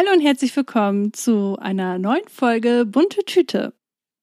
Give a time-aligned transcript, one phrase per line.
[0.00, 3.74] Hallo und herzlich willkommen zu einer neuen Folge Bunte Tüte.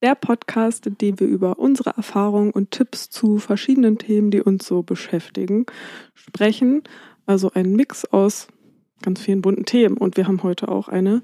[0.02, 4.66] Der Podcast, in dem wir über unsere Erfahrungen und Tipps zu verschiedenen Themen, die uns
[4.66, 5.68] so beschäftigen,
[6.16, 6.82] sprechen.
[7.28, 8.48] Also ein Mix aus
[9.04, 9.98] ganz vielen bunten Themen.
[9.98, 11.22] Und wir haben heute auch eine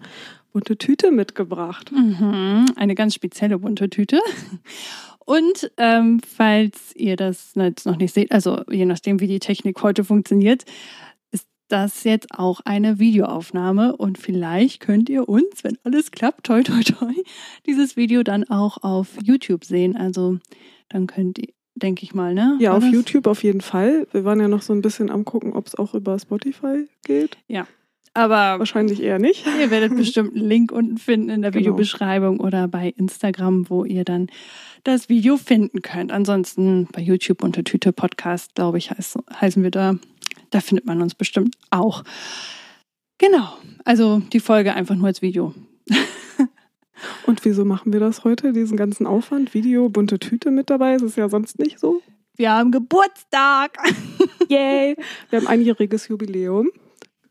[0.51, 1.91] bunte Tüte mitgebracht.
[1.91, 4.19] Mhm, eine ganz spezielle bunte Tüte.
[5.25, 9.81] Und ähm, falls ihr das jetzt noch nicht seht, also je nachdem, wie die Technik
[9.81, 10.65] heute funktioniert,
[11.63, 13.95] ist das jetzt auch eine Videoaufnahme.
[13.95, 17.13] Und vielleicht könnt ihr uns, wenn alles klappt, toi toi toi,
[17.65, 19.95] dieses Video dann auch auf YouTube sehen.
[19.95, 20.39] Also
[20.89, 22.57] dann könnt ihr, denke ich mal, ne?
[22.59, 22.93] Ja, War auf das?
[22.93, 24.07] YouTube auf jeden Fall.
[24.11, 27.37] Wir waren ja noch so ein bisschen am gucken, ob es auch über Spotify geht.
[27.47, 27.65] Ja.
[28.15, 29.45] Aber Wahrscheinlich eher nicht.
[29.59, 31.61] Ihr werdet bestimmt einen Link unten finden in der Genau.
[31.61, 34.27] Videobeschreibung oder bei Instagram, wo ihr dann
[34.83, 36.11] das Video finden könnt.
[36.11, 39.95] Ansonsten bei YouTube unter Tüte Podcast, glaube ich, heißen wir da.
[40.53, 42.03] Da findet man uns bestimmt auch.
[43.17, 43.57] Genau.
[43.85, 45.53] Also die Folge einfach nur als Video.
[47.25, 48.53] Und wieso machen wir das heute?
[48.53, 50.93] Diesen ganzen Aufwand, Video, bunte Tüte mit dabei?
[50.93, 52.01] Es ist ja sonst nicht so.
[52.35, 53.77] Wir haben Geburtstag.
[54.49, 54.95] Yay!
[55.29, 56.69] Wir haben einjähriges Jubiläum.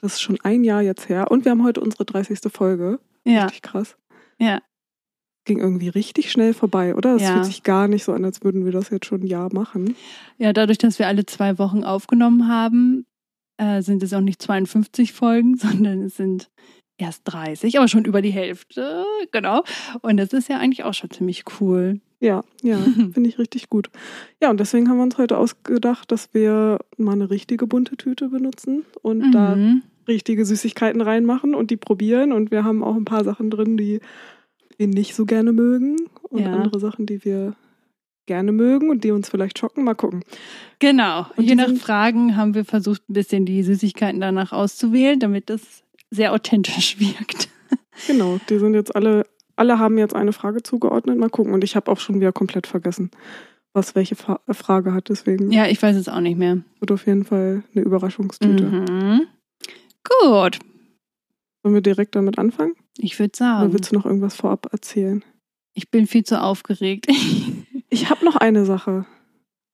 [0.01, 1.31] Das ist schon ein Jahr jetzt her.
[1.31, 2.41] Und wir haben heute unsere 30.
[2.53, 2.99] Folge.
[3.25, 3.97] Ja, Richtig krass.
[4.39, 4.61] ja.
[5.45, 7.17] Ging irgendwie richtig schnell vorbei, oder?
[7.17, 7.33] Es Ja.
[7.33, 9.97] fühlt sich gar nicht so an, als würden wir das jetzt schon ein Jahr machen.
[10.39, 13.07] Ja, dadurch, dass wir alle zwei Wochen aufgenommen haben,
[13.63, 16.51] äh, sind es auch nicht 52 Folgen, sondern es sind
[16.99, 19.65] erst 30, aber schon über die Hälfte, genau.
[20.03, 22.01] Und das ist ja eigentlich auch schon ziemlich cool.
[22.21, 22.77] Ja, ja,
[23.13, 23.91] finde ich richtig gut.
[24.41, 28.29] Ja, und deswegen haben wir uns heute ausgedacht, dass wir mal eine richtige bunte Tüte
[28.29, 29.83] benutzen und da Mhm.
[30.07, 32.31] richtige Süßigkeiten reinmachen und die probieren.
[32.33, 34.01] Und wir haben auch ein paar Sachen drin, die
[34.77, 35.97] wir nicht so gerne mögen
[36.29, 36.53] und Ja.
[36.53, 37.55] andere Sachen, die wir
[38.33, 39.85] gerne mögen und die uns vielleicht schocken.
[39.85, 40.25] Mal gucken.
[40.79, 41.27] Genau.
[41.37, 45.61] Und Je nach Fragen haben wir versucht, ein bisschen die Süßigkeiten danach auszuwählen, damit das
[46.11, 47.49] sehr authentisch wirkt.
[48.07, 51.19] Genau, die sind jetzt alle, alle haben jetzt eine Frage zugeordnet.
[51.19, 51.53] Mal gucken.
[51.53, 53.11] Und ich habe auch schon wieder komplett vergessen,
[53.75, 55.11] was welche Fa Frage hat.
[55.11, 56.59] Deswegen Ja, ich weiß es auch nicht mehr.
[56.81, 58.65] wird auf jeden Fall eine Überraschungstüte.
[58.65, 59.23] Mhm.
[60.05, 60.59] Gut.
[61.63, 62.75] Sollen wir direkt damit anfangen?
[62.99, 65.23] Ich würde Oder sagen, willst du noch irgendwas vorab erzählen?
[65.75, 67.07] ich bin viel zu aufgeregt.
[67.93, 69.05] Ich habe noch eine Sache.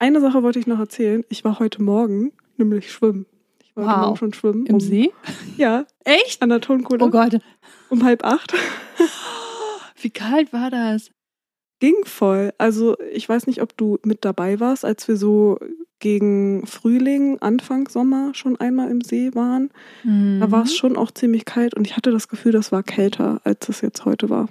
[0.00, 1.22] Eine Sache wollte ich noch erzählen.
[1.28, 3.26] Ich war heute Morgen nämlich schwimmen.
[3.62, 4.00] Ich war heute Wow.
[4.06, 4.66] Morgen schon schwimmen.
[4.66, 5.12] Im um, See?
[5.56, 6.42] Ja, Echt?
[6.42, 7.04] an der Tonkuhle.
[7.04, 7.38] Oh Gott.
[7.90, 8.52] Um halb acht.
[10.02, 11.12] Wie kalt war das?
[11.78, 12.52] Ging voll.
[12.58, 15.58] Also ich weiß nicht, ob du mit dabei warst, als wir so
[16.00, 19.70] gegen Frühling, Anfang Sommer schon einmal im See waren.
[20.04, 20.76] Da war es Mhm.
[20.76, 24.04] schon auch ziemlich kalt und ich hatte das Gefühl, das war kälter, als es jetzt
[24.04, 24.48] heute war.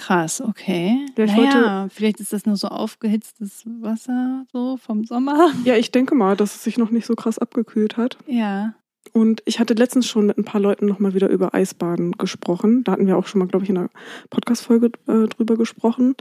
[0.00, 1.06] Krass, okay.
[1.14, 5.52] Ich naja, vielleicht ist das nur so aufgehitztes Wasser so vom Sommer.
[5.64, 8.16] Ja, ich denke mal, dass es sich noch nicht so krass abgekühlt hat.
[8.26, 8.72] Ja.
[9.12, 12.82] Und ich hatte letztens schon mit ein paar Leuten nochmal wieder über Eisbaden gesprochen.
[12.82, 13.90] Da hatten wir auch schon mal, glaube ich, in einer
[14.30, 16.14] Podcast-Folge äh, drüber gesprochen.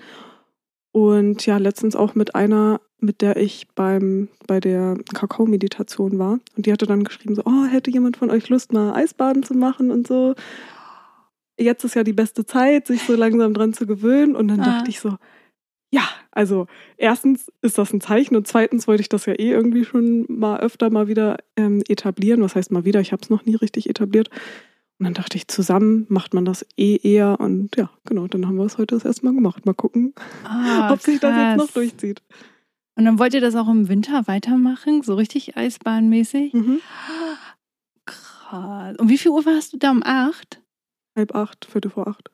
[0.92, 6.40] Und ja, letztens auch mit einer, mit der ich beim, bei der Kakao-Meditation war.
[6.58, 9.54] Und die hatte dann geschrieben so, oh, hätte jemand von euch Lust, mal Eisbaden zu
[9.54, 10.36] machen und so.
[11.60, 14.36] Jetzt ist ja die beste Zeit, sich so langsam dran zu gewöhnen.
[14.36, 14.78] Und dann Ah.
[14.78, 15.18] dachte ich so,
[15.92, 19.84] ja, also erstens ist das ein Zeichen und zweitens wollte ich das ja eh irgendwie
[19.86, 22.42] schon mal öfter mal wieder ähm, etablieren.
[22.42, 23.00] Was heißt mal wieder?
[23.02, 24.30] Ich habe es noch nie richtig etabliert.
[25.00, 27.40] Und dann dachte ich, zusammen macht man das eh eher.
[27.40, 29.66] Und ja, genau, dann haben wir es heute das erste Mal gemacht.
[29.66, 32.22] Mal gucken, Ah, ob sich das jetzt noch durchzieht.
[32.96, 35.02] Und dann wollt ihr das auch im Winter weitermachen?
[35.04, 36.54] So richtig eisbahnmäßig?
[36.54, 36.82] Mhm.
[38.06, 38.98] Krass.
[38.98, 40.62] Und wie viel Uhr warst du da um acht?
[41.16, 42.32] Halb acht, Viertel vor acht.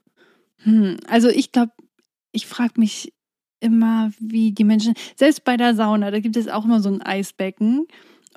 [0.64, 1.72] Hm, also ich glaube,
[2.32, 3.14] ich frage mich
[3.60, 7.02] immer, wie die Menschen, selbst bei der Sauna, da gibt es auch immer so ein
[7.02, 7.88] Eisbecken.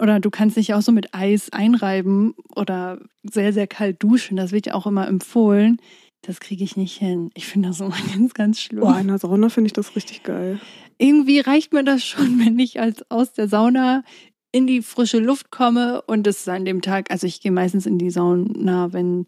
[0.01, 4.37] Oder du kannst dich auch so mit Eis einreiben oder sehr, sehr kalt duschen.
[4.37, 5.79] Das wird ja auch immer empfohlen.
[6.23, 7.31] Das kriege ich nicht hin.
[7.35, 8.81] Ich finde das immer ganz, ganz schlimm.
[8.81, 10.61] Boah, in der Sauna finde ich das richtig geil.
[10.99, 14.05] irgendwie reicht mir das schon, wenn ich als aus der Sauna
[14.53, 17.87] in die frische Luft komme und es ist an dem Tag, also ich gehe meistens
[17.87, 19.27] in die Sauna, wenn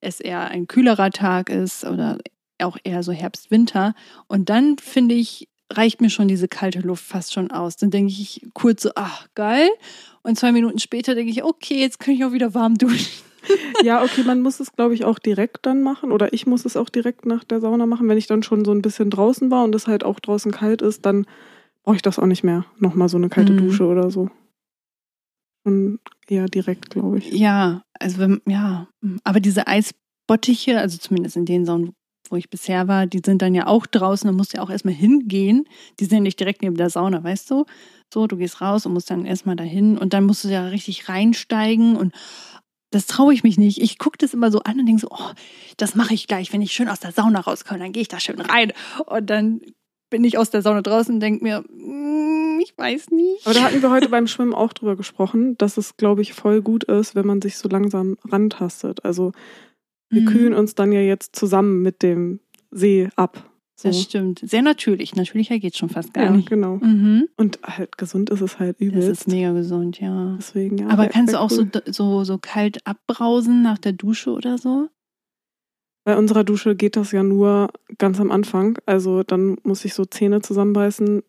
[0.00, 2.18] es eher ein kühlerer Tag ist oder
[2.62, 3.94] auch eher so Herbst, Winter
[4.26, 7.76] und dann finde ich, reicht mir schon diese kalte Luft fast schon aus.
[7.76, 9.68] Dann denke ich kurz so, ach geil
[10.22, 13.22] und zwei Minuten später denke ich, okay, jetzt kann ich auch wieder warm duschen.
[13.82, 16.12] Ja, okay, man muss es, glaube ich, auch direkt dann machen.
[16.12, 18.08] Oder ich muss es auch direkt nach der Sauna machen.
[18.08, 20.80] Wenn ich dann schon so ein bisschen draußen war und es halt auch draußen kalt
[20.80, 21.26] ist, dann
[21.82, 22.64] brauche ich das auch nicht mehr.
[22.78, 23.58] Nochmal so eine kalte Mhm.
[23.58, 24.30] Dusche oder so.
[25.64, 27.30] Und eher direkt, glaube ich.
[27.30, 28.88] Ja, also ja,
[29.24, 31.92] aber diese Eisbottiche, also zumindest in den Saunen,
[32.30, 34.70] wo ich bisher war, die sind dann ja auch draußen, da musst du ja auch
[34.70, 35.64] erstmal hingehen.
[36.00, 37.64] Die sind ja nicht direkt neben der Sauna, weißt du?
[38.12, 41.08] So, du gehst raus und musst dann erstmal dahin und dann musst du ja richtig
[41.08, 42.14] reinsteigen und
[42.90, 43.80] Das traue ich mich nicht.
[43.82, 45.32] Ich gucke das immer so an und denke so, oh,
[45.76, 48.20] das mache ich gleich, wenn ich schön aus der Sauna rauskomme, dann gehe ich da
[48.20, 48.72] schön rein.
[49.06, 49.60] Und dann
[50.14, 53.44] bin ich aus der Sauna draußen und denke mir, mm, ich weiß nicht.
[53.44, 56.62] Aber da hatten wir heute beim Schwimmen auch drüber gesprochen, dass es, glaube ich, voll
[56.62, 59.04] gut ist, wenn man sich so langsam rantastet.
[59.04, 59.32] Also
[60.10, 60.26] wir Mhm.
[60.26, 62.38] kühlen uns dann ja jetzt zusammen mit dem
[62.70, 63.50] See ab.
[63.74, 63.88] So.
[63.88, 64.38] Das stimmt.
[64.44, 65.16] Sehr natürlich.
[65.16, 66.48] Natürlicher geht schon fast gar ja, nicht.
[66.48, 66.76] genau.
[66.76, 67.28] Mhm.
[67.36, 69.08] Und halt gesund ist es halt Das übelst.
[69.08, 70.36] ist mega gesund, ja.
[70.38, 70.86] Deswegen, ja.
[70.90, 71.68] Aber kannst du auch cool.
[71.86, 74.88] so, so, so kalt abbrausen nach der Dusche oder so?
[76.04, 78.78] Bei unserer Dusche geht das ja nur ganz am Anfang.
[78.86, 81.22] Also dann muss ich so Zähne zusammenbeißen,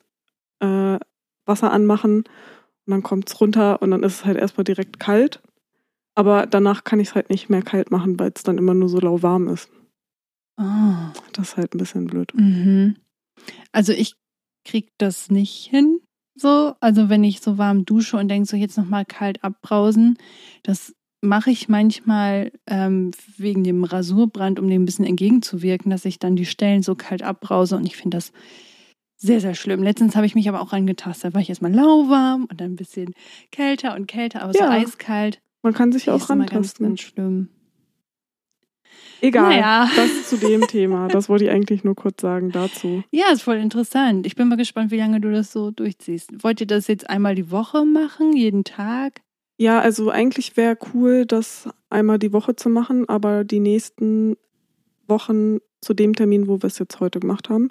[0.59, 0.99] äh,
[1.45, 5.41] Wasser anmachen und dann kommt's runter und dann ist es halt erstmal direkt kalt.
[6.15, 8.89] Aber danach kann ich es halt nicht mehr kalt machen, weil es dann immer nur
[8.89, 9.69] so lauwarm ist.
[10.57, 11.11] Ah.
[11.33, 12.33] Das ist halt ein bisschen blöd.
[12.35, 12.95] Mhm.
[13.71, 14.15] Also ich
[14.63, 15.99] krieg das nicht hin.
[16.35, 20.17] So, also wenn ich so warm dusche und denke so jetzt noch mal kalt abbrausen,
[20.63, 26.19] das mache ich manchmal ähm, wegen dem Rasurbrand, um dem ein bisschen entgegenzuwirken, dass ich
[26.19, 28.31] dann die Stellen so kalt abbrause und ich finde das
[29.17, 29.81] sehr, sehr schlimm.
[29.81, 31.31] Letztens habe ich mich aber auch rangetastet.
[31.31, 33.13] Da war ich erstmal lauwarm und dann ein bisschen
[33.51, 34.67] kälter und kälter, aber Ja.
[34.67, 35.41] so eiskalt.
[35.63, 36.85] Man kann sich auch immer ganz, rantasten.
[36.87, 37.49] ganz schlimm.
[39.21, 39.49] Egal.
[39.49, 39.89] Naja.
[39.95, 41.07] Das zu dem Thema.
[41.07, 43.03] Das wollte ich eigentlich nur kurz sagen dazu.
[43.11, 44.27] Ja, ist voll interessant.
[44.27, 46.43] Ich bin mal gespannt, wie lange du das so durchziehst.
[46.43, 49.21] Wollt ihr das jetzt einmal die Woche machen, jeden Tag?
[49.57, 54.35] Ja, also eigentlich wäre cool, das einmal die Woche zu machen, aber die nächsten
[55.07, 57.69] Wochen zu dem Termin, wo wir es jetzt heute gemacht haben,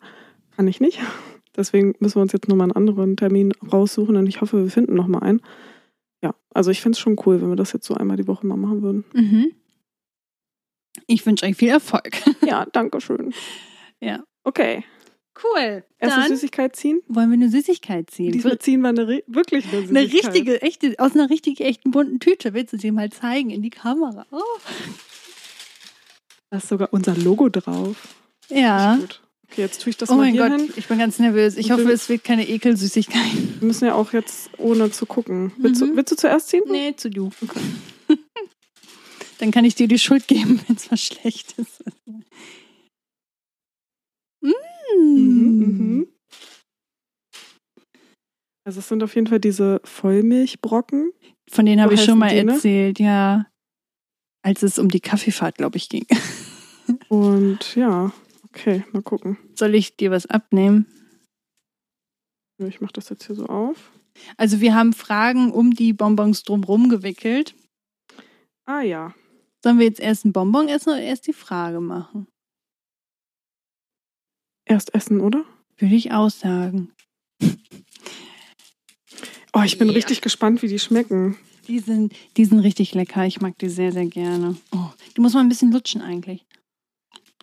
[0.56, 1.00] kann ich nicht.
[1.56, 4.94] Deswegen müssen wir uns jetzt nochmal einen anderen Termin raussuchen und ich hoffe, wir finden
[4.94, 5.40] nochmal einen.
[6.22, 8.46] Ja, also ich finde es schon cool, wenn wir das jetzt so einmal die Woche
[8.46, 9.04] mal machen würden.
[9.12, 9.52] Mhm.
[11.06, 12.22] Ich wünsche euch viel Erfolg.
[12.44, 13.34] Ja, danke schön.
[14.00, 14.22] Ja.
[14.42, 14.84] Okay,
[15.42, 15.82] Cool.
[15.98, 17.00] erste Dann Süßigkeit ziehen.
[17.08, 18.32] wollen wir eine Süßigkeit ziehen.
[18.32, 20.32] Diesmal ziehen wir eine, wirklich eine Eine Süßigkeit.
[20.34, 22.54] richtige, echte, aus einer richtig echten bunten Tüte.
[22.54, 24.26] Willst du sie mal zeigen in die Kamera?
[24.30, 24.40] Oh.
[26.50, 28.14] Da ist sogar unser Logo drauf.
[28.48, 28.98] Ja.
[29.50, 30.72] Okay, jetzt tue ich das Oh mal mein hier Gott, hin.
[30.76, 31.56] ich bin ganz nervös.
[31.56, 33.32] Ich Und hoffe, wir- es wird keine Ekelsüßigkeit.
[33.60, 35.52] Wir müssen ja auch jetzt ohne zu gucken.
[35.58, 35.88] Willst, Mhm.
[35.90, 36.62] du, willst du zuerst ziehen?
[36.70, 37.30] Nee, zu du.
[39.38, 41.82] Dann kann ich dir die Schuld geben, wenn es was Schlechtes ist.
[44.40, 44.52] Mm.
[44.96, 46.06] Mhm, mhm.
[48.64, 51.12] Also es sind auf jeden Fall diese Vollmilchbrocken.
[51.50, 52.52] Von denen habe ich schon mal die, ne?
[52.52, 53.46] erzählt, ja.
[54.42, 56.06] Als es um die Kaffeefahrt, glaube ich, ging.
[57.08, 58.12] Und ja,
[58.44, 59.38] okay, mal gucken.
[59.54, 60.86] Soll ich dir was abnehmen?
[62.58, 63.92] Ich mache das jetzt hier so auf.
[64.36, 67.54] Also wir haben Fragen um die Bonbons drumherum gewickelt.
[68.64, 69.14] Ah ja.
[69.62, 72.28] Sollen wir jetzt erst ein Bonbon essen oder erst die Frage machen?
[74.66, 75.44] Erst essen, oder?
[75.78, 76.92] Würde ich auch sagen.
[79.52, 79.94] Oh, ich bin Ja.
[79.94, 81.36] richtig gespannt, wie die schmecken.
[81.68, 83.24] Die sind, die sind richtig lecker.
[83.24, 84.56] Ich mag die sehr, sehr gerne.
[84.72, 86.44] Oh, die muss man ein bisschen lutschen eigentlich.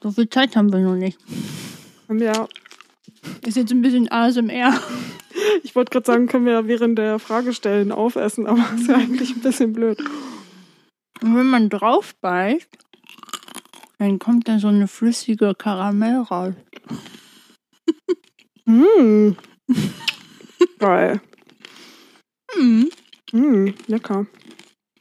[0.03, 1.17] So viel Zeit haben wir noch nicht.
[2.07, 2.47] Haben wir ja,
[3.45, 4.79] Ist jetzt ein bisschen ASMR.
[5.63, 9.31] ich wollte gerade sagen, können wir ja während der Fragestellen aufessen, aber ist ja eigentlich
[9.35, 9.99] ein bisschen blöd.
[11.21, 12.67] Und wenn man drauf beißt,
[14.01, 16.55] dann kommt da so eine flüssige Karamell raus.
[18.65, 19.31] Mm.
[20.77, 21.19] Geil.
[22.55, 22.89] Mhm.
[23.33, 24.27] Mm, lecker.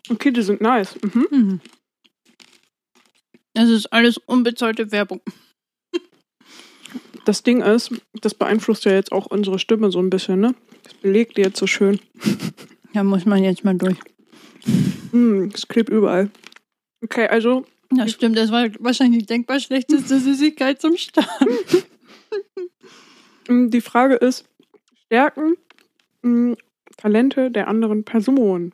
[0.08, 0.96] Okay, die sind nice.
[1.02, 1.26] Mhm.
[1.30, 1.60] Mhm.
[3.52, 5.20] Das ist alles unbezahlte Werbung.
[7.26, 7.92] Das Ding ist,
[8.22, 10.54] das beeinflusst ja jetzt auch unsere Stimme so ein bisschen, ne?
[10.82, 12.00] Das belegt die jetzt so schön.
[12.94, 13.98] Da muss man jetzt mal durch.
[15.12, 16.30] Mm, es klebt überall.
[17.04, 18.36] Okay, also Ja, stimmt.
[18.36, 21.28] Das war wahrscheinlich die denkbar schlechteste Süßigkeit zum Start.
[23.48, 24.48] mm, die Frage ist,
[25.06, 25.56] Stärken,
[26.22, 26.54] mm,
[26.96, 28.72] Talente der anderen Person.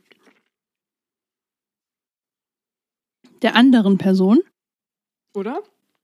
[3.43, 4.41] Der anderen Person.
[5.35, 5.63] Oder?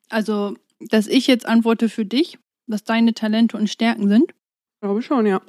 [0.09, 4.33] Also, dass ich jetzt antworte für dich, was deine Talente und Stärken sind.
[4.81, 5.43] Glaube schon, ja.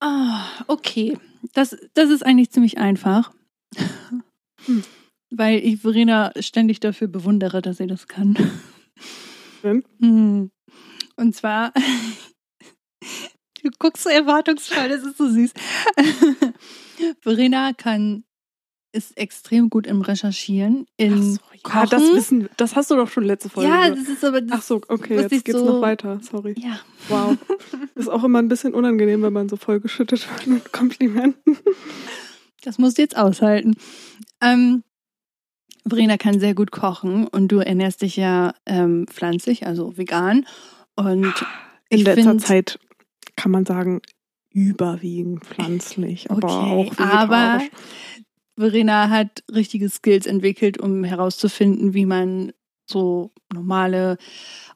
[0.00, 1.16] Ah, okay.
[1.54, 3.32] Das, das ist eigentlich ziemlich einfach.
[4.66, 4.84] Hm.
[5.34, 8.36] Weil ich Verena ständig dafür bewundere, dass sie das kann.
[9.62, 10.50] Hm.
[11.16, 11.72] Und zwar,
[13.62, 15.52] du guckst so erwartungsvoll, das ist so süß.
[17.20, 18.24] Verena kann,
[18.92, 23.24] ist extrem gut im Recherchieren, in so, ja, das wissen, das hast du doch schon
[23.24, 23.70] letzte Folge.
[23.70, 26.20] ja, das ist aber das, Ach so, okay, jetzt geht's so- noch weiter.
[26.22, 26.54] Sorry.
[26.58, 26.78] ja.
[27.08, 27.38] Wow.
[27.94, 31.56] Ist auch immer ein bisschen unangenehm, wenn man so vollgeschüttet wird mit Komplimenten.
[32.62, 33.76] Das musst du jetzt aushalten.
[34.40, 34.82] Ähm,
[35.86, 40.46] Verena kann sehr gut kochen und du ernährst dich ja ähm, pflanzlich, also vegan.
[40.94, 41.32] Und
[41.88, 42.78] In letzter find- Zeit
[43.36, 44.00] kann man sagen,
[44.50, 47.70] überwiegend pflanzlich, aber Okay, auch aber vegetarisch.
[48.58, 52.52] Verena hat richtige Skills entwickelt, um herauszufinden, wie man
[52.88, 54.18] so normale,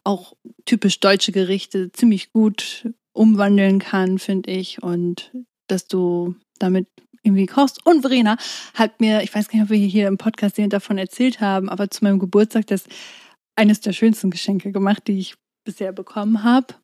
[0.02, 0.32] auch
[0.64, 4.82] typisch deutsche Gerichte ziemlich gut umwandeln kann, finde ich.
[4.82, 5.30] Und
[5.66, 6.88] dass du damit
[7.26, 7.84] irgendwie kochst.
[7.84, 8.36] Und Verena
[8.74, 11.90] hat mir, ich weiß gar nicht, ob wir hier im Podcast davon erzählt haben, aber
[11.90, 12.84] zu meinem Geburtstag das
[13.56, 16.74] eines der schönsten Geschenke gemacht, die ich bisher bekommen habe.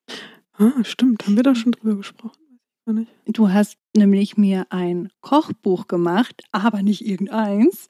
[0.58, 1.24] Ah, stimmt.
[1.26, 2.42] Haben wir da schon drüber gesprochen?
[3.26, 7.86] Du hast nämlich mir ein Kochbuch gemacht, aber nicht irgendeins,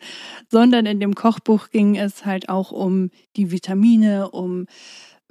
[0.51, 4.67] sondern in dem Kochbuch ging es halt auch um die Vitamine, um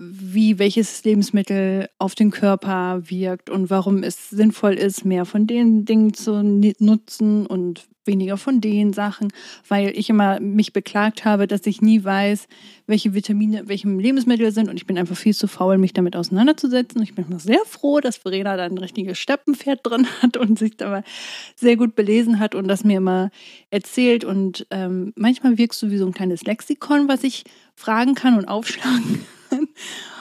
[0.02, 5.86] wie welches Lebensmittel auf den Körper wirkt und warum es sinnvoll ist, mehr von den
[5.86, 6.42] Dingen zu
[6.80, 9.32] nutzen und weniger von den Sachen,
[9.68, 12.48] weil ich immer mich beklagt habe, dass ich nie weiß,
[12.88, 17.04] welche Vitamine welchem Lebensmittel sind und ich bin einfach viel zu faul, mich damit auseinanderzusetzen.
[17.04, 20.78] Ich bin immer sehr froh, dass Verena da ein richtiges Steppenpferd drin hat und sich
[20.78, 21.04] da
[21.56, 23.30] sehr gut belesen hat und das mir immer
[23.70, 27.44] erzählt und ähm, manchmal wirkst du wie so ein kleines Lexikon, was ich
[27.76, 29.20] fragen kann und aufschlagen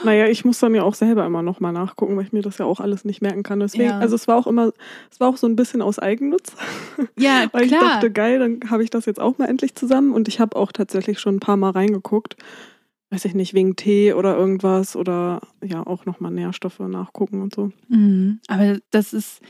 [0.04, 2.66] naja, ich muss dann ja auch selber immer nochmal nachgucken, weil ich mir das ja
[2.66, 3.60] auch alles nicht merken kann.
[3.60, 3.98] Deswegen, ja.
[3.98, 4.72] also es war auch immer,
[5.10, 6.52] es war auch so ein bisschen aus Eigennutz.
[7.16, 7.82] Ja, weil klar.
[7.82, 10.56] ich dachte, geil, dann habe ich das jetzt auch mal endlich zusammen und ich habe
[10.56, 12.36] auch tatsächlich schon ein paar Mal reingeguckt.
[13.10, 17.72] Weiß ich nicht, wegen Tee oder irgendwas oder ja, auch nochmal Nährstoffe nachgucken und so.
[17.88, 18.38] Mhm.
[18.46, 19.40] Aber das ist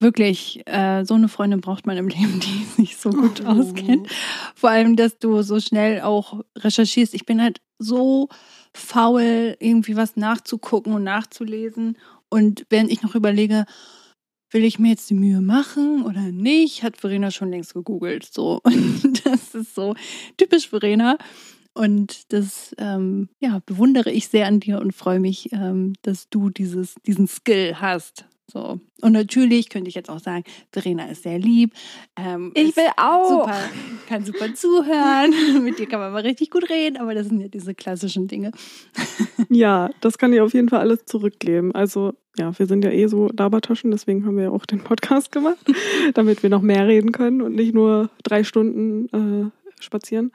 [0.00, 3.48] wirklich, äh, so eine Freundin braucht man im Leben, die sich so gut oh.
[3.48, 4.08] auskennt.
[4.54, 7.14] Vor allem, dass du so schnell auch recherchierst.
[7.14, 8.28] Ich bin halt so
[8.76, 11.98] faul, irgendwie was nachzugucken und nachzulesen.
[12.28, 13.64] Und während ich noch überlege,
[14.50, 18.28] will ich mir jetzt die Mühe machen oder nicht, hat Verena schon längst gegoogelt.
[18.32, 18.60] So.
[18.64, 19.94] Und das ist so
[20.36, 21.18] typisch Verena.
[21.74, 26.48] Und das ähm, ja, bewundere ich sehr an dir und freue mich, ähm, dass du
[26.48, 28.24] dieses, diesen Skill hast.
[28.48, 28.78] So.
[29.02, 31.74] Und natürlich könnte ich jetzt auch sagen, Verena ist sehr lieb.
[32.16, 33.28] Ähm, ich will auch.
[33.28, 33.58] Super,
[34.08, 35.34] kann super zuhören.
[35.64, 38.52] Mit dir kann man mal richtig gut reden, aber das sind ja diese klassischen Dinge.
[39.48, 41.74] ja, das kann ich auf jeden Fall alles zurückgeben.
[41.74, 45.32] Also, ja, wir sind ja eh so Labertaschen, deswegen haben wir ja auch den Podcast
[45.32, 45.66] gemacht,
[46.14, 49.08] damit wir noch mehr reden können und nicht nur drei Stunden
[49.48, 50.30] äh, spazieren.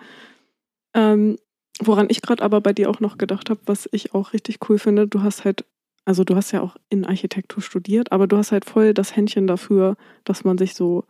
[0.93, 1.37] Ähm,
[1.81, 4.79] woran ich gerade aber bei dir auch noch gedacht habe, was ich auch richtig cool
[4.79, 5.63] finde, du hast halt
[6.05, 9.47] also du hast ja auch in Architektur studiert, aber du hast halt voll das Händchen
[9.47, 11.05] dafür, dass man sich so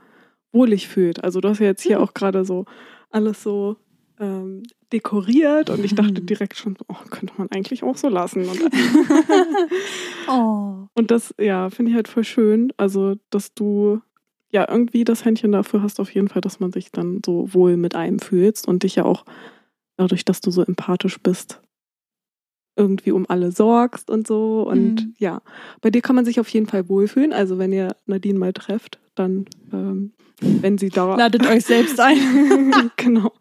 [0.52, 1.24] wohlig fühlt.
[1.24, 2.04] Also du hast ja jetzt hier mhm.
[2.04, 2.66] auch gerade so
[3.10, 3.78] alles so
[4.20, 6.26] ähm, dekoriert und ich dachte mhm.
[6.26, 8.46] direkt schon, oh, könnte man eigentlich auch so lassen.
[8.46, 8.62] Und,
[10.28, 10.88] oh.
[10.94, 12.74] und das, ja, finde ich halt voll schön.
[12.78, 14.02] Also, dass du
[14.52, 17.78] ja irgendwie das Händchen dafür hast, auf jeden Fall, dass man sich dann so wohl
[17.78, 19.26] mit einem fühlst und dich ja auch
[19.98, 21.62] dadurch, dass du so empathisch bist,
[22.82, 24.64] irgendwie um alle sorgst und so.
[24.68, 25.14] Und mhm.
[25.18, 25.42] ja,
[25.82, 27.34] bei dir kann man sich auf jeden Fall wohlfühlen.
[27.34, 31.16] Also wenn ihr Nadine mal trefft, dann, ähm, wenn sie da...
[31.16, 32.74] Ladet euch selbst ein.
[32.98, 33.32] genau.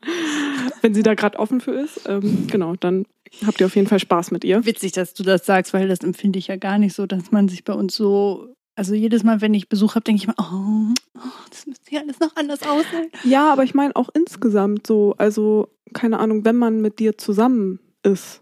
[0.82, 3.06] Wenn sie da gerade offen für ist, ähm, genau, dann
[3.46, 4.64] habt ihr auf jeden Fall Spaß mit ihr.
[4.66, 7.48] Witzig, dass du das sagst, weil das empfinde ich ja gar nicht so, dass man
[7.48, 10.94] sich bei uns so also jedes Mal, wenn ich Besuch habe, denke ich mir, oh,
[11.18, 13.10] oh, das müsste hier alles noch anders aussehen.
[13.24, 17.78] Ja, aber ich meine auch insgesamt so, also keine Ahnung, wenn man mit dir zusammen
[18.02, 18.40] ist,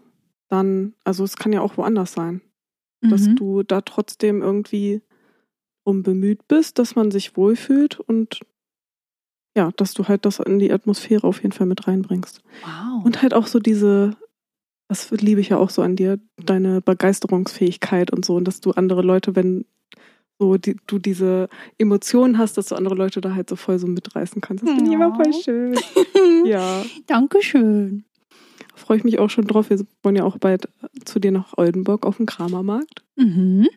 [0.49, 2.41] dann, also es kann ja auch woanders sein,
[3.01, 3.09] mhm.
[3.09, 5.01] dass du da trotzdem irgendwie
[5.83, 8.39] um bemüht bist, dass man sich wohlfühlt und
[9.55, 12.41] ja, dass du halt das in die Atmosphäre auf jeden Fall mit reinbringst.
[12.63, 13.03] Wow.
[13.03, 14.15] Und halt auch so diese,
[14.87, 18.71] das liebe ich ja auch so an dir, deine Begeisterungsfähigkeit und so und dass du
[18.71, 19.65] andere Leute, wenn
[20.37, 23.87] so die, du diese Emotionen hast, dass du andere Leute da halt so voll so
[23.87, 24.63] mitreißen kannst.
[24.63, 25.77] Das finde ich immer voll schön.
[26.45, 26.85] ja.
[27.07, 28.05] Dankeschön
[28.79, 29.69] freue ich mich auch schon drauf.
[29.69, 30.69] Wir wollen ja auch bald
[31.05, 33.03] zu dir nach Oldenburg auf dem Kramermarkt.
[33.15, 33.67] Mhm.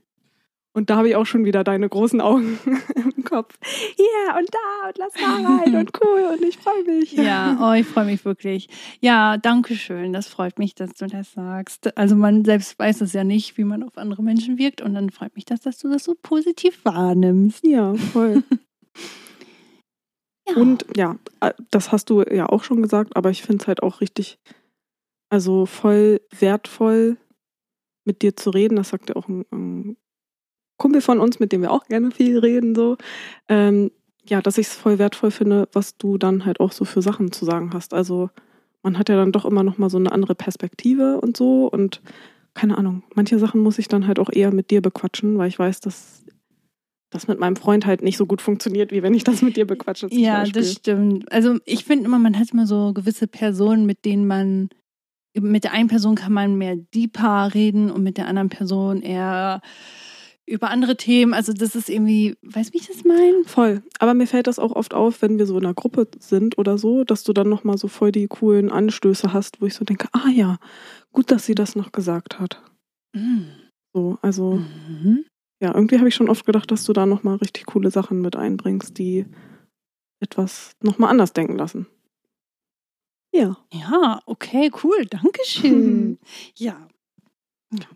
[0.75, 2.59] Und da habe ich auch schon wieder deine großen Augen
[2.95, 3.59] im Kopf.
[3.99, 7.13] Ja, und da und lass da rein und cool und ich freue mich.
[7.23, 8.69] Ja, oh, ich freue mich wirklich.
[9.01, 10.13] Ja, danke schön.
[10.13, 11.97] Das freut mich, dass du das sagst.
[11.97, 15.11] Also man selbst weiß es ja nicht, wie man auf andere Menschen wirkt und dann
[15.11, 17.65] freut mich das, dass du das so positiv wahrnimmst.
[17.65, 18.43] Ja, voll.
[20.49, 20.57] ja.
[20.57, 23.83] Und ja, äh, das hast du ja auch schon gesagt, aber ich finde es halt
[23.83, 24.39] auch richtig
[25.33, 27.17] also voll wertvoll,
[28.05, 28.77] mit dir zu reden.
[28.77, 29.97] Das sagt ja auch ein, ein
[30.77, 32.99] Kumpel von uns, mit dem wir auch gerne viel reden, so.
[33.49, 33.91] Ähm,
[34.25, 37.33] ja, dass ich es voll wertvoll finde, was du dann halt auch so für Sachen
[37.33, 37.95] zu sagen hast.
[37.95, 38.29] Also
[38.83, 42.03] man hat ja dann doch immer noch mal so eine andere Perspektive und so und
[42.53, 45.59] keine Ahnung, manche Sachen muss ich dann halt auch eher mit dir bequatschen, weil ich
[45.59, 46.27] weiß, dass
[47.09, 49.67] das mit meinem Freund halt nicht so gut funktioniert, wie wenn ich das mit dir
[49.67, 50.09] bequatsche.
[50.11, 50.61] ja, Beispiel.
[50.61, 51.33] das stimmt.
[51.33, 54.69] Also ich finde immer, man hat immer so gewisse Personen, mit denen man
[55.35, 59.61] mit der einen Person kann man mehr deeper reden und mit der anderen Person eher
[60.47, 61.35] über andere Themen.
[61.35, 63.43] Also das ist irgendwie, weißt du, wie ich das meine?
[63.47, 63.83] Voll.
[64.01, 66.79] Aber mir fällt das auch oft auf, wenn wir so in einer Gruppe sind oder
[66.79, 70.09] so, dass du dann nochmal so voll die coolen Anstöße hast, wo ich so denke,
[70.13, 70.59] ah ja,
[71.13, 72.61] gut, dass sie das noch gesagt hat.
[73.15, 73.43] Mm.
[73.95, 75.25] So, also Mhm.
[75.63, 78.37] ja, irgendwie habe ich schon oft gedacht, dass du da nochmal richtig coole Sachen mit
[78.37, 79.27] einbringst, die
[80.21, 81.87] etwas nochmal anders denken lassen.
[83.33, 86.19] Ja, Ja, okay, cool, Dankeschön.
[86.55, 86.77] ja.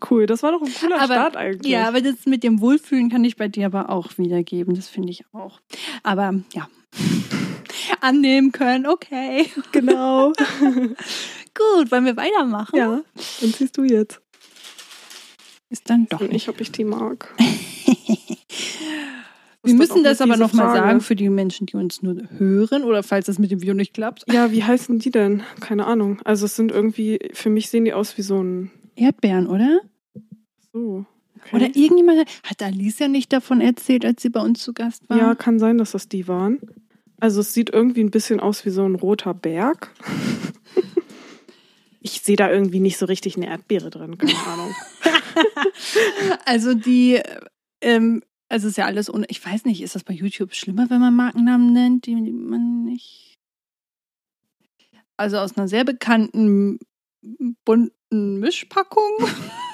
[0.09, 0.25] cool.
[0.25, 1.71] Das war doch ein cooler Aber- Start eigentlich.
[1.71, 4.73] Ja, aber das mit dem Wohlfühlen kann ich bei dir aber auch wiedergeben.
[4.75, 5.59] Das finde ich auch.
[6.03, 6.67] Aber ja.
[8.01, 9.49] Annehmen können, okay.
[9.71, 10.31] genau.
[11.53, 12.75] Gut, wollen wir weitermachen?
[12.77, 13.01] ja,
[13.41, 14.19] dann siehst du jetzt.
[15.69, 16.43] Ist dann doch Und nicht.
[16.43, 17.35] ich, ob ich die mag.
[19.67, 23.25] Wir müssen das aber nochmal sagen für die Menschen, die uns nur hören oder falls
[23.25, 24.25] das mit dem Video nicht klappt.
[24.31, 25.43] Ja, wie heißen die denn?
[25.59, 26.19] Keine Ahnung.
[26.23, 29.81] Also es sind irgendwie, für mich sehen die aus wie so ein, Erdbeeren, oder?
[30.73, 31.05] so.
[31.39, 31.55] Okay.
[31.55, 35.17] Oder irgendjemand hat Alicia nicht davon erzählt, als sie bei uns zu Gast war?
[35.17, 36.59] Ja, kann sein, dass das die waren.
[37.19, 39.91] Also es sieht irgendwie ein bisschen aus wie so ein roter Berg.
[41.99, 44.73] Ich sehe da irgendwie nicht so richtig eine Erdbeere drin, keine Ahnung.
[46.45, 47.19] Also die,
[47.81, 50.99] ähm, also ist ja alles ohne, ich weiß nicht, ist das bei YouTube schlimmer, wenn
[50.99, 53.35] man Markennamen nennt, die man nicht.
[55.17, 56.79] Also aus einer sehr bekannten
[57.65, 59.11] bunten Mischpackung.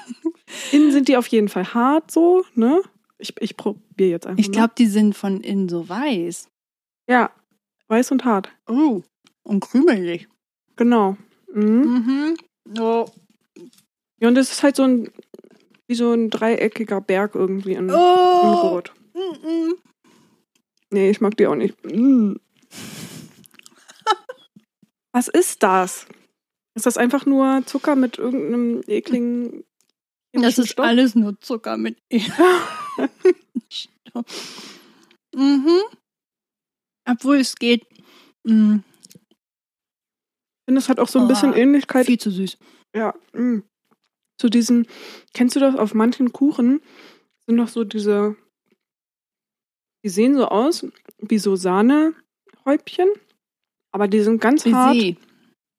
[0.72, 2.82] Innen sind die auf jeden Fall hart so, ne?
[3.18, 6.48] Ich, ich probiere jetzt einfach Ich glaube, die sind von innen so weiß.
[7.08, 7.30] Ja,
[7.88, 8.48] weiß und hart.
[8.66, 9.02] Oh,
[9.44, 10.28] und krümelig.
[10.76, 11.16] Genau.
[11.52, 12.36] Mhm.
[12.72, 12.80] Mhm.
[12.80, 13.06] Oh.
[14.20, 15.10] Ja, und das ist halt so ein,
[15.86, 18.68] wie so ein dreieckiger Berg irgendwie in, in oh.
[18.68, 18.92] Rot.
[19.14, 19.74] Mm-mm.
[20.90, 21.76] Nee, ich mag die auch nicht.
[21.84, 22.34] Mm.
[25.12, 26.06] Was ist das?
[26.76, 29.64] Ist das einfach nur Zucker mit irgendeinem ekligen
[30.32, 30.86] Das ist Stoff?
[30.86, 32.02] alles nur Zucker mit.
[33.70, 34.70] Stoff.
[35.34, 35.80] mhm.
[37.08, 37.86] Obwohl es geht.
[38.44, 38.76] mm,
[39.12, 42.56] Ich finde, es hat auch so ein bisschen Oh, Ähnlichkeit viel zu süß.
[42.96, 43.62] Ja, mh.
[44.38, 44.86] Zu diesen,
[45.32, 46.80] kennst du das auf manchen Kuchen?
[47.46, 48.36] Sind doch so diese,
[50.04, 50.86] die sehen so aus
[51.18, 53.08] wie so Sahnehäubchen,
[53.92, 54.96] aber die sind ganz hart.
[54.98, 55.16] Baiser.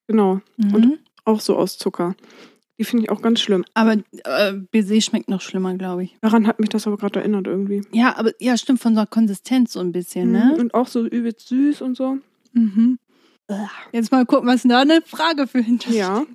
[0.07, 0.75] Genau, Mhm.
[0.75, 2.15] Und- auch so aus Zucker.
[2.77, 3.65] Die finde ich auch ganz schlimm.
[3.73, 6.15] aber äh, Baiser schmeckt noch schlimmer, glaube ich.
[6.21, 7.81] Daran hat mich das aber gerade erinnert irgendwie.
[7.91, 10.33] Ja, aber ja, stimmt von der Konsistenz so ein bisschen, Mhm.
[10.33, 10.55] ne?
[10.59, 12.17] Und auch so übelst süß und so.
[12.53, 12.99] Mhm.
[13.91, 16.25] Jetzt mal gucken, was da eine Frage für hinter Ja.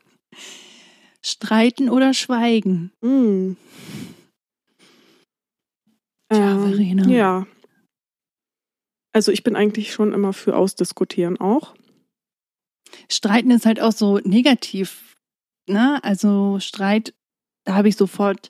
[1.24, 2.92] Streiten oder schweigen?
[3.00, 3.56] Mm.
[6.32, 7.08] Tja, Ähm, Verena.
[7.08, 7.46] Ja.
[9.12, 11.74] Also ich bin eigentlich schon immer für Ausdiskutieren auch.
[13.08, 15.16] Streiten ist halt auch so negativ,
[15.66, 16.02] ne?
[16.04, 17.14] Also Streit,
[17.64, 18.48] da habe ich sofort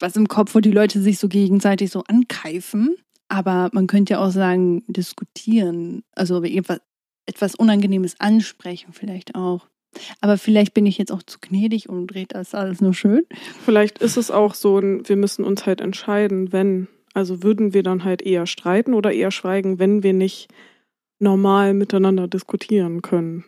[0.00, 2.96] was im Kopf, wo die Leute sich so gegenseitig so ankeifen.
[3.28, 6.02] Aber man könnte ja auch sagen, diskutieren.
[6.12, 9.68] Also etwas Unangenehmes ansprechen vielleicht auch.
[10.20, 13.24] Aber vielleicht bin ich jetzt auch zu gnädig und dreht das alles nur schön.
[13.64, 16.88] Vielleicht ist es auch so, wir müssen uns halt entscheiden, wenn.
[17.14, 20.48] Also würden wir dann halt eher streiten oder eher schweigen, wenn wir nicht
[21.18, 23.44] normal miteinander diskutieren können.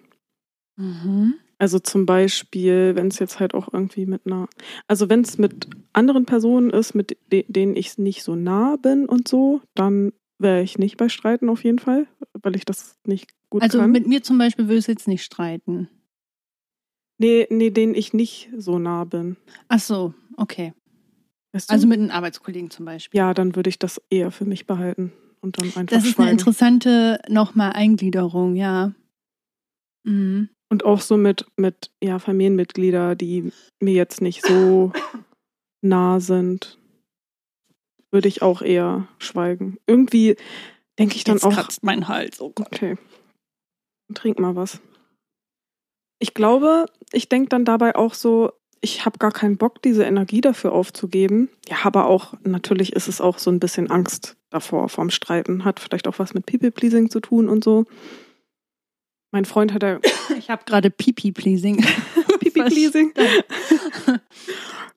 [0.76, 1.34] Mhm.
[1.58, 4.48] Also zum Beispiel, wenn es jetzt halt auch irgendwie mit einer,
[4.86, 9.06] also wenn es mit anderen Personen ist, mit de denen ich nicht so nah bin
[9.06, 12.06] und so, dann wäre ich nicht bei Streiten auf jeden Fall,
[12.42, 13.90] weil ich das nicht gut Also kann.
[13.90, 15.88] mit mir zum Beispiel würde es jetzt nicht streiten.
[17.18, 19.36] Nee, nee, denen ich nicht so nah bin.
[19.68, 20.72] Ach so, okay.
[21.52, 21.72] Weißt du?
[21.74, 23.16] Also mit einem Arbeitskollegen zum Beispiel.
[23.18, 26.26] ja, dann würde ich das eher für mich behalten und dann einfach Das ist eine
[26.28, 26.30] schweigen.
[26.38, 28.92] interessante nochmal Eingliederung, ja.
[30.04, 30.48] Mhm.
[30.70, 33.50] Und auch so mit, mit ja, Familienmitglieder, die
[33.80, 34.92] mir jetzt nicht so
[35.82, 36.78] nah sind,
[38.10, 39.78] würde ich auch eher schweigen.
[39.86, 40.36] Irgendwie
[40.98, 42.40] denke ich dann Jetzt auch, kratzt mein Hals.
[42.40, 42.66] Oh Gott.
[42.72, 42.96] okay,
[44.14, 44.80] trink mal was.
[46.18, 50.40] Ich glaube, ich denke dann dabei auch so, ich habe gar keinen Bock, diese Energie
[50.40, 51.48] dafür aufzugeben.
[51.68, 55.64] Ja, aber auch, natürlich ist es auch so ein bisschen Angst davor, vorm Streiten.
[55.64, 57.84] Hat vielleicht auch was mit People-Pleasing zu tun und so.
[59.30, 60.00] Mein Freund hat ja
[60.38, 61.84] Ich habe gerade Pipi-Pleasing.
[62.40, 63.12] Pipi-Pleasing.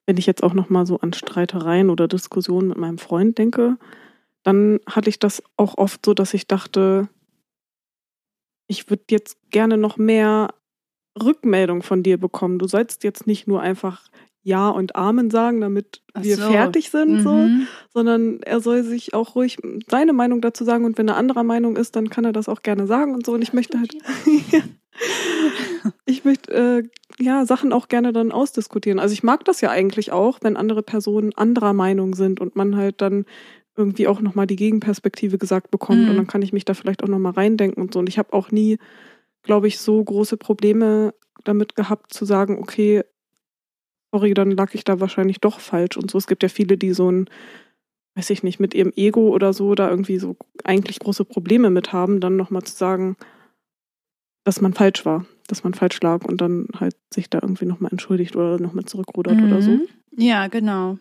[0.06, 3.78] Wenn ich jetzt auch noch mal so an Streitereien oder Diskussionen mit meinem Freund denke,
[4.44, 7.08] dann hatte ich das auch oft so, dass ich dachte,
[8.68, 10.54] ich würde jetzt gerne noch mehr
[11.22, 12.60] Rückmeldung von dir bekommen.
[12.60, 14.04] Du sollst jetzt nicht nur einfach
[14.44, 16.50] Ja und Amen sagen, damit Ach wir so.
[16.50, 17.68] fertig sind, so, Mhm.
[17.94, 21.76] sondern er soll sich auch ruhig seine Meinung dazu sagen und wenn er anderer Meinung
[21.76, 23.34] ist, dann kann er das auch gerne sagen und so.
[23.34, 23.94] Und ich möchte halt,
[26.06, 26.84] ich möchte äh,
[27.24, 29.00] ja, Sachen auch gerne dann ausdiskutieren.
[29.00, 32.76] Also ich mag das ja eigentlich auch, wenn andere Personen anderer Meinung sind und man
[32.76, 33.26] halt dann
[33.78, 36.10] irgendwie auch nochmal die Gegenperspektive gesagt bekommt mhm.
[36.10, 38.00] und dann kann ich mich da vielleicht auch nochmal reindenken und so.
[38.00, 38.78] Und ich habe auch nie,
[39.44, 43.04] glaube ich, so große Probleme damit gehabt zu sagen, okay,
[44.12, 46.18] sorry, dann lag ich da wahrscheinlich doch falsch und so.
[46.18, 47.30] Es gibt ja viele, die so ein,
[48.16, 51.94] weiß ich nicht, mit ihrem Ego oder so da irgendwie so eigentlich große Probleme mit
[51.94, 53.16] haben, dann nochmal zu sagen,
[54.44, 57.92] dass man falsch war, dass man falsch lag und dann halt sich da irgendwie nochmal
[57.92, 59.46] entschuldigt oder nochmal zurückrudert mhm.
[59.46, 59.72] oder so.
[59.72, 59.88] Mhm.
[60.18, 60.98] Ja, genau.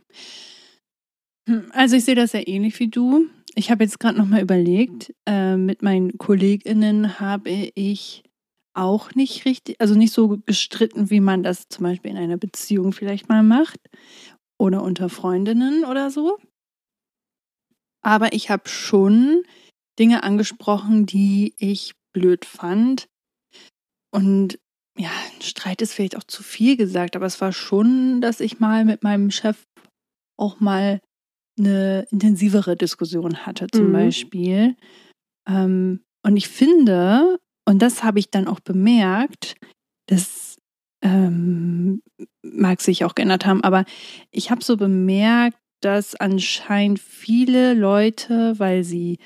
[1.49, 3.27] Hm, also ich sehe das ja ähnlich wie du.
[3.55, 8.23] Ich habe jetzt gerade nochmal überlegt, äh, mit meinen KollegInnen habe ich
[8.81, 12.93] auch nicht richtig, also nicht so gestritten, wie man das zum Beispiel in einer Beziehung
[12.93, 13.79] vielleicht mal macht
[14.59, 16.39] oder unter Freundinnen oder so.
[18.03, 19.43] Aber ich habe schon
[19.99, 23.07] Dinge angesprochen, die ich blöd fand.
[24.11, 24.59] Und
[24.99, 25.11] ja,
[25.43, 29.03] Streit ist vielleicht auch zu viel gesagt, aber es war schon, dass ich mal mit
[29.03, 29.63] meinem Chef
[30.39, 31.03] auch mal
[31.59, 33.93] eine intensivere Diskussion hatte, zum mhm.
[33.93, 34.77] Beispiel.
[35.47, 37.39] Ähm, und ich finde,
[37.71, 39.55] und das habe ich dann auch bemerkt,
[40.07, 40.57] das
[41.03, 42.03] ähm,
[42.43, 43.85] mag sich auch geändert haben, aber
[44.33, 49.19] ich habe so bemerkt, dass anscheinend viele Leute, weil sie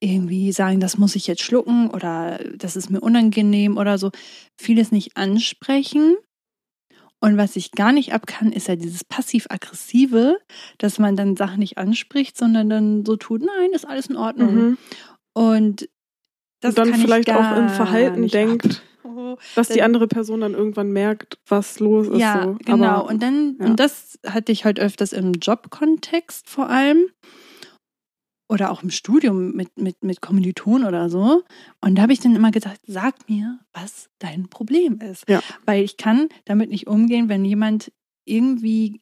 [0.00, 4.10] irgendwie sagen, das muss ich jetzt schlucken oder das ist mir unangenehm oder so,
[4.58, 6.16] vieles nicht ansprechen
[7.20, 10.38] und was ich gar nicht ab kann, ist ja dieses passiv-aggressive,
[10.78, 14.54] dass man dann Sachen nicht anspricht, sondern dann so tut, nein, ist alles in Ordnung.
[14.54, 14.78] Mhm.
[15.34, 15.88] Und
[16.62, 20.92] das und dann vielleicht auch im Verhalten denkt, oh, dass die andere Person dann irgendwann
[20.92, 22.20] merkt, was los ist.
[22.20, 22.56] Ja, so.
[22.64, 22.86] genau.
[22.86, 23.66] Aber, und dann, ja.
[23.66, 27.06] und das hatte ich halt öfters im Jobkontext vor allem
[28.48, 31.42] oder auch im Studium mit, mit, mit Kommilitonen oder so.
[31.80, 35.28] Und da habe ich dann immer gesagt, sag mir, was dein Problem ist.
[35.28, 35.42] Ja.
[35.66, 37.90] Weil ich kann damit nicht umgehen, wenn jemand
[38.24, 39.00] irgendwie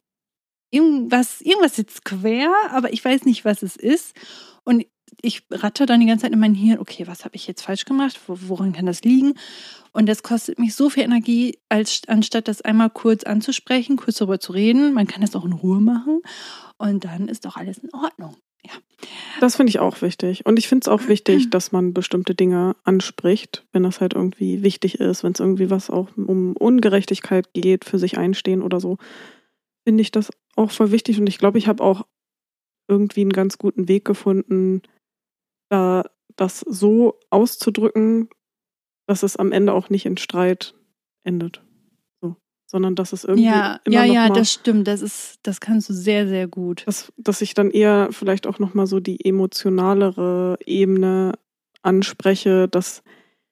[0.71, 4.17] irgendwas, irgendwas sitzt quer, aber ich weiß nicht, was es ist.
[4.65, 4.87] Und
[5.23, 7.85] ich ratte dann die ganze Zeit in mein Hirn, okay, was habe ich jetzt falsch
[7.85, 8.21] gemacht?
[8.27, 9.35] Woran kann das liegen?
[9.93, 14.39] Und das kostet mich so viel Energie, als anstatt das einmal kurz anzusprechen, kurz darüber
[14.39, 14.95] zu reden.
[14.95, 16.23] Man kann das auch in Ruhe machen.
[16.79, 18.37] Und dann ist doch alles in Ordnung.
[18.65, 18.73] Ja.
[19.41, 20.47] Das finde ich auch wichtig.
[20.47, 24.63] Und ich finde es auch wichtig, dass man bestimmte Dinge anspricht, wenn das halt irgendwie
[24.63, 28.99] wichtig ist, wenn es irgendwie was auch um Ungerechtigkeit geht, für sich einstehen oder so,
[29.85, 31.19] finde ich das auch voll wichtig.
[31.19, 32.07] Und ich glaube, ich habe auch
[32.89, 34.83] irgendwie einen ganz guten Weg gefunden,
[35.71, 36.05] da
[36.37, 38.29] das so auszudrücken,
[39.07, 40.75] dass es am Ende auch nicht in Streit
[41.25, 41.63] endet
[42.71, 44.87] sondern dass es irgendwie ja, immer ja, noch ja, mal, das stimmt.
[44.87, 46.85] Das ist, das kannst du sehr, sehr gut.
[46.87, 51.33] Dass, dass ich dann eher vielleicht auch noch mal so die emotionalere Ebene
[51.83, 53.03] anspreche, dass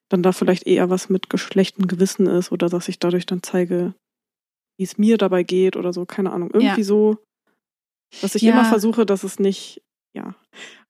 [0.08, 3.92] dann da vielleicht eher was mit geschlechtem Gewissen ist oder dass ich dadurch dann zeige,
[4.76, 6.50] wie es mir dabei geht oder so, keine Ahnung.
[6.52, 6.86] Irgendwie ja.
[6.86, 7.18] so,
[8.22, 8.52] dass ich ja.
[8.52, 9.82] immer versuche, dass es nicht,
[10.14, 10.36] ja,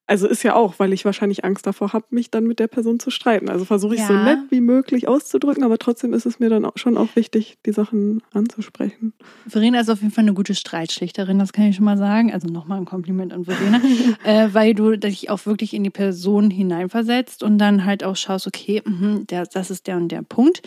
[0.09, 2.99] also ist ja auch, weil ich wahrscheinlich Angst davor habe, mich dann mit der Person
[2.99, 3.51] zu streiten.
[3.51, 4.07] Also versuche ich ja.
[4.07, 7.59] so nett wie möglich auszudrücken, aber trotzdem ist es mir dann auch schon auch wichtig,
[7.66, 9.12] die Sachen anzusprechen.
[9.47, 12.33] Verena ist auf jeden Fall eine gute Streitschlichterin, das kann ich schon mal sagen.
[12.33, 13.83] Also nochmal ein Kompliment an Verena,
[14.25, 18.47] äh, weil du dich auch wirklich in die Person hineinversetzt und dann halt auch schaust,
[18.47, 20.62] okay, mh, der, das ist der und der Punkt.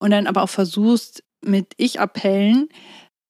[0.00, 2.68] Und dann aber auch versuchst, mit Ich-Appellen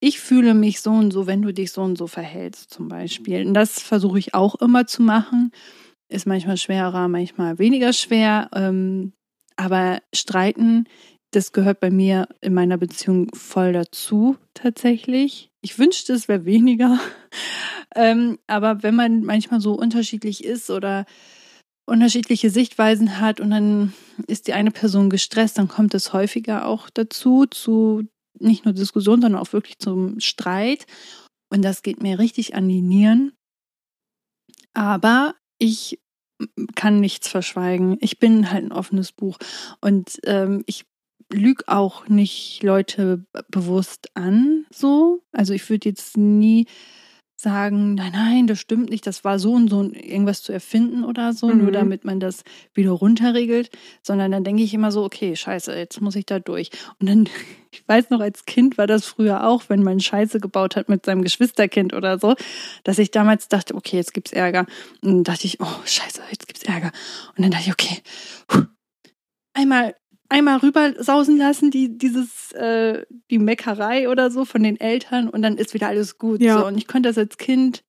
[0.03, 3.47] ich fühle mich so und so, wenn du dich so und so verhältst, zum Beispiel.
[3.47, 5.53] Und das versuche ich auch immer zu machen.
[6.09, 8.51] Ist manchmal schwerer, manchmal weniger schwer.
[8.53, 9.13] Ähm,
[9.55, 10.89] aber streiten,
[11.31, 15.51] das gehört bei mir in meiner Beziehung voll dazu, tatsächlich.
[15.61, 16.99] Ich wünschte, es wäre weniger.
[17.95, 21.07] ähm, aber wenn man manchmal so unterschiedlich ist oder
[21.87, 23.93] unterschiedliche Sichtweisen hat und dann
[24.27, 28.03] ist die eine Person gestresst, dann kommt es häufiger auch dazu, zu
[28.43, 30.87] nicht nur Diskussion, sondern auch wirklich zum Streit.
[31.51, 33.33] Und das geht mir richtig an die Nieren.
[34.75, 36.01] Aber ich
[36.75, 37.99] kann nichts verschweigen.
[38.01, 39.39] Ich bin halt ein offenes Buch.
[39.81, 40.85] Und ähm, ich
[41.33, 45.23] lüge auch nicht Leute bewusst an, so.
[45.33, 46.67] Also ich würde jetzt nie
[47.43, 51.33] sagen, nein, nein, das stimmt nicht, das war so und so irgendwas zu erfinden oder
[51.33, 51.59] so, mhm.
[51.59, 53.71] nur damit man das wieder runterregelt,
[54.03, 56.71] sondern dann denke ich immer so, okay, scheiße, jetzt muss ich da durch.
[57.01, 57.29] Und dann,
[57.71, 61.05] ich weiß noch, als Kind war das früher auch, wenn man Scheiße gebaut hat mit
[61.05, 62.35] seinem Geschwisterkind oder so,
[62.85, 64.67] dass ich damals dachte, okay, jetzt gibt's Ärger.
[65.03, 66.93] Und dann dachte ich, oh, scheiße, jetzt gibt's Ärger.
[67.37, 68.03] Und dann dachte ich, okay,
[69.55, 69.95] einmal
[70.33, 75.43] einmal rüber sausen lassen, die, dieses, äh, die Meckerei oder so von den Eltern und
[75.43, 76.41] dann ist wieder alles gut.
[76.41, 76.59] Ja.
[76.59, 76.67] So.
[76.67, 77.85] Und ich konnte das als Kind,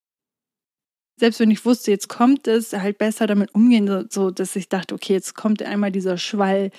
[1.19, 4.93] selbst wenn ich wusste, jetzt kommt es, halt besser damit umgehen, so, dass ich dachte,
[4.93, 6.71] okay, jetzt kommt einmal dieser Schwall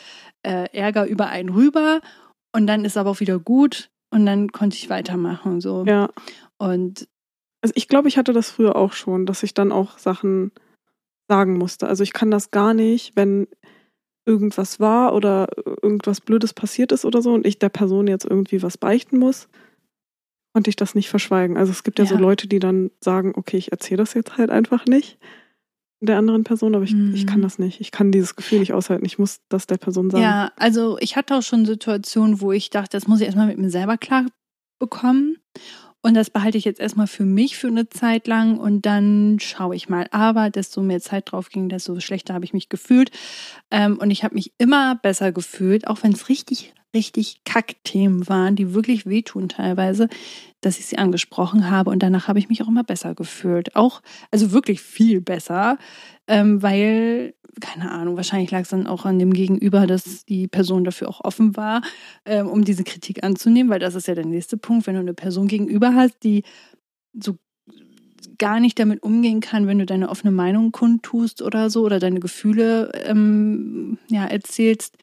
[0.43, 2.01] äh, Ärger über einen rüber
[2.53, 5.61] Und dann ist aber auch wieder gut und dann konnte ich weitermachen.
[5.61, 5.85] So.
[5.87, 6.11] Ja.
[6.59, 7.09] Und
[7.63, 10.53] Also ich glaube, ich hatte das früher auch schon, dass ich dann auch Sachen
[11.29, 11.89] sagen musste.
[11.89, 13.49] Also ich kann das gar nicht, wenn
[14.27, 15.49] irgendwas war oder
[15.83, 19.49] irgendwas Blödes passiert ist oder so und ich der Person jetzt irgendwie was beichten muss,
[20.55, 21.57] konnte ich das nicht verschweigen.
[21.57, 22.21] Also es gibt ja, so Ja.
[22.21, 25.19] Leute, die dann sagen, okay, ich erzähle das jetzt halt einfach nicht
[26.01, 27.15] der anderen Person, aber ich, Mhm.
[27.15, 27.81] ich kann das nicht.
[27.81, 29.07] Ich kann dieses Gefühl nicht aushalten.
[29.07, 30.23] Ich muss das der Person sagen.
[30.23, 33.57] ja, also ich hatte auch schon Situationen, wo ich dachte, das muss ich erstmal mit
[33.59, 34.27] mir selber klar
[34.79, 35.39] bekommen.
[36.05, 39.75] Und das behalte ich jetzt erstmal für mich für eine Zeit lang und dann schaue
[39.75, 40.07] ich mal.
[40.11, 43.11] Aber desto mehr Zeit drauf ging, desto schlechter habe ich mich gefühlt.
[43.71, 48.55] Ähm, und ich habe mich immer besser gefühlt, auch wenn es richtig, richtig Kackthemen waren,
[48.55, 50.11] die wirklich wehtun teilweise,
[50.61, 51.89] dass ich sie angesprochen habe.
[51.89, 53.75] Und danach habe ich mich auch immer besser gefühlt.
[53.75, 55.79] Auch, also wirklich viel besser,
[56.29, 60.85] ähm, weil, keine Ahnung, wahrscheinlich lag es dann auch an dem Gegenüber, dass die Person
[60.85, 61.83] dafür auch offen war,
[62.25, 65.15] ähm, um diese Kritik anzunehmen, weil das ist ja der nächste Punkt, wenn du eine
[65.15, 66.43] Person gegenüber hast, die
[67.19, 67.37] so
[68.39, 72.21] gar nicht damit umgehen kann, wenn du deine offene Meinung kundtust oder so oder deine
[72.21, 74.97] Gefühle ähm, ja, erzählst,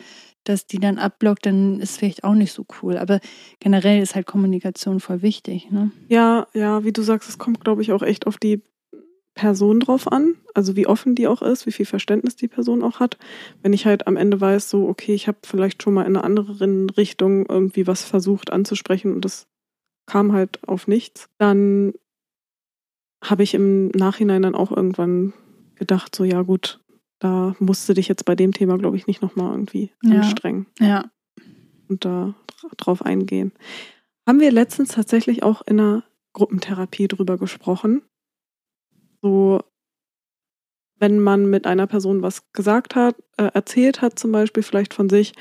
[0.43, 2.97] dass die dann abblockt, dann ist vielleicht auch nicht so cool.
[2.97, 3.19] Aber
[3.59, 5.69] generell ist halt Kommunikation voll wichtig.
[5.69, 5.91] Ne?
[6.07, 8.63] Ja, ja, wie du sagst, es kommt, glaube ich, auch echt auf die
[9.33, 10.35] Person drauf an.
[10.53, 13.17] Also wie offen die auch ist, wie viel Verständnis die Person auch hat.
[13.61, 16.23] Wenn ich halt am Ende weiß, so, okay, ich habe vielleicht schon mal in eine
[16.23, 16.59] andere
[16.97, 19.47] Richtung irgendwie was versucht anzusprechen und das
[20.05, 21.93] kam halt auf nichts, dann
[23.23, 25.33] habe ich im Nachhinein dann auch irgendwann
[25.75, 26.79] gedacht, so, ja gut,
[27.19, 30.21] da musst du dich jetzt bei dem Thema, glaube ich, nicht nochmal irgendwie Ja.
[30.21, 31.05] anstrengen Ja.
[31.87, 33.51] und da dra- drauf eingehen.
[34.27, 38.01] Haben wir letztens tatsächlich auch in einer Gruppentherapie drüber gesprochen.
[39.21, 39.61] So,
[40.97, 45.09] wenn man mit einer Person was gesagt hat, äh, erzählt hat, zum Beispiel vielleicht von
[45.09, 45.33] sich,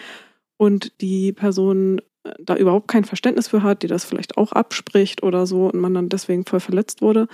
[0.56, 5.22] und die Person äh, da überhaupt kein Verständnis für hat, die das vielleicht auch abspricht
[5.22, 7.28] oder so und man dann deswegen voll verletzt wurde,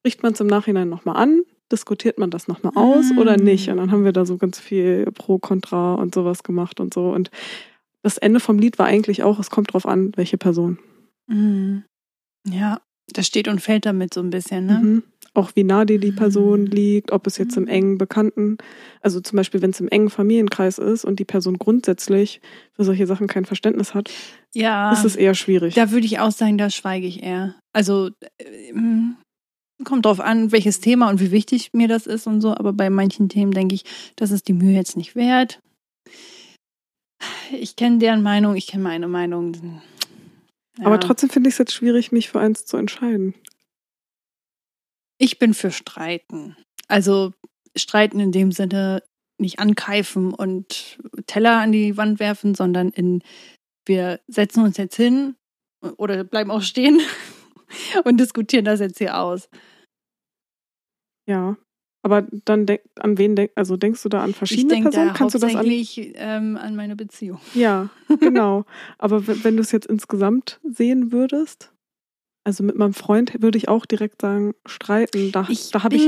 [0.00, 3.44] spricht man es im Nachhinein nochmal an, diskutiert man das nochmal aus oder Mm.
[3.44, 3.68] nicht.
[3.70, 7.10] Und dann haben wir da so ganz viel Pro, Contra und sowas gemacht und so.
[7.10, 7.30] Und
[8.02, 10.78] das Ende vom Lied war eigentlich auch, es kommt drauf an, welche Person.
[11.28, 11.84] Mhm.
[12.48, 14.80] Ja, das steht und fällt damit so ein bisschen, ne?
[14.82, 15.02] Mhm.
[15.34, 16.70] Auch wie nah dir die Person Mhm.
[16.70, 17.68] liegt, ob es jetzt im Mhm.
[17.70, 18.58] engen Bekannten,
[19.00, 22.40] also zum Beispiel, wenn es im engen Familienkreis ist und die Person grundsätzlich
[22.72, 24.10] für solche Sachen kein Verständnis hat,
[24.54, 24.92] Ja.
[24.92, 25.74] ist es eher schwierig.
[25.74, 27.54] Da würde ich auch sagen, da schweige ich eher.
[27.72, 29.16] Also äh, mm,
[29.84, 32.90] kommt drauf an, welches Thema und wie wichtig mir das ist und so, aber bei
[32.90, 33.84] manchen Themen denke ich,
[34.16, 35.60] das ist die Mühe jetzt nicht wert.
[37.52, 39.80] Ich kenne deren Meinung, ich kenne meine Meinung.
[40.78, 40.86] Ja.
[40.86, 43.34] Aber trotzdem finde ich es jetzt schwierig, mich für eins zu entscheiden.
[45.22, 46.56] Ich bin für Streiten.
[46.88, 47.32] Also
[47.76, 49.04] Streiten in dem Sinne
[49.38, 53.22] nicht ankeifen und Teller an die Wand werfen, sondern in
[53.86, 55.36] wir setzen uns jetzt hin
[55.96, 57.00] oder bleiben auch stehen
[58.04, 59.48] und diskutieren das jetzt hier aus.
[61.28, 61.56] Ja.
[62.02, 65.08] Aber dann denk, an wen denk, also denkst du da an Ich verschiedene denke Personen?
[65.10, 65.64] da Kannst du das an?
[65.68, 67.40] ähm, an meine Beziehung.
[67.54, 68.64] Ja, genau.
[68.98, 71.72] Aber wenn du es jetzt insgesamt sehen würdest,
[72.44, 75.30] also mit meinem Freund würde ich auch direkt sagen, streiten.
[75.32, 76.02] Da, da habe ich,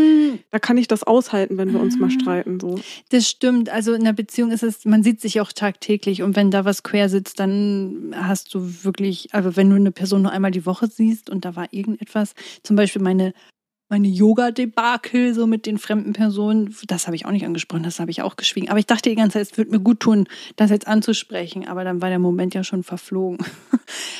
[0.50, 2.10] da kann ich das aushalten, wenn wir uns mal Ah.
[2.10, 2.58] streiten.
[2.60, 2.80] So.
[3.10, 3.68] Das stimmt.
[3.70, 6.82] Also in der Beziehung ist es, man sieht sich auch tagtäglich und wenn da was
[6.82, 10.88] quer sitzt, dann hast du wirklich, also wenn du eine Person nur einmal die Woche
[10.88, 13.32] siehst und da war irgendetwas, zum Beispiel meine,
[13.88, 18.10] meine Yoga-Debakel so mit den fremden Personen, das habe ich auch nicht angesprochen, das habe
[18.10, 18.68] ich auch geschwiegen.
[18.70, 21.84] Aber ich dachte die ganze Zeit, es würde mir gut tun, das jetzt anzusprechen, aber
[21.84, 23.38] dann war der Moment ja schon verflogen.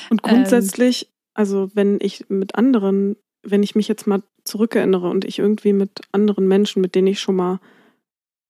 [0.09, 0.29] Und Ähm.
[0.29, 5.73] grundsätzlich, also wenn ich mit anderen, wenn ich mich jetzt mal zurückerinnere und ich irgendwie
[5.73, 7.59] mit anderen Menschen, mit denen ich schon mal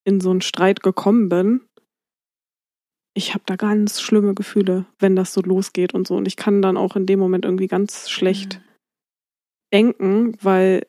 [0.06, 1.62] in so einen Streit gekommen bin,
[3.18, 6.16] ich habe da ganz schlimme Gefühle, wenn das so losgeht und so.
[6.16, 8.62] Und ich kann dann auch in dem Moment irgendwie ganz schlecht
[9.74, 10.86] denken, weil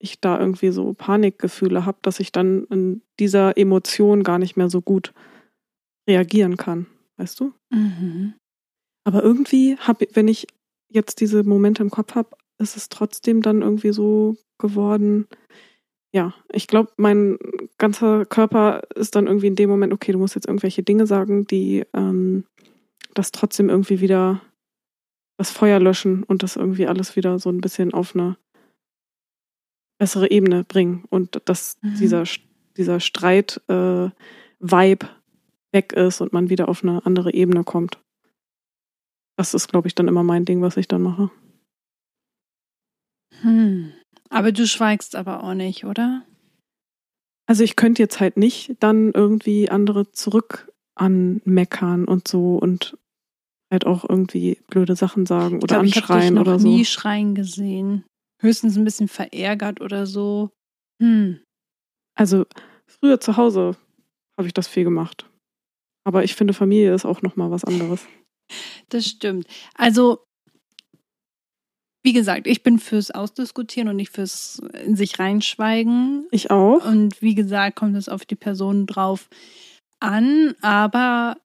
[0.00, 4.68] ich da irgendwie so Panikgefühle habe, dass ich dann in dieser Emotion gar nicht mehr
[4.68, 5.14] so gut
[6.08, 6.86] reagieren kann.
[7.16, 7.52] Weißt du?
[7.70, 8.34] Mhm.
[9.04, 10.46] Aber irgendwie habe wenn ich
[10.90, 15.26] jetzt diese Momente im Kopf habe, ist es trotzdem dann irgendwie so geworden.
[16.12, 17.38] Ja, ich glaube, mein
[17.76, 21.46] ganzer Körper ist dann irgendwie in dem Moment, okay, du musst jetzt irgendwelche Dinge sagen,
[21.46, 22.44] die ähm,
[23.14, 24.40] das trotzdem irgendwie wieder
[25.38, 28.36] das Feuer löschen und das irgendwie alles wieder so ein bisschen auf eine
[30.00, 31.94] bessere Ebene bringen und dass Mhm.
[31.96, 32.24] dieser,
[32.76, 34.12] dieser Streit-Vibe
[35.72, 38.00] weg ist und man wieder auf eine andere Ebene kommt.
[39.38, 41.30] Das ist, glaube ich, dann immer mein Ding, was ich dann mache.
[43.40, 43.92] Hm.
[44.30, 46.26] Aber du schweigst aber auch nicht, oder?
[47.46, 52.98] Also ich könnte jetzt halt nicht dann irgendwie andere zurück anmeckern und so und
[53.72, 56.66] halt auch irgendwie blöde Sachen sagen Ich oder ich habe dich anschreien noch oder so.
[56.66, 58.04] nie schreien gesehen.
[58.42, 60.50] Höchstens ein bisschen verärgert oder so.
[61.00, 61.40] Hm.
[62.16, 62.44] Also
[62.88, 63.76] früher zu Hause
[64.36, 65.30] habe ich das viel gemacht.
[66.04, 68.04] Aber ich finde, Familie ist auch nochmal was anderes.
[68.88, 69.46] Das stimmt.
[69.74, 70.24] Also,
[72.02, 76.26] wie gesagt, ich bin fürs Ausdiskutieren und nicht fürs in sich reinschweigen.
[76.30, 76.84] Ich auch.
[76.86, 79.28] Und wie gesagt, kommt es auf die Person drauf
[80.00, 81.36] an, aber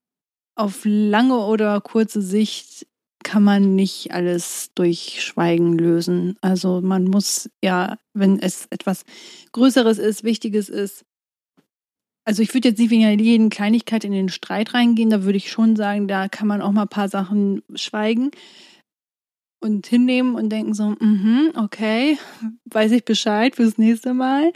[0.56, 2.88] auf lange oder kurze Sicht
[3.24, 6.38] kann man nicht alles durch Schweigen lösen.
[6.42, 9.06] Also man muss ja, wenn es etwas
[9.54, 11.06] Größeres ist, Wichtiges ist,
[12.25, 15.51] also ich würde jetzt nicht wegen jeden Kleinigkeit in den Streit reingehen, da würde ich
[15.51, 18.31] schon sagen, da kann man auch mal ein paar Sachen schweigen
[19.59, 22.17] und hinnehmen und denken so, mhm, okay,
[22.65, 24.53] weiß ich Bescheid fürs nächste Mal.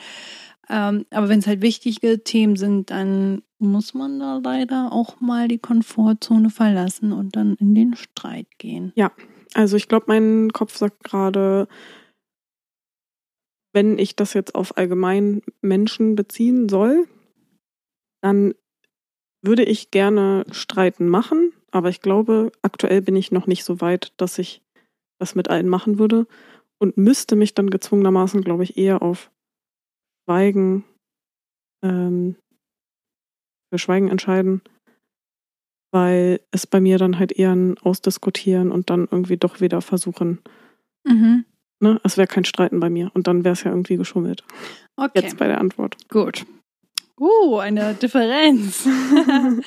[0.70, 5.48] Ähm, aber wenn es halt wichtige Themen sind, dann muss man da leider auch mal
[5.48, 8.92] die Komfortzone verlassen und dann in den Streit gehen.
[9.54, 11.68] Also ich glaube, mein Kopf sagt gerade,
[13.74, 17.08] wenn ich das jetzt auf allgemein Menschen beziehen soll,
[18.22, 18.54] dann
[19.44, 24.14] würde ich gerne Streiten machen, aber ich glaube, aktuell bin ich noch nicht so weit,
[24.18, 24.62] dass ich
[25.20, 26.28] das mit allen machen würde
[26.80, 29.32] und müsste mich dann gezwungenermaßen, glaube ich, eher auf
[30.26, 30.84] Schweigen,
[31.84, 32.36] ähm,
[33.72, 34.62] für Schweigen entscheiden,
[35.92, 40.40] weil es bei mir dann halt eher ein Ausdiskutieren und dann irgendwie doch wieder versuchen,
[41.06, 41.46] Mhm.
[41.80, 44.44] ne, es wäre kein Streiten bei mir und dann wäre es ja irgendwie geschummelt.
[44.98, 45.96] Okay, Jetzt bei der Antwort.
[46.10, 46.46] gut.
[47.20, 48.88] Uh, eine Differenz.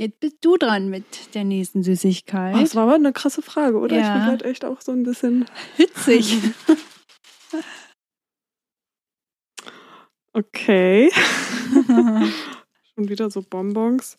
[0.00, 2.54] Jetzt bist du dran mit der nächsten Süßigkeit.
[2.56, 3.96] Oh, das war aber eine krasse Frage, oder?
[3.96, 4.14] Ich Ja.
[4.14, 5.44] bin halt echt auch so ein bisschen.
[5.76, 6.38] Hitzig.
[10.32, 11.10] Okay.
[12.94, 14.16] Schon wieder so Bonbons.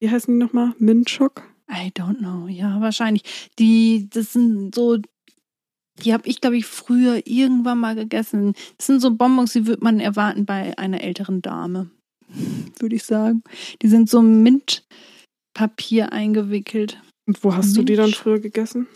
[0.00, 0.74] Wie heißen die nochmal?
[0.78, 1.42] Mintschock?
[1.68, 2.46] I don't know.
[2.46, 3.50] Ja, wahrscheinlich.
[3.58, 4.98] Die, das sind so,
[6.02, 8.54] die habe ich, glaube ich, früher irgendwann mal gegessen.
[8.78, 11.90] Das sind so Bonbons, die würde man erwarten bei einer älteren Dame.
[12.78, 13.42] Würde ich sagen.
[13.82, 17.00] Die sind so Mintpapier eingewickelt.
[17.26, 18.86] Und wo hast du die dann früher gegessen?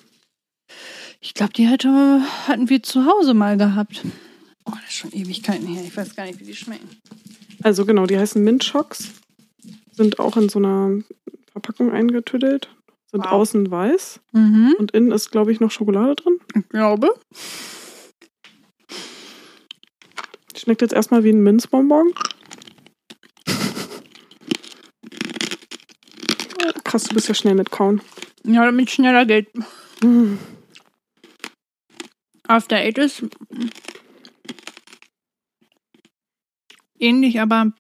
[1.21, 4.05] Ich glaube, die hatte, hatten wir zu Hause mal gehabt.
[4.65, 5.83] Oh, das ist schon Ewigkeiten her.
[5.85, 6.89] Ich weiß gar nicht, wie die schmecken.
[7.63, 9.11] Also genau, die heißen Mintschocks.
[9.93, 11.03] Sind auch in so einer
[11.53, 12.69] Verpackung eingetüdelt.
[13.15, 13.31] Sind Wow.
[13.33, 14.19] außen weiß.
[14.33, 14.75] Mhm.
[14.77, 16.41] Und innen ist, glaube ich, noch Schokolade drin.
[16.57, 17.15] Ich glaube.
[20.57, 22.13] Schmeckt jetzt erstmal wie ein Minzbonbon.
[26.83, 28.01] Krass, du bist ja schnell mit Kauen.
[28.43, 29.47] Ja, damit schneller geht.
[30.03, 30.35] Mm.
[32.49, 33.23] After Eight ist
[36.99, 37.73] ähnlich, aber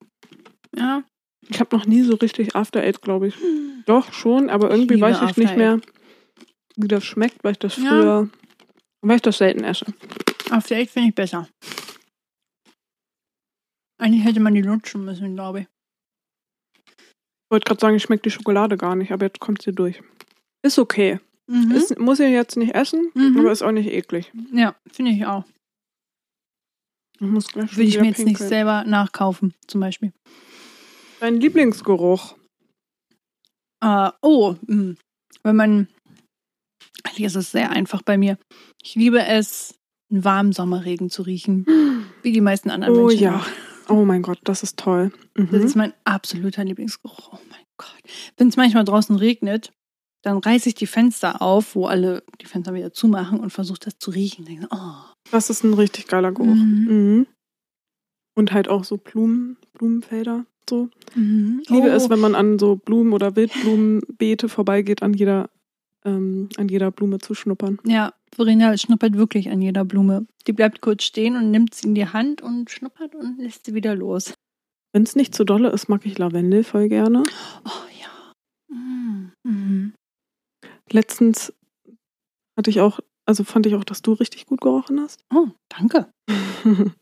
[0.76, 1.02] ja.
[1.48, 3.34] Ich habe noch nie so richtig After Eight, glaube ich.
[3.86, 5.58] Doch, schon, aber irgendwie liebe weiß ich After nicht Eight.
[5.58, 5.80] mehr,
[6.76, 7.88] wie das schmeckt, weil ich das Ja.
[7.88, 8.30] früher,
[9.02, 9.86] weil ich das selten esse.
[10.50, 11.48] After Eight finde ich besser.
[13.98, 15.66] Eigentlich hätte man die lutschen müssen, glaube ich.
[16.86, 20.02] Ich wollte gerade sagen, ich schmeckt die Schokolade gar nicht, aber jetzt kommt sie durch.
[20.62, 21.20] Ist okay.
[21.46, 21.70] Mhm.
[21.72, 23.38] Ist, muss ich jetzt nicht essen, Mhm.
[23.38, 24.32] aber ist auch nicht eklig.
[24.52, 25.44] ja, finde ich auch.
[27.20, 28.48] Ich muss gleich Würde ich mir jetzt nicht pinkeln.
[28.48, 30.12] selber nachkaufen, zum Beispiel.
[31.24, 32.36] Dein Lieblingsgeruch.
[33.82, 34.96] Äh, oh, mh.
[35.42, 35.88] wenn man.
[37.02, 38.36] Eigentlich ist es sehr einfach bei mir.
[38.82, 39.74] Ich liebe es,
[40.10, 41.64] einen warmen Sommerregen zu riechen.
[42.22, 43.22] Wie die meisten anderen Oh Menschen.
[43.22, 43.38] ja.
[43.38, 43.46] auch.
[43.88, 45.12] Oh mein Gott, das ist toll.
[45.34, 45.48] Mhm.
[45.50, 47.32] Das ist mein absoluter Lieblingsgeruch.
[47.32, 48.02] Oh mein Gott.
[48.36, 49.72] Wenn es manchmal draußen regnet,
[50.20, 53.96] dann reiße ich die Fenster auf, wo alle die Fenster wieder zumachen und versuche das
[53.96, 54.44] zu riechen.
[54.44, 55.14] Denke, oh.
[55.30, 56.54] Das ist ein richtig geiler Geruch.
[56.54, 56.86] Mhm.
[56.86, 57.26] Mhm.
[58.36, 60.44] Und halt auch so Blumen, Blumenfelder.
[60.68, 60.88] So.
[61.14, 61.60] Mhm.
[61.62, 61.94] Ich liebe oh.
[61.94, 65.50] es, wenn man an so Blumen- oder Wildblumenbeete vorbeigeht, an jeder,
[66.04, 67.78] ähm, an jeder Blume zu schnuppern.
[67.84, 70.26] Ja, Verena schnuppert wirklich an jeder Blume.
[70.46, 73.74] Die bleibt kurz stehen und nimmt sie in die Hand und schnuppert und lässt sie
[73.74, 74.34] wieder los.
[74.92, 77.22] Wenn es nicht zu dolle ist, mag ich Lavendel voll gerne.
[77.64, 78.32] Oh ja.
[78.68, 79.32] Mhm.
[79.42, 79.94] Mhm.
[80.90, 81.52] Letztens
[82.56, 85.24] hatte ich auch, also fand ich auch, dass du richtig gut gerochen hast.
[85.34, 86.08] Oh, danke.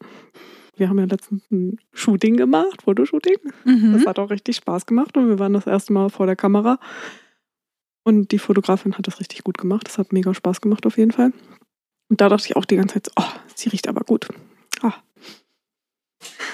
[0.77, 3.37] Wir haben ja letztens ein Shooting gemacht, Fotoshooting.
[3.65, 4.07] Das Mhm.
[4.07, 6.79] hat auch richtig Spaß gemacht und wir waren das erste Mal vor der Kamera.
[8.05, 9.87] Und die Fotografin hat das richtig gut gemacht.
[9.87, 11.33] Das hat mega Spaß gemacht auf jeden Fall.
[12.09, 14.29] Und da dachte ich auch die ganze Zeit, oh, sie riecht aber gut.
[14.81, 14.95] Ah,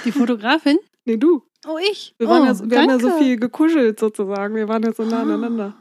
[0.04, 0.78] Die Fotografin?
[1.04, 1.42] nee, du.
[1.66, 2.14] Oh, ich.
[2.18, 4.54] Wir, waren oh, ja, so- wir haben ja so viel gekuschelt sozusagen.
[4.54, 5.74] Wir waren ja so nah aneinander.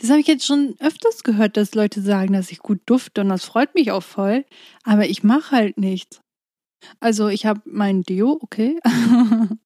[0.00, 3.28] Das habe ich jetzt schon öfters gehört, dass Leute sagen, dass ich gut dufte und
[3.30, 4.44] das freut mich auch voll.
[4.84, 6.20] Aber ich mache halt nichts.
[7.00, 8.78] Also ich habe mein Deo, okay.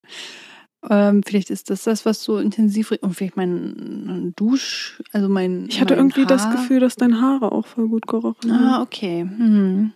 [0.89, 5.67] Ähm, vielleicht ist das das, was so intensiv und vielleicht mein Dusch, also mein.
[5.69, 6.53] Ich hatte mein irgendwie das Haar.
[6.53, 8.65] Gefühl, dass deine Haare auch voll gut gerochen haben.
[8.65, 9.21] Ah, okay.
[9.21, 9.93] Hm.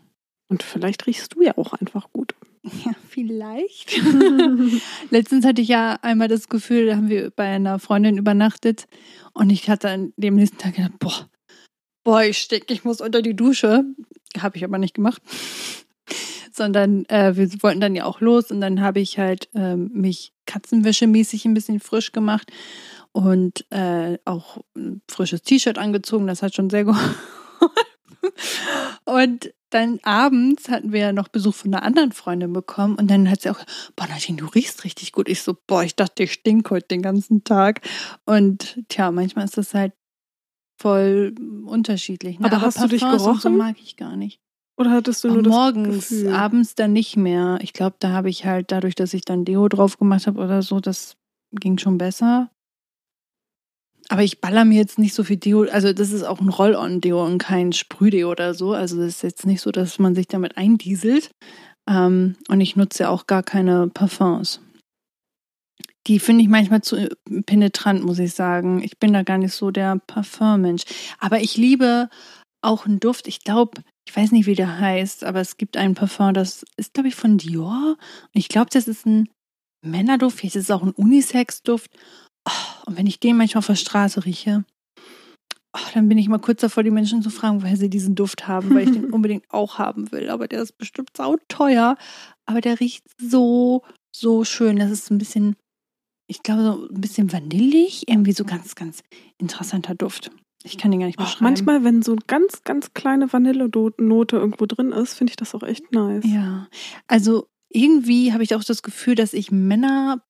[0.48, 2.34] Und vielleicht riechst du ja auch einfach gut.
[2.86, 4.00] Ja, vielleicht.
[5.10, 8.86] Letztens hatte ich ja einmal das Gefühl, da haben wir bei einer Freundin übernachtet
[9.34, 11.28] und ich hatte an dem nächsten Tag gedacht, boah,
[12.04, 13.84] boah, ich stecke, ich muss unter die Dusche.
[14.38, 15.20] Habe ich aber nicht gemacht.
[16.54, 20.32] Sondern äh, wir wollten dann ja auch los und dann habe ich halt ähm, mich
[20.46, 22.52] katzenwäschemäßig ein bisschen frisch gemacht
[23.12, 26.26] und äh, auch ein frisches T-Shirt angezogen.
[26.26, 27.16] Das hat schon sehr geholfen.
[29.04, 33.28] Und dann abends hatten wir ja noch Besuch von einer anderen Freundin bekommen und dann
[33.28, 33.58] hat sie auch,
[33.96, 35.28] boah Nadine, du riechst richtig gut.
[35.28, 37.80] Ich so, boah, ich dachte, ich stink heute den ganzen Tag.
[38.24, 39.92] Und tja, manchmal ist das halt
[40.76, 41.34] voll
[41.66, 42.38] unterschiedlich.
[42.38, 42.46] Ne?
[42.46, 43.56] Aber hast du dich Parfums und So gerochen?
[43.56, 44.40] mag ich gar nicht.
[44.76, 46.32] Oder hattest du nur das morgens, Gefühl?
[46.32, 47.58] abends dann nicht mehr.
[47.62, 50.62] Ich glaube, da habe ich halt dadurch, dass ich dann Deo drauf gemacht habe oder
[50.62, 51.16] so, das
[51.52, 52.50] ging schon besser.
[54.08, 55.62] Aber ich baller mir jetzt nicht so viel Deo.
[55.70, 58.72] Also das ist auch ein Roll-on-Deo und kein Sprühdeo oder so.
[58.72, 61.30] Also das ist jetzt nicht so, dass man sich damit eindieselt.
[61.88, 64.60] Ähm, und ich nutze ja auch gar keine Parfums.
[66.06, 67.08] Die finde ich manchmal zu äh,
[67.46, 68.82] penetrant, muss ich sagen.
[68.82, 70.84] Ich bin da gar nicht so der Parfummensch.
[71.18, 72.10] Aber ich liebe
[72.60, 73.26] auch einen Duft.
[73.26, 76.94] Ich glaube, ich weiß nicht, wie der heißt, aber es gibt einen Parfum, das ist,
[76.94, 77.96] glaube ich, von Dior.
[77.96, 77.98] Und
[78.34, 79.28] ich glaube, das ist ein
[79.82, 80.38] Männerduft.
[80.38, 81.90] Vielleicht ist es auch ein Unisex-Duft.
[82.46, 84.64] Oh, und wenn ich den manchmal auf der Straße rieche,
[85.74, 88.46] oh, dann bin ich mal kurz davor, die Menschen zu fragen, woher sie diesen Duft
[88.46, 90.28] haben, weil ich den unbedingt auch haben will.
[90.28, 91.96] Aber der ist bestimmt sauteuer.
[92.46, 93.82] Aber der riecht so,
[94.14, 94.76] so schön.
[94.76, 95.56] Das ist ein bisschen,
[96.28, 98.08] ich glaube, so ein bisschen vanillig.
[98.08, 99.02] Irgendwie so ganz, ganz
[99.38, 100.30] interessanter Duft.
[100.66, 101.44] Ich kann den gar nicht beschreiben.
[101.44, 105.62] manchmal, wenn so eine ganz, ganz kleine Vanillenote irgendwo drin ist, finde ich das auch
[105.62, 106.24] echt nice.
[106.26, 106.68] Ja,
[107.06, 110.22] also irgendwie habe ich auch das Gefühl, dass ich Männerdüfte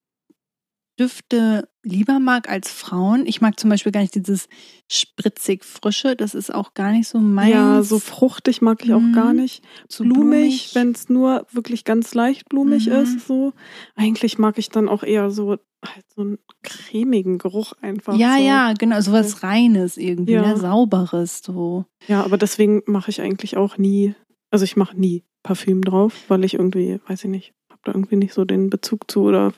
[1.82, 3.26] lieber mag als Frauen.
[3.26, 4.48] Ich mag zum Beispiel gar nicht dieses
[4.90, 6.16] spritzig frische.
[6.16, 7.50] Das ist auch gar nicht so meins.
[7.50, 9.12] Ja, so fruchtig mag ich auch Mhm.
[9.12, 9.62] gar nicht.
[9.88, 12.92] Zu blumig, wenn es nur wirklich ganz leicht blumig Mhm.
[12.92, 13.52] ist, so.
[13.94, 18.16] Eigentlich mag ich dann auch eher so halt so einen cremigen Geruch einfach.
[18.18, 18.42] Ja, so.
[18.44, 20.42] ja, genau, sowas Reines irgendwie, Ja.
[20.42, 20.56] ne?
[20.56, 21.84] Sauberes so.
[22.06, 24.14] Ja, aber deswegen mache ich eigentlich auch nie,
[24.50, 28.16] also ich mache nie Parfüm drauf, weil ich irgendwie, weiß ich nicht, habe da irgendwie
[28.16, 29.52] nicht so den Bezug zu oder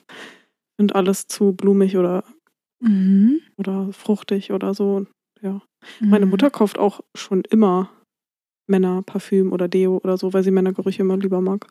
[0.78, 2.24] finde alles zu blumig oder,
[2.80, 3.40] Mhm.
[3.56, 5.06] oder fruchtig oder so.
[5.42, 5.62] Ja.
[6.00, 6.30] Meine Mhm.
[6.32, 7.90] Mutter kauft auch schon immer
[8.68, 11.68] Männerparfüm oder Deo oder so, weil sie Männergerüche immer lieber mag.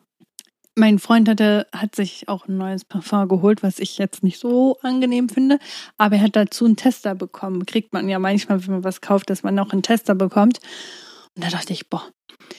[0.78, 4.78] Mein Freund hatte, hat sich auch ein neues Parfum geholt, was ich jetzt nicht so
[4.82, 5.58] angenehm finde.
[5.96, 7.64] Aber er hat dazu einen Tester bekommen.
[7.64, 10.60] Kriegt man ja manchmal, wenn man was kauft, dass man noch einen Tester bekommt.
[11.34, 12.06] Und da dachte ich, boah,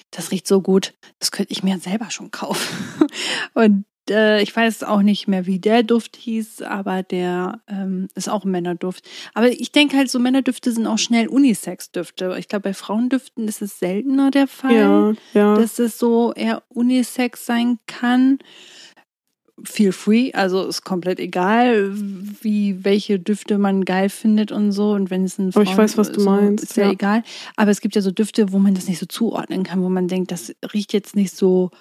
[0.09, 0.95] das riecht so gut.
[1.19, 3.07] Das könnte ich mir selber schon kaufen.
[3.53, 8.29] Und äh, ich weiß auch nicht mehr, wie der Duft hieß, aber der ähm, ist
[8.29, 9.07] auch ein Männerduft.
[9.33, 12.35] Aber ich denke halt, so Männerdüfte sind auch schnell Unisex-Düfte.
[12.39, 15.55] Ich glaube, bei Frauendüften ist es seltener der Fall Ja, ja.
[15.55, 18.39] dass es so eher Unisex sein kann.
[19.63, 21.91] Feel free, also ist komplett egal,
[22.41, 24.91] wie welche Düfte man geil findet und so.
[24.91, 26.91] Und wenn es ein Aber ich weiß, was du so, meinst, ist ja, ja.
[26.91, 27.23] egal.
[27.55, 30.07] Aber es gibt ja so Düfte, wo man das nicht so zuordnen kann, wo man
[30.07, 31.71] denkt, das riecht jetzt nicht so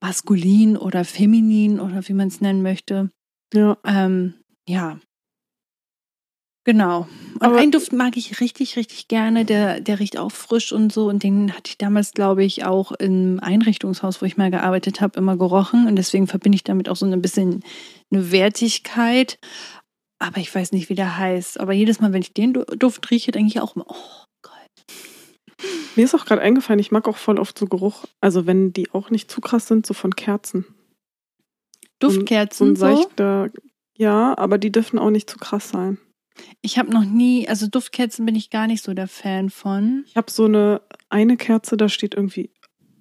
[0.00, 3.10] maskulin oder feminin oder wie man es nennen möchte.
[3.54, 3.76] ja.
[3.84, 4.34] Ähm,
[4.68, 4.98] ja.
[6.64, 7.08] Genau.
[7.34, 9.44] Und Aber- einen Duft mag ich richtig, richtig gerne.
[9.46, 11.08] Der, der riecht auch frisch und so.
[11.08, 15.18] Und den hatte ich damals, glaube ich, auch im Einrichtungshaus, wo ich mal gearbeitet habe,
[15.18, 15.86] immer gerochen.
[15.88, 17.64] Und deswegen verbinde ich damit auch so ein bisschen
[18.12, 19.38] eine Wertigkeit.
[20.18, 21.58] Aber ich weiß nicht, wie der heißt.
[21.58, 24.19] Aber jedes Mal, wenn ich den Du- Duft rieche, denke ich auch immer, oh.
[25.96, 28.90] Mir ist auch gerade eingefallen, ich mag auch voll oft so Geruch, also wenn die
[28.92, 30.64] auch nicht zu krass sind, so von Kerzen.
[32.02, 32.80] So Duftkerzen ein so.
[32.80, 33.50] seichter,
[33.94, 35.98] ja, aber die dürfen auch nicht zu krass sein.
[36.62, 40.04] Ich habe noch nie, also Duftkerzen bin ich gar nicht so der Fan von.
[40.06, 40.80] Ich habe so eine
[41.10, 42.50] eine Kerze, da steht irgendwie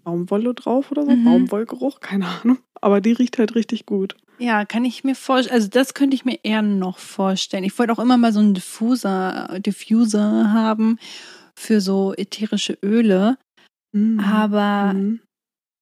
[0.03, 1.23] Baumwolle drauf oder so, Mhm.
[1.23, 2.57] Baumwollgeruch, keine Ahnung.
[2.81, 4.15] Aber die riecht halt richtig gut.
[4.39, 5.55] Ja, kann ich mir vorstellen.
[5.55, 7.63] Also das könnte ich mir eher noch vorstellen.
[7.65, 10.97] Ich wollte auch immer mal so einen Diffuser, Diffuser haben
[11.59, 13.37] für so ätherische Öle.
[13.91, 14.19] Mhm.
[14.19, 15.21] Aber Mhm.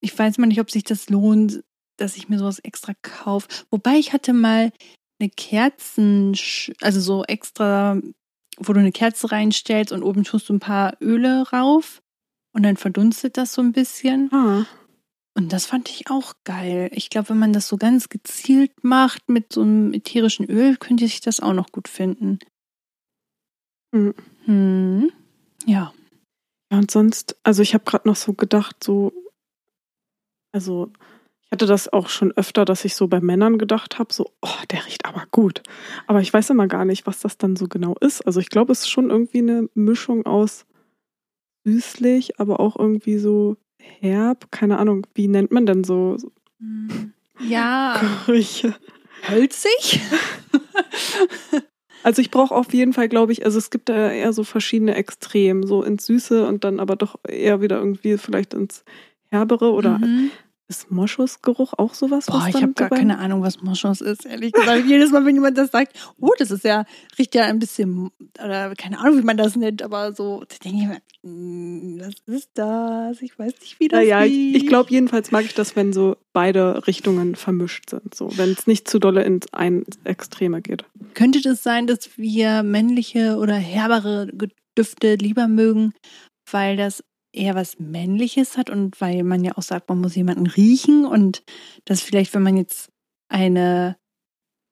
[0.02, 1.64] ich weiß mal nicht, ob sich das lohnt,
[1.98, 3.48] dass ich mir sowas extra kaufe.
[3.70, 4.72] Wobei ich hatte mal
[5.20, 6.36] eine Kerzen,
[6.82, 8.00] also so extra,
[8.58, 12.02] wo du eine Kerze reinstellst und oben tust du ein paar Öle rauf
[12.54, 14.30] und dann verdunstet das so ein bisschen.
[14.32, 14.66] Ah,
[15.36, 16.90] Und das fand ich auch geil.
[16.94, 21.06] Ich glaube, wenn man das so ganz gezielt macht mit so einem ätherischen Öl, könnte
[21.06, 22.40] ich das auch noch gut finden.
[23.92, 24.14] Mhm.
[24.46, 25.12] Hm.
[25.68, 25.94] Ja.
[26.72, 29.12] ja, und sonst, also ich habe gerade noch so gedacht, so,
[30.54, 30.92] also
[31.46, 34.50] Ich hatte das auch schon öfter, dass ich so bei Männern gedacht habe, so, oh,
[34.72, 35.64] der riecht aber gut.
[36.08, 38.22] Aber ich weiß immer gar nicht, was das dann so genau ist.
[38.28, 40.66] Also ich glaube, es ist schon irgendwie eine Mischung aus
[41.66, 44.52] süßlich, aber auch irgendwie so herb.
[44.52, 46.18] Keine Ahnung, wie nennt man denn so.
[47.40, 48.76] Ja, Gerüche?
[49.30, 50.02] hölzig?
[52.04, 54.96] Also ich brauche auf jeden Fall, glaube ich, also es gibt da eher so verschiedene
[54.96, 58.84] Extremen, so ins Süße und dann aber doch eher wieder irgendwie vielleicht ins
[59.30, 60.32] Herbere oder Mhm.
[60.68, 62.26] Ist Moschusgeruch auch sowas?
[62.26, 64.86] Boah, was ich habe gar keine Ahnung, was Moschus ist, ehrlich gesagt.
[64.86, 66.86] Jedes Mal, wenn jemand das sagt, oh, das ist ja,
[67.18, 68.12] riecht ja ein bisschen,
[68.44, 72.16] oder keine Ahnung, wie man das nennt, aber so, da denke ich mir, mm, was
[72.26, 73.22] ist das?
[73.22, 74.56] Ich weiß nicht, wie das Naja, ich, riecht.
[74.58, 78.14] ich glaube jedenfalls mag ich das, wenn so beide Richtungen vermischt sind.
[78.14, 80.84] So, wenn es nicht zu dolle ins ein Extreme geht.
[81.14, 84.28] Könnte das sein, dass wir männliche oder herbere
[84.78, 85.94] Düfte lieber mögen,
[86.52, 87.04] weil das
[87.38, 91.44] eher was Männliches hat und weil man ja auch sagt, man muss jemanden riechen und
[91.86, 92.90] dass vielleicht, wenn man jetzt
[93.30, 93.98] eine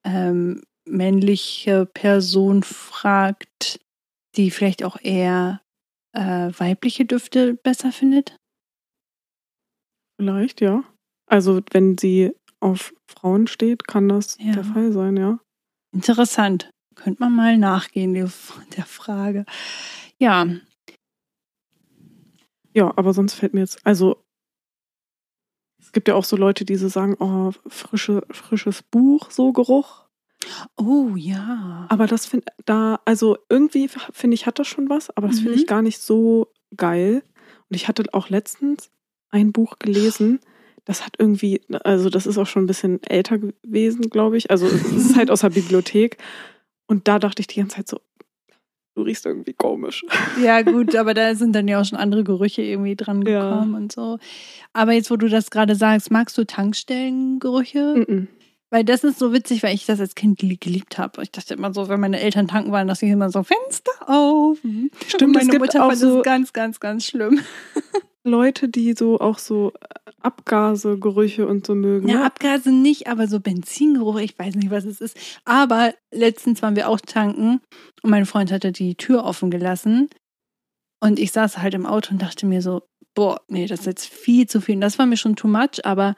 [0.06, 3.80] ähm, männliche Person fragt,
[4.36, 5.62] die vielleicht auch eher
[6.14, 8.38] äh, weibliche Düfte besser findet?
[10.20, 10.84] Vielleicht, ja.
[11.28, 14.54] Also wenn sie auf Frauen steht, kann das Ja.
[14.54, 15.40] der Fall sein, ja.
[15.94, 16.70] Interessant.
[16.96, 18.30] Könnte man mal nachgehen, der
[18.78, 19.46] der Frage.
[20.18, 20.48] Ja,
[22.76, 24.22] Ja, aber sonst fällt mir jetzt, also
[25.80, 30.04] es gibt ja auch so Leute, die so sagen, oh, frische, frisches Buch, so Geruch.
[30.76, 31.86] oh ja.
[31.90, 35.54] Aber das finde da, also irgendwie finde ich, hat das schon was, aber das finde
[35.54, 35.58] Mhm.
[35.60, 37.24] ich gar nicht so geil.
[37.70, 38.92] Und ich hatte auch letztens
[39.30, 40.40] ein Buch gelesen,
[40.86, 44.52] das hat irgendwie, also das ist auch schon ein bisschen älter gewesen, glaube ich.
[44.52, 46.18] Also es ist halt aus der Bibliothek.
[46.88, 48.00] Und da dachte ich die ganze Zeit so,
[48.96, 50.06] du riechst irgendwie komisch.
[50.42, 53.50] Ja, gut, aber da sind dann ja auch schon andere Gerüche irgendwie dran Ja.
[53.52, 54.18] gekommen und so.
[54.74, 58.06] Aber jetzt, wo du das gerade sagst, magst du Tankstellengerüche?
[58.08, 58.28] Mhm.
[58.72, 61.22] Weil das ist so witzig, weil ich das als Kind lie- geliebt habe.
[61.24, 64.58] Ich dachte immer so, wenn meine Eltern tanken waren, dass ich immer so Fenster auf.
[64.64, 67.40] Und Stimmt, es meine Mutter auch fand so das ganz, ganz, ganz schlimm.
[68.26, 69.72] Leute, die so auch so
[70.20, 72.08] Abgase, Gerüche und so mögen.
[72.08, 72.26] Ja, ne?
[72.26, 75.18] Abgase nicht, aber so Benzingeruch, ich weiß nicht, was es ist.
[75.46, 77.62] Aber letztens waren wir auch tanken
[78.02, 80.10] und mein Freund hatte die Tür offen gelassen.
[81.00, 82.82] Und ich saß halt im Auto und dachte mir so,
[83.14, 84.76] boah, nee, das ist jetzt viel zu viel.
[84.76, 86.16] Und das war mir schon too much, aber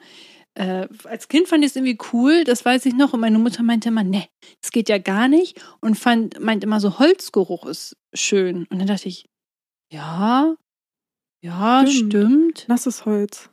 [0.54, 3.12] äh, als Kind fand ich es irgendwie cool, das weiß ich noch.
[3.12, 4.28] Und meine Mutter meinte immer, nee,
[4.62, 5.60] das geht ja gar nicht.
[5.80, 8.66] Und fand, meint immer so, Holzgeruch ist schön.
[8.70, 9.26] Und dann dachte ich,
[9.92, 10.56] ja,
[11.42, 12.12] ja, Stimmt.
[12.12, 12.68] stimmt.
[12.68, 13.50] Nasses Holz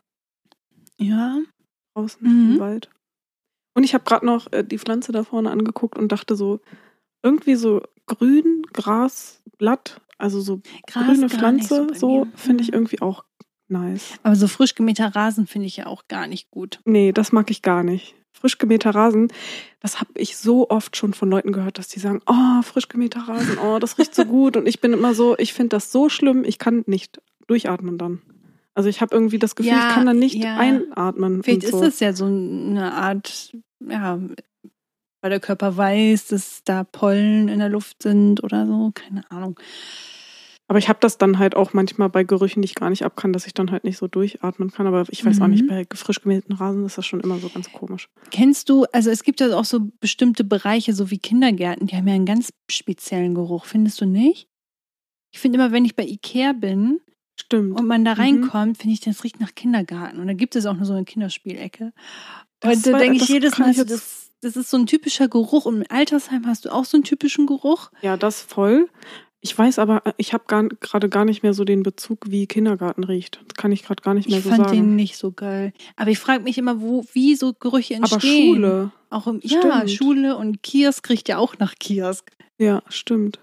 [1.00, 1.40] Ja.
[1.96, 2.54] draußen Mhm.
[2.54, 2.90] im Wald.
[3.78, 6.62] Und ich habe gerade noch äh, die Pflanze da vorne angeguckt und dachte so,
[7.24, 12.32] irgendwie so grün, Gras, Blatt, also so Gras grüne Pflanze, so mir.
[12.38, 12.76] finde ich Mhm.
[12.76, 13.26] irgendwie auch
[13.68, 14.14] nice.
[14.24, 16.80] Aber so frisch gemähter Rasen finde ich ja auch gar nicht gut.
[16.86, 18.16] Nee, das mag ich gar nicht.
[18.34, 19.30] Frisch gemähter Rasen,
[19.80, 23.22] das habe ich so oft schon von Leuten gehört, dass die sagen, oh, frisch gemähter
[23.28, 24.56] Rasen, oh, das riecht so gut.
[24.58, 28.22] Und ich bin immer so, ich finde das so schlimm, ich kann nicht durchatmen dann.
[28.74, 30.58] Also ich habe irgendwie das Gefühl, Ja, ich kann dann nicht ja.
[30.58, 31.44] einatmen.
[31.44, 31.82] Vielleicht so.
[31.82, 33.56] ist es ja so eine Art,
[33.88, 34.20] ja,
[35.22, 39.60] weil der Körper weiß, dass da Pollen in der Luft sind oder so, keine Ahnung.
[40.68, 43.16] Aber ich habe das dann halt auch manchmal bei Gerüchen, die ich gar nicht ab
[43.16, 44.88] kann, dass ich dann halt nicht so durchatmen kann.
[44.88, 45.52] Aber ich weiß auch Mhm.
[45.54, 48.10] nicht, bei frisch gemähten Rasen ist das schon immer so ganz komisch.
[48.32, 52.08] Kennst du, also es gibt ja auch so bestimmte Bereiche, so wie Kindergärten, die haben
[52.08, 54.50] ja einen ganz speziellen Geruch, findest du nicht?
[55.32, 57.00] Ich finde immer, wenn ich bei Ikea bin
[57.38, 57.80] Stimmt.
[57.80, 58.20] und man da Mhm.
[58.22, 60.20] reinkommt, finde ich, das riecht nach Kindergarten.
[60.20, 61.94] Und da gibt es auch nur so eine Kinderspielecke.
[62.62, 65.66] Das Und da denke ich jedes Mal, ich das, das ist so ein typischer Geruch.
[65.66, 67.92] Und im Altersheim hast du auch so einen typischen Geruch.
[68.02, 68.90] Ja, das voll.
[69.42, 70.46] Ich weiß aber, ich habe
[70.80, 73.42] gerade gar nicht mehr so den Bezug, wie Kindergarten riecht.
[73.48, 74.76] Das kann ich gerade gar nicht mehr Ich so fand sagen.
[74.78, 75.72] den nicht so geil.
[75.98, 78.56] Aber ich frage mich immer, wo, wie so Gerüche aber entstehen.
[78.56, 78.92] Schule.
[79.12, 79.88] Auch im, ja.
[79.88, 82.32] Schule und Kiosk riecht ja auch nach Kiosk.
[82.58, 83.40] Ja, stimmt.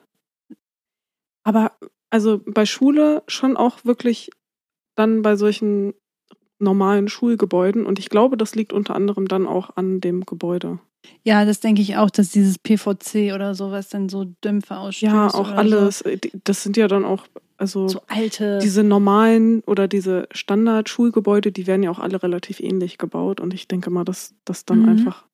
[1.45, 1.73] Aber
[2.13, 4.31] also bei Schule schon auch wirklich
[4.97, 5.95] dann bei solchen
[6.59, 7.85] normalen Schulgebäuden.
[7.87, 10.79] Und ich glaube, das liegt unter anderem dann auch an dem Gebäude.
[11.25, 15.03] Ja, das denke ich auch, dass dieses PVC oder sowas dann so Dämpfe ausstößt.
[15.03, 16.05] Ja, auch alles.
[16.07, 18.59] Die- Das sind ja dann auch, also So, so alte.
[18.63, 23.41] diese normalen oder diese Standard-Schulgebäude, die werden ja auch alle relativ ähnlich gebaut.
[23.41, 24.89] Und ich denke mal, dass das dann Mhm.
[24.91, 25.25] einfach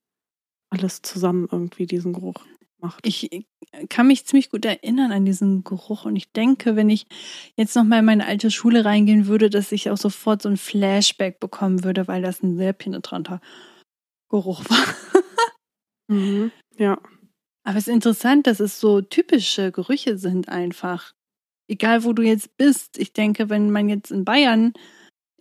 [0.71, 2.37] alles zusammen irgendwie diesen Geruch
[2.81, 3.07] macht.
[3.07, 3.47] ich
[3.89, 7.07] kann mich ziemlich gut erinnern an diesen Geruch und ich denke, wenn ich
[7.57, 10.57] jetzt noch mal in meine alte Schule reingehen würde, dass ich auch sofort so ein
[10.57, 13.41] Flashback bekommen würde, weil das ein sehr penetranter
[14.31, 14.79] Geruch war.
[16.11, 16.51] Mhm.
[16.79, 16.99] Ja.
[17.65, 21.13] Aber es ist interessant, dass es so typische Gerüche sind einfach.
[21.69, 22.97] Egal, wo du jetzt bist.
[22.97, 24.73] Ich denke, wenn man jetzt in Bayern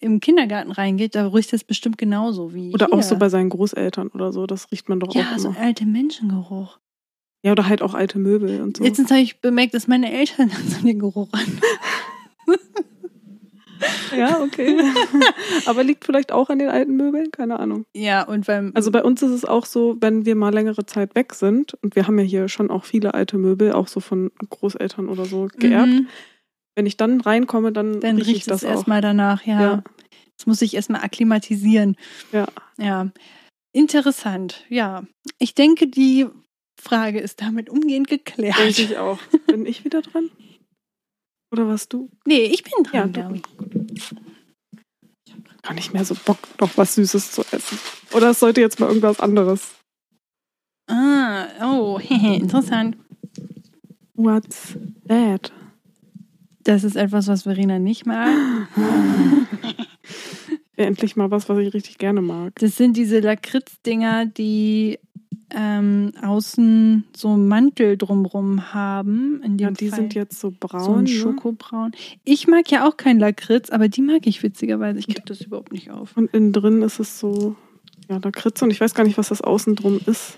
[0.02, 2.74] im Kindergarten reingeht, da riecht das bestimmt genauso wie.
[2.74, 2.96] Oder hier.
[2.96, 4.46] auch so bei seinen Großeltern oder so.
[4.46, 5.58] Das riecht man doch Ja, auch so immer.
[5.60, 6.80] alte Menschengeruch.
[7.44, 8.84] Ja, oder halt auch alte Möbel und so.
[8.84, 11.62] Letztens habe ich bemerkt, dass meine Eltern so den Geruch an.
[14.16, 14.76] Ja, okay.
[15.66, 17.32] Aber liegt vielleicht auch an den alten Möbeln?
[17.32, 17.86] Keine Ahnung.
[17.96, 18.72] Ja, und beim.
[18.74, 21.96] Also bei uns ist es auch so, wenn wir mal längere Zeit weg sind, und
[21.96, 25.48] wir haben ja hier schon auch viele alte Möbel, auch so von Großeltern oder so
[25.58, 25.90] geerbt.
[25.90, 26.08] Mhm,
[26.76, 29.62] Wenn ich dann reinkomme, dann, dann rieche ich riecht das es erstmal danach, ja.
[29.62, 29.84] Ja.
[30.38, 31.96] Das muss ich erstmal akklimatisieren.
[32.32, 32.48] Ja.
[32.78, 33.12] Ja.
[33.74, 35.04] Interessant, ja.
[35.40, 36.28] Ich denke, die
[36.80, 38.58] Frage ist damit umgehend geklärt.
[38.58, 39.20] Denke ich auch.
[39.48, 40.30] Bin ich wieder dran?
[41.52, 42.10] Oder warst du?
[42.26, 43.86] Nee, ich bin dran, Ja, glaube du.
[43.94, 44.16] ich.
[45.64, 47.78] Gar nicht mehr so Bock, noch was Süßes zu essen.
[48.14, 49.76] Oder es sollte jetzt mal irgendwas anderes.
[50.90, 52.96] Ah, oh, interessant.
[54.14, 54.76] What's
[55.08, 55.52] that?
[56.64, 58.30] Das ist etwas, was Verena nicht mag.
[60.76, 62.54] Endlich mal was, was ich richtig gerne mag.
[62.60, 65.00] Das sind diese Lakritz-Dinger, die
[65.52, 69.42] ähm, außen so einen Mantel drumrum haben.
[69.44, 70.84] In dem Ja, die Fall sind jetzt so braun.
[70.84, 71.10] so ein ne?
[71.10, 71.92] Schokobraun.
[72.24, 75.00] Ich mag ja auch keinen Lakritz, aber die mag ich witzigerweise.
[75.00, 76.18] Ich krieg das überhaupt nicht auf.
[76.18, 77.56] Und innen drin ist es so,
[78.10, 80.38] ja, Lakritz und ich weiß gar nicht, was das außen drum ist.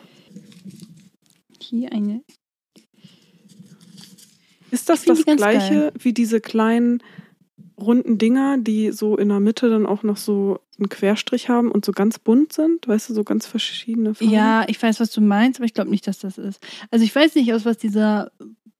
[1.59, 2.21] Hier eine.
[4.71, 7.01] Ist das das gleiche wie diese kleinen
[7.79, 11.85] runden Dinger, die so in der Mitte dann auch noch so einen Querstrich haben und
[11.85, 12.87] so ganz bunt sind?
[12.87, 14.31] Weißt du, so ganz verschiedene Farben?
[14.31, 16.65] Ja, ich weiß, was du meinst, aber ich glaube nicht, dass das ist.
[16.91, 18.31] Also ich weiß nicht, aus was dieser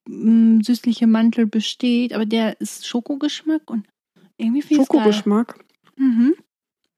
[0.07, 3.85] mm, süßliche Mantel besteht, aber der ist Schokogeschmack und
[4.37, 5.59] irgendwie viel Schokogeschmack.
[5.97, 6.35] Mhm.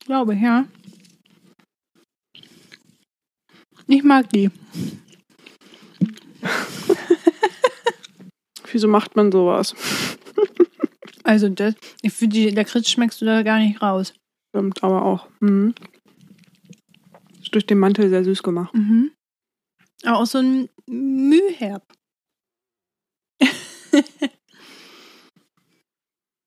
[0.05, 0.65] Glaube ich, ja.
[3.87, 4.49] Ich mag die.
[8.71, 9.75] Wieso macht man sowas?
[11.23, 14.13] Also das, ich finde, die Lakritz schmeckst du da gar nicht raus.
[14.49, 15.27] Stimmt, aber auch.
[15.39, 15.73] Mhm.
[17.41, 18.73] Ist durch den Mantel sehr süß gemacht.
[18.73, 19.11] Mhm.
[20.03, 21.83] Aber auch so ein Mühherb.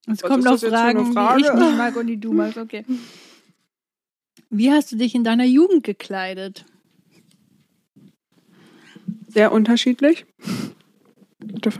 [0.07, 1.41] Jetzt Was kommen noch Fragen, die Frage?
[1.41, 2.57] ich nicht mag und die du magst.
[2.57, 2.85] Okay.
[4.49, 6.65] Wie hast du dich in deiner Jugend gekleidet?
[9.27, 10.25] Sehr unterschiedlich.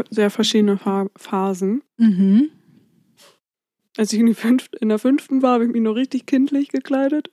[0.10, 0.78] Sehr verschiedene
[1.16, 1.84] Phasen.
[1.98, 2.50] Mhm.
[3.98, 7.32] Als ich in, fünf, in der fünften war, habe ich mich noch richtig kindlich gekleidet.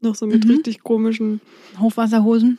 [0.00, 0.50] Noch so mit Mhm.
[0.50, 1.40] richtig komischen.
[1.78, 2.58] Hochwasserhosen?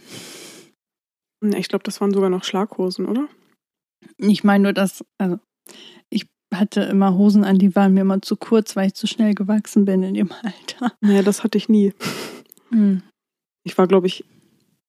[1.58, 3.28] Ich glaube, das waren sogar noch Schlaghosen, oder?
[4.18, 5.40] Ich meine nur, dass, also
[6.10, 9.34] ich hatte immer Hosen an, die waren mir immer zu kurz, weil ich zu schnell
[9.34, 10.94] gewachsen bin in dem Alter.
[11.02, 11.94] Naja, das hatte ich nie.
[12.70, 13.02] Mhm.
[13.64, 14.24] Ich war, glaube ich,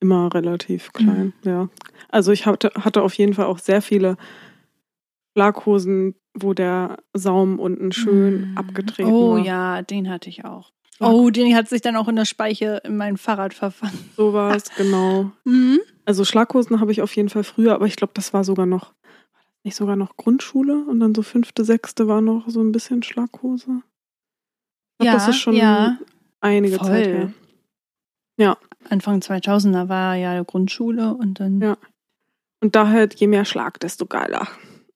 [0.01, 1.69] immer relativ klein, ja.
[2.09, 4.17] Also ich hatte, hatte auf jeden Fall auch sehr viele
[5.37, 8.59] Schlaghosen, wo der Saum unten schön Mhm.
[8.59, 9.39] abgetreten Oh war.
[9.45, 10.73] ja, den hatte ich auch.
[11.01, 11.09] Ja.
[11.09, 13.99] Oh, den hat sich dann auch in der Speiche in mein Fahrrad verfangen.
[14.17, 15.33] So war es, genau.
[15.45, 15.81] Mhm.
[16.05, 18.93] Also Schlaghosen habe ich auf jeden Fall früher, aber ich glaube, das war sogar noch,
[19.65, 23.83] nicht sogar noch Grundschule und dann so fünfte, sechste war noch so ein bisschen Schlaghose.
[24.99, 25.99] Ich glaub, Ja, das ist schon ja.
[26.41, 26.87] einige Voll.
[26.87, 27.33] Zeit her.
[28.91, 31.61] Anfang 2000er war ja Grundschule und dann.
[31.61, 31.77] Ja.
[32.61, 34.49] Und da halt, je mehr Schlag, desto geiler.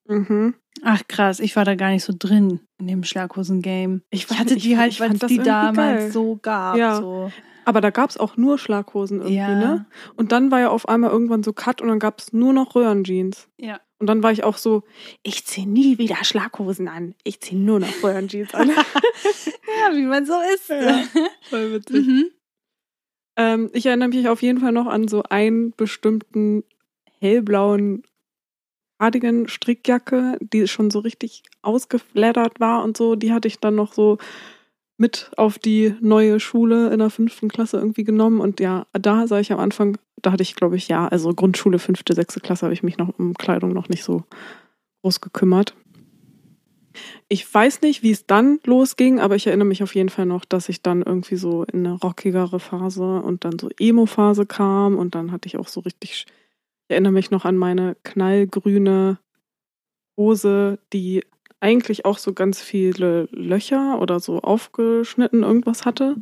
[0.09, 0.55] Mhm.
[0.83, 4.03] Ach krass, ich war da gar nicht so drin in dem Schlaghosen-Game.
[4.11, 6.13] Ich, Ich hatte die halt, ich weil es die damals geil.
[6.13, 6.77] so gab.
[6.77, 6.97] Ja.
[6.97, 7.33] So.
[7.65, 9.55] Aber da gab es auch nur Schlaghosen irgendwie, Ja.
[9.59, 9.87] ne?
[10.17, 12.75] Und dann war ja auf einmal irgendwann so Cut und dann gab es nur noch
[12.75, 13.49] Röhrenjeans.
[13.59, 13.81] Ja.
[13.99, 14.83] Und dann war ich auch so,
[15.23, 17.15] ich ziehe nie wieder Schlaghosen an.
[17.25, 18.69] Ich ziehe nur noch Röhrenjeans an.
[19.89, 20.69] ja, wie man so ist.
[20.69, 21.03] Ja.
[21.49, 22.07] Voll witzig.
[22.07, 22.27] mhm.
[23.39, 26.63] Ähm, ich erinnere mich auf jeden Fall noch an so einen bestimmten
[27.21, 28.03] hellblauen
[28.99, 33.15] Cardigan Strickjacke, die schon so richtig ausgeflattert war und so.
[33.15, 34.19] Die hatte ich dann noch so
[34.99, 38.41] mit auf die neue Schule in der fünften Klasse irgendwie genommen.
[38.41, 41.79] Und ja, da sah ich am Anfang, da hatte ich, glaube ich, ja, also Grundschule,
[41.79, 44.25] fünfte, sechste Klasse, habe ich mich noch um Kleidung noch nicht so
[45.03, 45.75] groß gekümmert.
[47.29, 50.47] Ich weiß nicht, wie es dann losging, aber ich erinnere mich auf jeden Fall noch,
[50.47, 55.15] dass ich dann irgendwie so in eine rockigere Phase und dann so Emo-Phase kam und
[55.15, 56.25] dann hatte ich auch so richtig,
[56.89, 59.19] ich erinnere mich noch an meine knallgrüne
[60.17, 61.25] Hose, die
[61.61, 66.17] eigentlich auch so ganz viele Löcher oder so aufgeschnitten irgendwas hatte,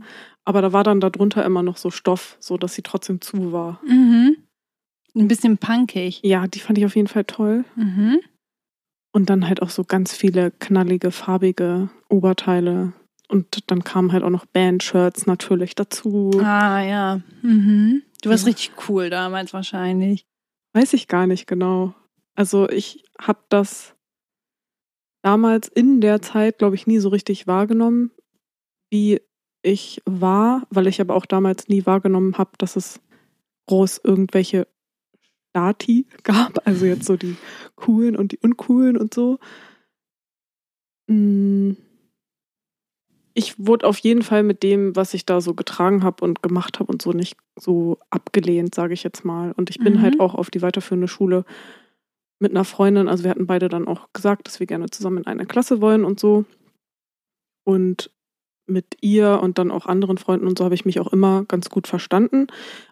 [0.45, 3.81] aber da war dann darunter immer noch so Stoff, so dass sie trotzdem zu war.
[3.87, 4.37] Mhm.
[5.15, 6.21] Ein bisschen punkig.
[6.23, 7.65] Ja, die fand ich auf jeden Fall toll.
[7.77, 8.21] Mhm.
[9.12, 12.93] Und dann halt auch so ganz viele knallige, farbige Oberteile.
[13.29, 16.33] Und dann kamen halt auch noch Bandshirts natürlich dazu.
[16.43, 17.21] Ah, ja.
[17.43, 18.03] Mhm.
[18.23, 18.49] Du warst Ja.
[18.49, 20.27] richtig cool damals wahrscheinlich.
[20.75, 21.95] Weiß ich gar nicht genau.
[22.35, 23.95] Also ich habe das
[25.22, 28.11] damals in der Zeit, glaube ich, nie so richtig wahrgenommen,
[28.91, 29.20] wie
[29.62, 33.01] ich war, weil ich aber auch damals nie wahrgenommen habe, dass es
[33.68, 34.66] groß irgendwelche
[35.51, 37.37] Stati gab, also jetzt so die
[37.77, 39.39] coolen und die uncoolen und so.
[41.09, 41.77] Hm.
[43.35, 46.78] Ich wurde auf jeden Fall mit dem, was ich da so getragen habe und gemacht
[46.78, 49.53] habe und so nicht so abgelehnt, sage ich jetzt mal.
[49.53, 50.20] Und ich bin halt Mhm.
[50.20, 51.45] auch auf die weiterführende Schule
[52.41, 55.26] mit einer Freundin, also wir hatten beide dann auch gesagt, dass wir gerne zusammen in
[55.26, 56.45] einer Klasse wollen und so.
[57.64, 58.11] Und
[58.66, 61.70] mit ihr und dann auch anderen Freunden und so habe ich mich auch immer ganz
[61.70, 62.47] gut verstanden.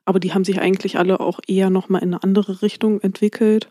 [0.04, 3.68] Aber die haben sich eigentlich alle auch eher nochmal in eine andere Richtung entwickelt.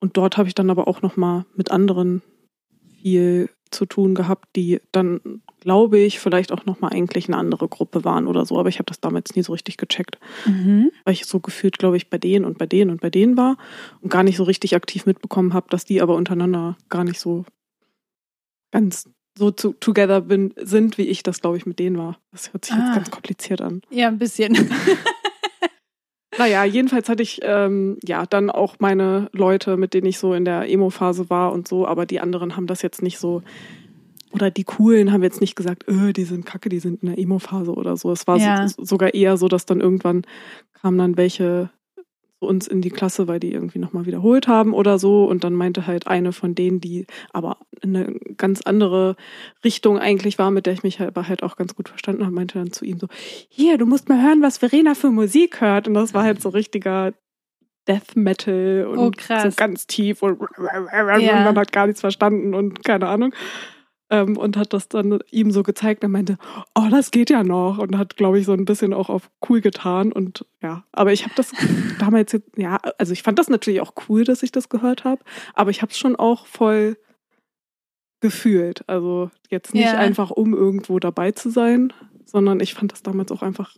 [0.00, 2.22] Und dort habe ich dann aber auch nochmal mit anderen
[3.00, 8.04] viel zu tun gehabt, die dann, glaube ich, vielleicht auch nochmal eigentlich eine andere Gruppe
[8.04, 8.58] waren oder so.
[8.58, 10.90] Aber ich habe das damals nie so richtig gecheckt, Mhm.
[11.04, 13.56] weil ich so gefühlt, glaube ich, bei denen und bei denen und bei denen war
[14.00, 17.44] und gar nicht so richtig aktiv mitbekommen habe, dass die aber untereinander gar nicht so
[18.70, 22.18] ganz so zu, together bin, sind, wie ich das, glaube ich, mit denen war.
[22.32, 22.84] Das hört sich Ah.
[22.86, 23.82] jetzt ganz kompliziert an.
[23.90, 24.52] Ja, ein bisschen.
[26.38, 30.44] Naja, jedenfalls hatte ich ähm, ja dann auch meine Leute, mit denen ich so in
[30.44, 33.42] der Emo-Phase war und so, aber die anderen haben das jetzt nicht so.
[34.30, 37.18] Oder die Coolen haben jetzt nicht gesagt, öh, die sind kacke, die sind in der
[37.18, 38.12] Emo-Phase oder so.
[38.12, 38.68] Es war Ja.
[38.68, 40.22] so, sogar eher so, dass dann irgendwann
[40.80, 41.70] kamen dann welche
[42.40, 45.24] zu uns in die Klasse, weil die irgendwie nochmal wiederholt haben oder so.
[45.24, 49.16] Und dann meinte halt eine von denen, die aber in eine ganz andere
[49.64, 52.34] Richtung eigentlich war, mit der ich mich halt, aber halt auch ganz gut verstanden habe,
[52.34, 53.08] meinte dann zu ihm so,
[53.48, 55.88] hier, du musst mal hören, was Verena für Musik hört.
[55.88, 57.12] Und das war halt so richtiger
[57.88, 59.10] Death Metal und Oh,
[59.40, 61.38] so ganz tief und, Ja.
[61.38, 63.32] und man hat gar nichts verstanden und keine Ahnung.
[64.10, 66.38] Ähm, und hat das dann ihm so gezeigt und meinte,
[66.74, 67.76] oh, das geht ja noch.
[67.78, 70.12] Und hat, glaube ich, so ein bisschen auch auf cool getan.
[70.12, 71.52] Und ja, aber ich habe das
[71.98, 75.22] damals jetzt, ja, also ich fand das natürlich auch cool, dass ich das gehört habe,
[75.54, 76.96] aber ich habe es schon auch voll
[78.20, 78.82] gefühlt.
[78.88, 79.98] Also jetzt nicht Ja.
[79.98, 81.92] einfach, um irgendwo dabei zu sein,
[82.24, 83.74] sondern ich fand das damals auch einfach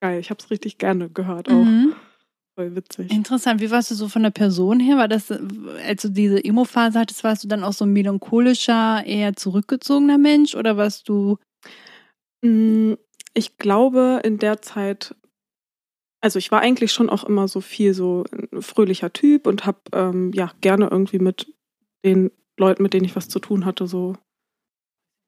[0.00, 0.20] geil.
[0.20, 1.94] Ich habe es richtig gerne gehört, auch Mhm.
[2.58, 3.12] Voll witzig.
[3.12, 3.60] Interessant.
[3.60, 4.96] Wie warst du so von der Person her?
[4.96, 9.36] War das, als du diese Emo-Phase hattest, warst du dann auch so ein melancholischer, eher
[9.36, 11.38] zurückgezogener Mensch oder warst du.
[12.42, 12.94] Mm,
[13.34, 15.14] Ich glaube, in der Zeit,
[16.20, 19.78] also ich war eigentlich schon auch immer so viel so ein fröhlicher Typ und habe
[19.92, 21.54] ähm, ja gerne irgendwie mit
[22.04, 24.16] den Leuten, mit denen ich was zu tun hatte, so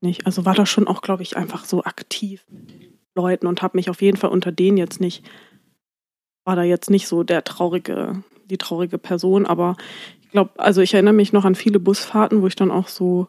[0.03, 0.27] nicht.
[0.27, 3.79] Also war da schon auch, glaube ich, einfach so aktiv mit den Leuten und habe
[3.79, 5.25] mich auf jeden Fall unter denen jetzt nicht,
[6.51, 9.77] war da jetzt nicht so der traurige, die traurige Person, aber
[10.21, 13.29] ich glaube, also ich erinnere mich noch an viele Busfahrten, wo ich dann auch so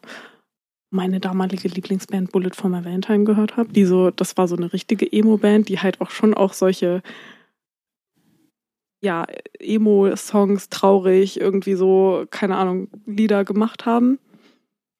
[0.90, 3.72] meine damalige Lieblingsband Bullet for My Valentine gehört habe.
[3.72, 7.00] Die so, das war so eine richtige Emo-Band, die halt auch schon auch solche
[9.00, 9.24] ja,
[9.60, 14.18] Emo-Songs traurig, irgendwie so, keine Ahnung, Lieder gemacht haben.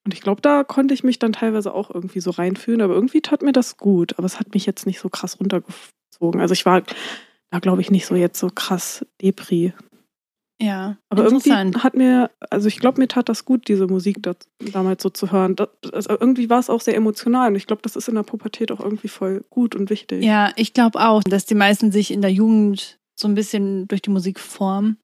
[0.05, 3.21] Und ich glaube, da konnte ich mich dann teilweise auch irgendwie so reinfühlen, aber irgendwie
[3.21, 4.17] tat mir das gut.
[4.17, 6.41] Aber es hat mich jetzt nicht so krass runtergezogen.
[6.41, 6.83] Also ich war
[7.53, 9.75] da, glaube ich, nicht so jetzt so krass Depri.
[10.61, 14.35] Ja, Aber irgendwie hat mir, also ich glaube, mir tat das gut, diese Musik da,
[14.73, 15.57] damals so zu hören.
[15.57, 18.23] Das, also irgendwie war es auch sehr emotional und ich glaube, das ist in der
[18.23, 20.23] Pubertät auch irgendwie voll gut und wichtig.
[20.23, 24.03] Ja, ich glaube auch, dass die meisten sich in der Jugend so ein bisschen durch
[24.03, 24.99] die Musik formen.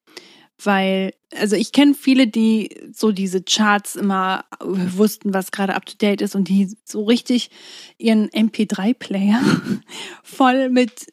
[0.63, 5.95] Weil, also ich kenne viele, die so diese Charts immer wussten, was gerade up to
[5.97, 7.49] date ist und die so richtig
[7.97, 9.39] ihren MP3-Player
[10.23, 11.07] voll mit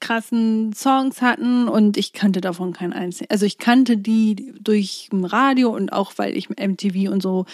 [0.00, 3.30] krassen Songs hatten und ich kannte davon keinen einzigen.
[3.30, 7.46] Also ich kannte die durch Radio und auch weil ich MTV und so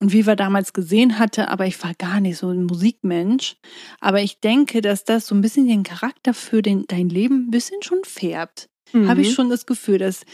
[0.00, 3.56] und Viva damals gesehen hatte, aber ich war gar nicht so ein Musikmensch.
[4.00, 7.50] Aber ich denke, dass das so ein bisschen den Charakter für den, dein Leben ein
[7.50, 8.68] bisschen schon färbt.
[8.92, 9.08] Mhm.
[9.08, 10.26] Habe ich schon das Gefühl, dass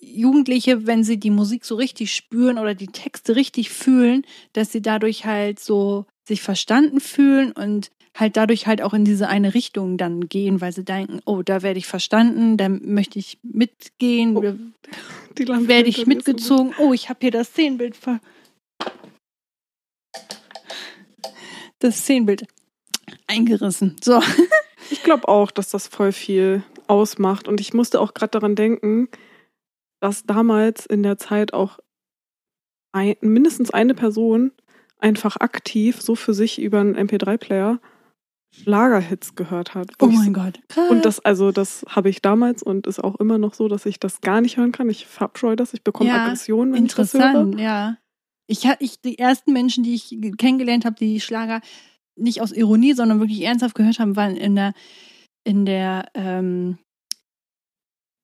[0.00, 4.80] Jugendliche, wenn sie die Musik so richtig spüren oder die Texte richtig fühlen, dass sie
[4.80, 9.96] dadurch halt so sich verstanden fühlen und halt dadurch halt auch in diese eine Richtung
[9.96, 14.42] dann gehen, weil sie denken, oh, da werde ich verstanden, da möchte ich mitgehen, Oh,
[15.68, 18.20] werde ich ist so mitgezogen, oh, ich habe hier das Szenenbild ver
[21.78, 22.46] das Szenenbild
[23.26, 23.96] eingerissen.
[24.02, 24.20] So.
[24.92, 27.46] Ich glaube auch, dass das voll viel ausmacht.
[27.46, 29.08] Und ich musste auch gerade daran denken,
[30.00, 31.78] dass damals in der Zeit auch
[32.92, 34.50] ein, mindestens eine Person
[34.98, 37.80] einfach aktiv so für sich über einen MP3-Player
[38.52, 39.92] Schlagerhits gehört hat.
[40.00, 40.60] Oh mein Gott.
[40.68, 40.90] Krass.
[40.90, 44.00] Und das, also, das habe ich damals und ist auch immer noch so, dass ich
[44.00, 44.90] das gar nicht hören kann.
[44.90, 47.26] Ich verabscheue das, ich bekomme Ja, Aggression, wenn ich das höre.
[47.26, 47.96] Interessant, ja.
[48.48, 51.60] Ich ich, die ersten Menschen, die ich kennengelernt habe, die Schlager
[52.16, 54.74] nicht aus Ironie, sondern wirklich ernsthaft gehört haben, waren in der
[55.44, 56.78] in der ähm,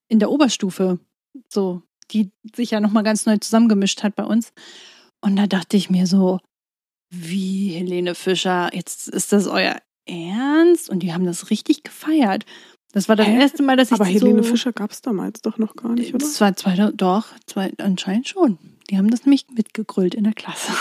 [0.08, 0.98] in der Oberstufe,
[1.48, 4.52] so die sich ja noch mal ganz neu zusammengemischt hat bei uns.
[5.20, 6.40] Und da dachte ich mir so,
[7.10, 9.76] wie Helene Fischer, jetzt ist das euer
[10.06, 10.88] Ernst?
[10.90, 12.44] Und die haben das richtig gefeiert.
[12.92, 13.38] Das war das Hä?
[13.40, 16.14] erste Mal, dass ich Aber Helene so, Fischer gab es damals doch noch gar nicht,
[16.14, 16.24] oder?
[16.24, 18.58] Das war 2000, doch, zwei, anscheinend schon.
[18.88, 20.72] Die haben das nämlich mitgegrüllt in der Klasse.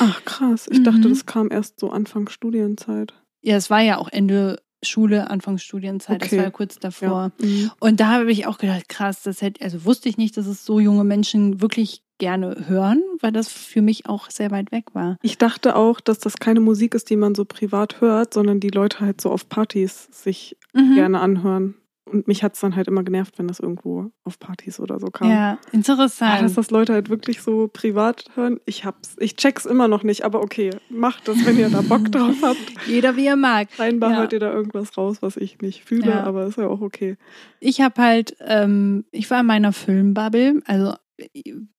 [0.00, 0.68] Ach krass.
[0.70, 1.10] Ich dachte, Mhm.
[1.10, 3.14] das kam erst so Anfang Studienzeit.
[3.42, 6.20] Ja, es war ja auch Ende Schule, Anfang Studienzeit.
[6.20, 6.36] Das Okay.
[6.38, 7.32] war ja kurz davor.
[7.40, 7.46] Ja.
[7.46, 7.70] Mhm.
[7.80, 10.64] Und da habe ich auch gedacht, krass, das hätte, also wusste ich nicht, dass es
[10.66, 15.16] so junge Menschen wirklich gerne hören, weil das für mich auch sehr weit weg war.
[15.22, 18.70] Ich dachte auch, dass das keine Musik ist, die man so privat hört, sondern die
[18.70, 20.94] Leute halt so auf Partys sich Mhm.
[20.94, 21.74] gerne anhören.
[22.08, 25.08] Und mich hat es dann halt immer genervt, wenn das irgendwo auf Partys oder so
[25.08, 25.28] kam.
[25.28, 26.40] Ja, interessant.
[26.40, 28.60] Dass das Leute halt wirklich so privat hören.
[28.64, 32.04] Ich hab's, ich check's immer noch nicht, aber okay, macht das, wenn ihr da Bock
[32.12, 32.60] drauf habt.
[32.86, 33.68] Jeder wie er mag.
[33.76, 34.16] Scheinbar Ja.
[34.18, 36.22] hört ihr da irgendwas raus, was ich nicht fühle, Ja.
[36.22, 37.16] aber ist ja auch okay.
[37.58, 40.94] Ich habe halt, ähm, ich war in meiner Filmbubble, also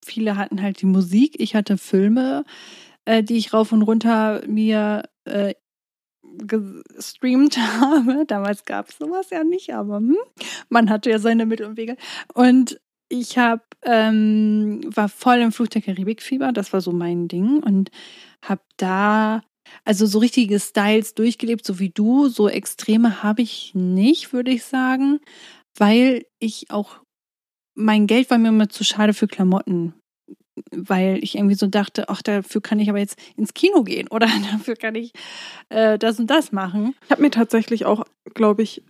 [0.04, 2.44] viele hatten halt die Musik, ich hatte Filme,
[3.06, 5.54] äh, die ich rauf und runter mir äh,
[6.40, 8.26] gestreamt habe.
[8.28, 10.18] Damals gab es sowas ja nicht, aber hm,
[10.70, 11.96] man hatte ja seine Mittel und Wege.
[12.34, 12.80] Und
[13.10, 17.90] ich habe ähm, war voll im Fluch der Karibik-Fieber, das war so mein Ding und
[18.42, 19.42] habe da
[19.86, 22.30] also so richtige Styles durchgelebt, so wie du.
[22.30, 25.20] So Extreme habe ich nicht, würde ich sagen,
[25.76, 27.02] weil ich auch
[27.78, 29.94] mein Geld war mir immer zu schade für Klamotten.
[30.72, 34.28] Weil ich irgendwie so dachte, ach, dafür kann ich aber jetzt ins Kino gehen oder
[34.52, 35.14] dafür kann ich
[35.70, 36.96] äh, das und das machen.
[37.06, 38.04] Ich habe mir tatsächlich auch,
[38.34, 38.84] glaube ich,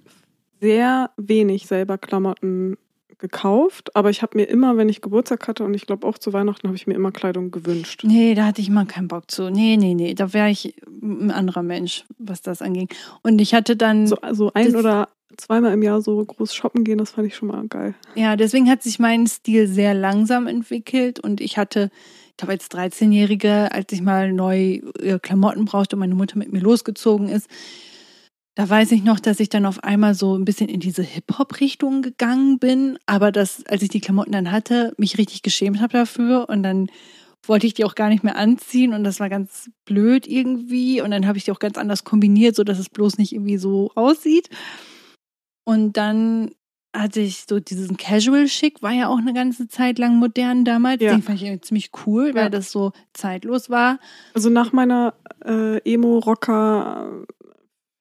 [0.61, 2.77] sehr wenig selber Klamotten
[3.19, 6.33] gekauft, aber ich habe mir immer, wenn ich Geburtstag hatte und ich glaube auch zu
[6.33, 8.01] Weihnachten, habe ich mir immer Kleidung gewünscht.
[8.03, 9.49] Nee, da hatte ich mal keinen Bock zu.
[9.49, 12.89] Nee, nee, nee, da wäre ich ein anderer Mensch, was das anging.
[13.23, 16.97] Und ich hatte dann, So also ein oder zweimal im Jahr so groß shoppen gehen,
[16.97, 17.93] das fand ich schon mal geil.
[18.15, 21.91] ja, deswegen hat sich mein Stil sehr langsam entwickelt und ich hatte,
[22.29, 26.51] ich glaube als 13-Jährige, als ich mal neu äh, Klamotten brauchte und meine Mutter mit
[26.51, 27.47] mir losgezogen ist,
[28.57, 32.01] da weiß ich noch, dass ich dann auf einmal so ein bisschen in diese Hip-Hop-Richtung
[32.01, 36.49] gegangen bin, aber dass, als ich die Klamotten dann hatte, mich richtig geschämt habe dafür
[36.49, 36.87] und dann
[37.45, 41.11] wollte ich die auch gar nicht mehr anziehen und das war ganz blöd irgendwie und
[41.11, 43.91] dann habe ich die auch ganz anders kombiniert, so dass es bloß nicht irgendwie so
[43.93, 44.49] aussieht.
[45.63, 46.49] Und dann
[46.95, 51.03] hatte ich so diesen Casual-Schick, war ja auch eine ganze Zeit lang modern damals.
[51.03, 51.11] Ja.
[51.11, 52.49] Den fand ich ziemlich cool, weil Ja.
[52.49, 53.99] das so zeitlos war.
[54.33, 55.13] Also nach meiner
[55.45, 57.23] äh, Emo-Rocker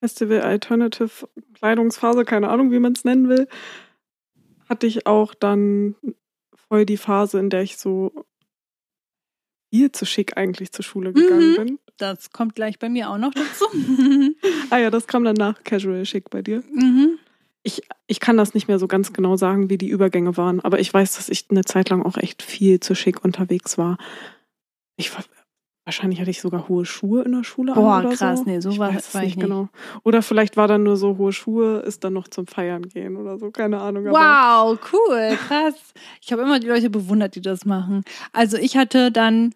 [0.07, 3.49] Festival Alternative Kleidungsphase, keine Ahnung, wie man es nennen will,
[4.69, 5.97] hatte ich auch dann
[6.69, 8.13] voll die Phase, in der ich so
[9.73, 11.57] viel zu schick eigentlich zur Schule gegangen Mhm.
[11.57, 11.79] bin.
[11.97, 13.65] Das kommt gleich bei mir auch noch dazu.
[14.71, 16.63] Ah ja, das kam dann nach Casual Schick bei dir.
[16.73, 17.19] mhm.
[17.65, 20.79] Ich, ich kann das nicht mehr so ganz genau sagen, wie die Übergänge waren, aber
[20.79, 23.99] ich weiß, dass ich eine Zeit lang auch echt viel zu schick unterwegs war.
[24.97, 25.25] Ich war
[25.87, 28.45] wahrscheinlich hatte ich sogar hohe Schuhe in der Schule Boah, oder krass, so.
[28.45, 29.45] nee, so ich war- weiß es war ich nicht nicht.
[29.47, 29.69] genau.
[30.03, 33.39] Oder vielleicht war dann nur so hohe Schuhe, ist dann noch zum Feiern gehen oder
[33.39, 34.05] so, keine Ahnung.
[34.07, 35.75] Wow, cool, krass.
[36.21, 38.03] Ich habe immer die Leute bewundert, die das machen.
[38.33, 39.55] Also ich hatte dann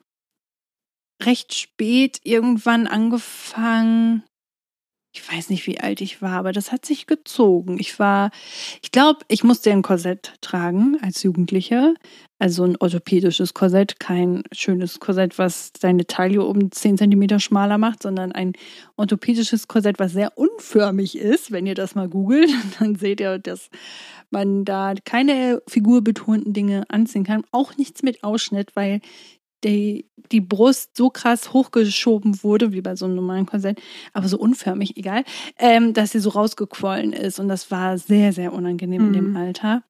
[1.22, 4.22] recht spät irgendwann angefangen.
[5.12, 7.78] Ich weiß nicht, wie alt ich war, aber das hat sich gezogen.
[7.80, 8.30] Ich war,
[8.80, 11.94] ich glaube, ich musste ein Korsett tragen als Jugendliche.
[12.40, 18.02] Also ein orthopädisches Korsett, kein schönes Korsett, was deine Taille um 10 Zentimeter schmaler macht,
[18.02, 18.54] sondern ein
[18.96, 21.52] orthopädisches Korsett, was sehr unförmig ist.
[21.52, 23.68] Wenn ihr das mal googelt, dann seht ihr, dass
[24.30, 27.44] man da keine figurbetonten Dinge anziehen kann.
[27.52, 29.00] Auch nichts mit Ausschnitt, weil
[29.62, 33.82] die, die Brust so krass hochgeschoben wurde, wie bei so einem normalen Korsett,
[34.14, 35.24] aber so unförmig, egal,
[35.58, 37.38] ähm, dass sie so rausgequollen ist.
[37.38, 39.36] Und das war sehr, sehr unangenehm in dem Mhm.
[39.36, 39.82] Alter.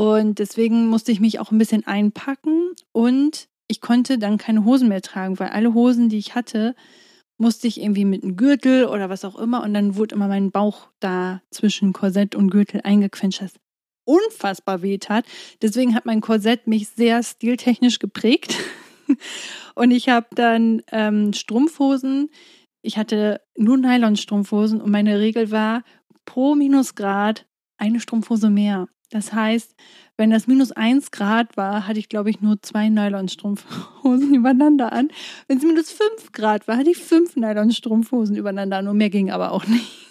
[0.00, 4.88] Und deswegen musste ich mich auch ein bisschen einpacken und ich konnte dann keine Hosen
[4.88, 6.74] mehr tragen, weil alle Hosen, die ich hatte,
[7.36, 10.52] musste ich irgendwie mit einem Gürtel oder was auch immer und dann wurde immer mein
[10.52, 13.52] Bauch da zwischen Korsett und Gürtel eingequetscht, das
[14.06, 15.26] unfassbar weh tat.
[15.60, 18.56] Deswegen hat mein Korsett mich sehr stiltechnisch geprägt.
[19.74, 22.30] Und ich habe dann ähm, Strumpfhosen.
[22.80, 25.82] Ich hatte nur Nylonstrumpfhosen und meine Regel war
[26.24, 27.46] pro Minusgrad
[27.76, 28.88] eine Strumpfhose mehr.
[29.10, 29.74] Das heißt,
[30.16, 35.10] wenn das minus eins Grad war, hatte ich, glaube ich, nur zwei Nylonstrumpfhosen übereinander an.
[35.48, 38.88] Wenn es minus fünf Grad war, hatte ich fünf Nylonstrumpfhosen übereinander an.
[38.88, 40.06] Und mehr ging aber auch nicht.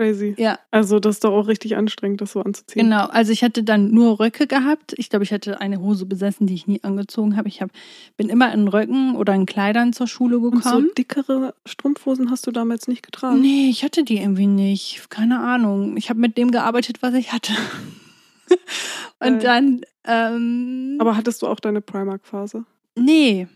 [0.00, 0.34] Crazy.
[0.38, 2.84] Ja, Also das ist doch auch richtig anstrengend, das so anzuziehen.
[2.84, 3.04] genau.
[3.06, 4.94] Also ich hatte dann nur Röcke gehabt.
[4.96, 7.48] Ich glaube, ich hatte eine Hose besessen, die ich nie angezogen habe.
[7.48, 7.70] Ich hab,
[8.16, 10.86] bin immer in Röcken oder in Kleidern zur Schule Und gekommen.
[10.88, 13.42] so dickere Strumpfhosen hast du damals nicht getragen?
[13.42, 15.10] Nee, ich hatte die irgendwie nicht.
[15.10, 15.98] Keine Ahnung.
[15.98, 17.52] Ich habe mit dem gearbeitet, was ich hatte.
[19.20, 19.40] Und Geil.
[19.40, 22.64] dann, ähm, Aber hattest du auch deine Primark-Phase?
[22.96, 23.46] nee.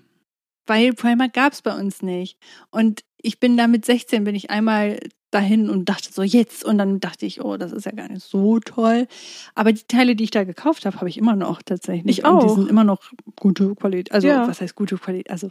[0.66, 2.38] weil Primark gab es bei uns nicht.
[2.70, 4.98] Und ich bin da mit 16, bin ich einmal
[5.34, 8.22] dahin und dachte so jetzt und dann dachte ich, oh, das ist ja gar nicht
[8.22, 9.06] so toll.
[9.54, 12.18] Aber die Teile, die ich da gekauft habe, habe ich immer noch tatsächlich.
[12.20, 12.42] Ich auch.
[12.42, 13.02] Und die sind immer noch
[13.36, 14.12] gute Qualität.
[14.12, 14.46] Also Ja.
[14.48, 15.30] was heißt gute Qualität?
[15.30, 15.50] Also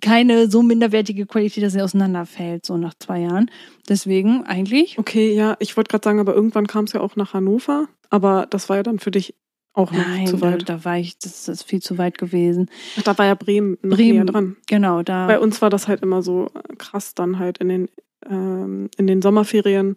[0.00, 3.50] keine so minderwertige Qualität, dass sie auseinanderfällt, so nach zwei Jahren.
[3.88, 4.98] Deswegen eigentlich.
[4.98, 7.88] Okay, ja, ich wollte gerade sagen, aber irgendwann kam es ja auch nach Hannover.
[8.10, 9.34] Aber das war ja dann für dich
[9.74, 10.68] auch noch Nein, zu da, weit.
[10.68, 12.68] da war ich, das ist viel zu weit gewesen.
[12.98, 14.26] Ach, da war ja Bremen Bremen.
[14.26, 14.56] dran.
[14.66, 15.26] Genau, da.
[15.26, 17.88] Bei uns war das halt immer so krass dann halt in den,
[18.30, 19.94] ähm, in den Sommerferien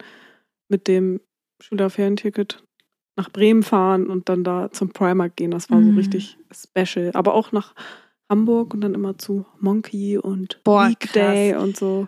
[0.70, 1.20] mit dem
[1.62, 2.64] Schülerferienticket
[3.18, 5.52] nach Bremen fahren und dann da zum Primark gehen.
[5.52, 5.98] Das war so Mhm.
[5.98, 7.12] richtig special.
[7.14, 7.76] Aber auch nach
[8.30, 12.08] Hamburg und dann immer zu Monkey und Boah, Weekday und so.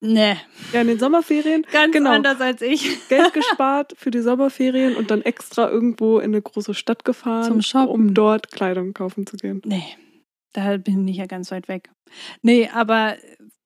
[0.00, 0.36] Ne,
[0.72, 2.10] Ja, in den Sommerferien ganz Genau.
[2.12, 2.82] anders als ich.
[3.08, 8.14] Geld gespart für die Sommerferien und dann extra irgendwo in eine große Stadt gefahren, um
[8.14, 9.60] dort Kleidung kaufen zu gehen.
[9.64, 9.82] Nee,
[10.52, 11.90] da bin ich ja ganz weit weg.
[12.42, 13.16] Nee, aber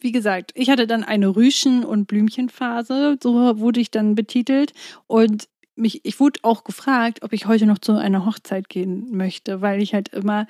[0.02, 4.72] wie gesagt, ich hatte dann eine Rüschen- und Blümchenphase, so wurde ich dann betitelt.
[5.06, 9.60] Und mich, ich wurde auch gefragt, ob ich heute noch zu einer Hochzeit gehen möchte,
[9.60, 10.46] weil ich halt immer,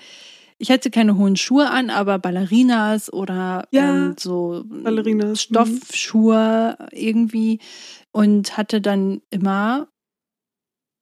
[0.58, 5.36] ich hatte keine hohen Schuhe an, aber Ballerinas oder Ja, ähm, so Ballerinas, mhm.
[5.36, 7.60] Stoffschuhe irgendwie
[8.10, 9.88] und hatte dann immer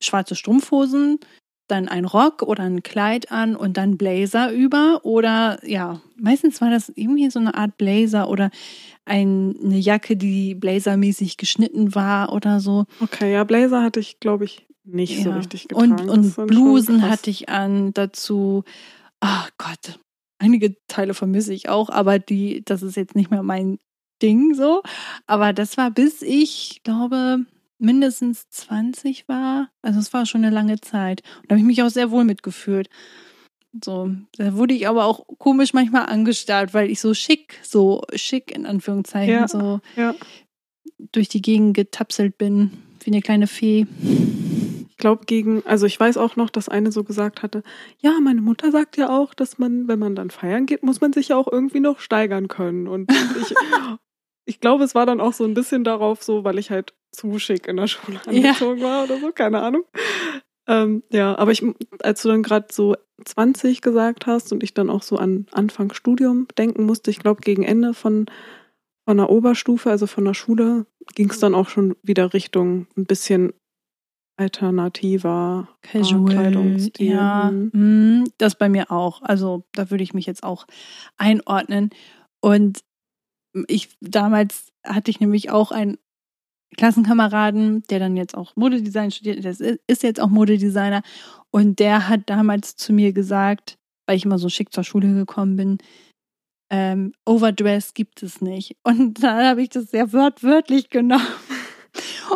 [0.03, 1.19] schwarze Strumpfhosen,
[1.71, 6.71] dann ein Rock oder ein Kleid an und dann Blazer über oder ja, meistens war
[6.71, 8.51] das irgendwie so eine Art Blazer oder
[9.05, 12.87] ein, eine Jacke, die blazermäßig geschnitten war oder so.
[13.01, 15.37] Okay, ja, Blazer hatte ich, glaube ich, nicht so Ja.
[15.37, 16.09] richtig getragen.
[16.09, 18.65] Und, und Blusen hatte ich an dazu.
[19.21, 19.99] Ach Gott,
[20.39, 23.79] einige Teile vermisse ich auch, aber die, das ist jetzt nicht mehr mein
[24.23, 24.83] Ding so.
[25.27, 27.45] Aber das war bis ich glaube
[27.81, 29.71] mindestens 20 war.
[29.83, 31.23] Also es war schon eine lange Zeit.
[31.43, 32.89] Und da habe ich mich auch sehr wohl mitgefühlt.
[33.85, 38.51] So, da wurde ich aber auch komisch manchmal angestarrt, weil ich so schick, so schick
[38.55, 39.49] in Anführungszeichen, Ja.
[39.49, 40.15] so Ja.
[41.13, 42.73] durch die Gegend getapselt bin,
[43.05, 43.87] wie eine kleine Fee.
[44.91, 47.63] Ich glaube gegen, also ich weiß auch noch, dass eine so gesagt hatte,
[48.01, 51.13] ja, meine Mutter sagt ja auch, dass man, wenn man dann feiern geht, muss man
[51.15, 52.87] sich ja auch irgendwie noch steigern können.
[52.89, 53.11] Und
[53.41, 53.55] ich,
[54.47, 57.39] ich glaube, es war dann auch so ein bisschen darauf so, weil ich halt zu
[57.39, 58.31] schick in der Schule Ja.
[58.31, 59.85] angezogen war oder so, keine Ahnung.
[60.67, 61.65] Ähm, ja, aber ich,
[62.03, 65.93] als du dann gerade so 20 gesagt hast und ich dann auch so an Anfang
[65.93, 68.27] Studium denken musste, ich glaube gegen Ende von,
[69.09, 73.07] von der Oberstufe, also von der Schule, ging es dann auch schon wieder Richtung ein
[73.07, 73.53] bisschen
[74.37, 77.07] alternativer Casual, Kleidungsstil.
[77.09, 77.71] ja, Mhm.
[78.23, 79.23] mm, das bei mir auch.
[79.23, 80.67] Also da würde ich mich jetzt auch
[81.17, 81.91] einordnen.
[82.41, 82.81] Und
[83.69, 85.99] ich damals hatte ich nämlich auch einen
[86.77, 91.03] Klassenkameraden, der dann jetzt auch Modedesign studiert, der ist- jetzt auch Modedesigner.
[91.51, 93.77] Und der hat damals zu mir gesagt,
[94.07, 95.79] weil ich immer so schick zur Schule gekommen bin,
[96.73, 98.77] ähm, Overdress gibt es nicht.
[98.85, 101.27] Und da habe ich das sehr wörtlich genommen.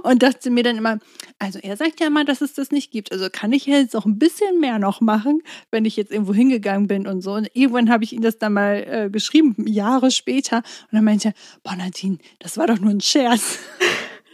[0.02, 0.98] Und dachte mir dann immer,
[1.44, 3.12] also er sagt ja immer, dass es das nicht gibt.
[3.12, 6.86] Also kann ich jetzt auch ein bisschen mehr noch machen, wenn ich jetzt irgendwo hingegangen
[6.86, 7.34] bin und so.
[7.34, 10.58] Und irgendwann habe ich ihm das dann mal äh, geschrieben, Jahre später.
[10.58, 13.58] Und dann meinte er, boah Nadine, das war doch nur ein Scherz.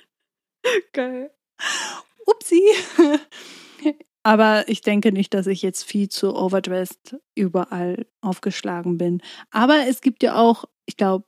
[0.92, 1.30] Geil.
[2.26, 2.62] Upsi.
[4.22, 9.22] Aber ich denke nicht, dass ich jetzt viel zu overdressed überall aufgeschlagen bin.
[9.50, 11.24] Aber es gibt ja auch, ich glaube,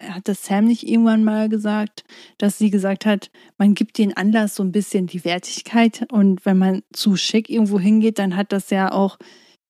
[0.00, 2.04] hat das Sam nicht irgendwann mal gesagt,
[2.38, 6.58] dass sie gesagt hat, man gibt den Anlass so ein bisschen die Wertigkeit und wenn
[6.58, 9.18] man zu schick irgendwo hingeht, dann hat das ja auch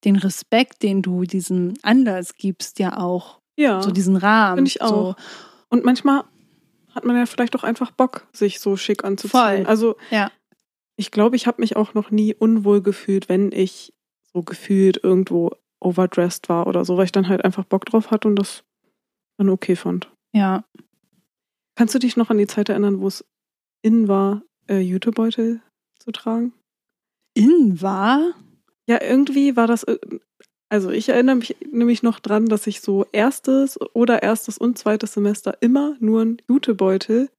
[0.05, 3.83] den Respekt, den du diesem Anlass gibst, ja auch Ja.
[3.83, 4.59] so diesen Rahmen.
[4.59, 5.17] Finde ich auch.
[5.71, 6.25] Und manchmal
[6.95, 9.31] hat man ja vielleicht auch einfach Bock, sich so schick anzuziehen.
[9.41, 9.65] Voll.
[9.67, 10.31] Also Ja.
[10.97, 13.93] ich glaube, ich habe mich auch noch nie unwohl gefühlt, wenn ich
[14.33, 15.51] so gefühlt irgendwo
[15.81, 18.63] overdressed war oder so, weil ich dann halt einfach Bock drauf hatte und das
[19.39, 20.11] dann okay fand.
[20.39, 20.65] Ja.
[21.75, 23.25] Kannst du dich noch an die Zeit erinnern, wo es
[23.83, 25.61] in war, äh, Jutebeutel
[25.99, 26.53] zu tragen?
[27.35, 28.35] In war?
[28.89, 29.83] Ja, irgendwie war das.
[29.85, 29.99] äh,
[30.69, 35.15] Also ich erinnere mich nämlich noch dran, dass ich so erstes oder erstes und zweites
[35.15, 37.31] Semester immer nur einen Jutebeutel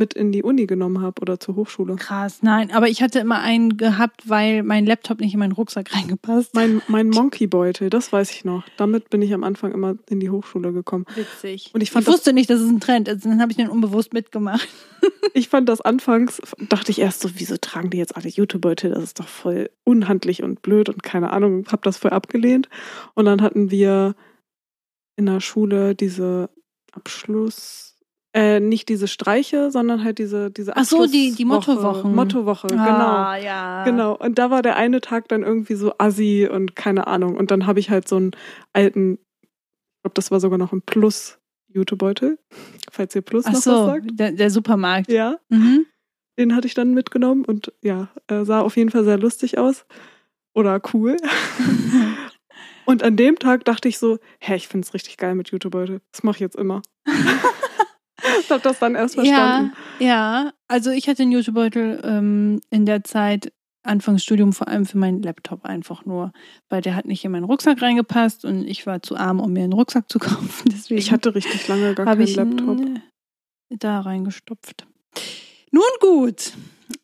[0.00, 1.94] mit in die Uni genommen habe oder zur Hochschule.
[1.94, 5.94] Krass, nein, aber ich hatte immer einen gehabt, weil mein Laptop nicht in meinen Rucksack
[5.94, 6.54] reingepasst.
[6.54, 8.64] Mein, mein Monkey-Beutel, das weiß ich noch.
[8.76, 11.04] Damit bin ich am Anfang immer in die Hochschule gekommen.
[11.14, 11.70] Witzig.
[11.72, 13.24] Und ich ich fand das- wusste nicht, dass es ein Trend ist.
[13.24, 14.66] Dann habe ich den unbewusst mitgemacht.
[15.32, 18.90] Ich fand das anfangs, dachte ich erst so, wieso tragen die jetzt alle Jutebeutel?
[18.90, 22.68] Das ist doch voll unhandlich und blöd und keine Ahnung, hab das voll abgelehnt.
[23.14, 24.14] Und dann hatten wir
[25.16, 26.50] in der Schule diese
[26.92, 27.89] Abschluss,
[28.32, 31.44] Äh, nicht diese Streiche, sondern halt diese diese Ach so, die- die.
[31.44, 32.14] Mottowochen.
[32.14, 32.78] Mottowoche, genau.
[32.80, 33.82] Ah, ja.
[33.84, 34.16] Genau.
[34.16, 37.36] Und da war der eine Tag dann irgendwie so assi und keine Ahnung.
[37.36, 38.30] Und dann habe ich halt so einen
[38.72, 42.38] alten, ich glaube, das war sogar noch ein Plus-Jutebeutel,
[42.92, 44.06] falls ihr Plus Ach noch was so, sagt.
[44.12, 45.10] der, der Supermarkt.
[45.10, 45.86] Ja, Mhm.
[46.38, 49.86] den hatte ich dann mitgenommen und ja, äh, sah auf jeden Fall sehr lustig aus.
[50.54, 51.16] Oder cool.
[52.86, 56.00] Und an dem Tag dachte ich so, hä, ich finde es richtig geil mit Jutebeutel.
[56.10, 56.82] Das mache ich jetzt immer.
[58.40, 59.72] ich habe das dann erst verstanden.
[59.98, 60.52] Ja, ja.
[60.68, 63.52] Also ich hatte einen Jutebeutel ähm, in der Zeit,
[63.82, 66.32] Anfangsstudium, vor allem für meinen Laptop einfach nur.
[66.68, 69.64] Weil der hat nicht in meinen Rucksack reingepasst und ich war zu arm, um mir
[69.64, 70.68] einen Rucksack zu kaufen.
[70.70, 72.78] Deswegen Ich hatte richtig lange gar keinen ich Laptop.
[72.80, 73.00] äh,
[73.70, 74.86] da reingestopft.
[75.70, 76.52] Nun gut.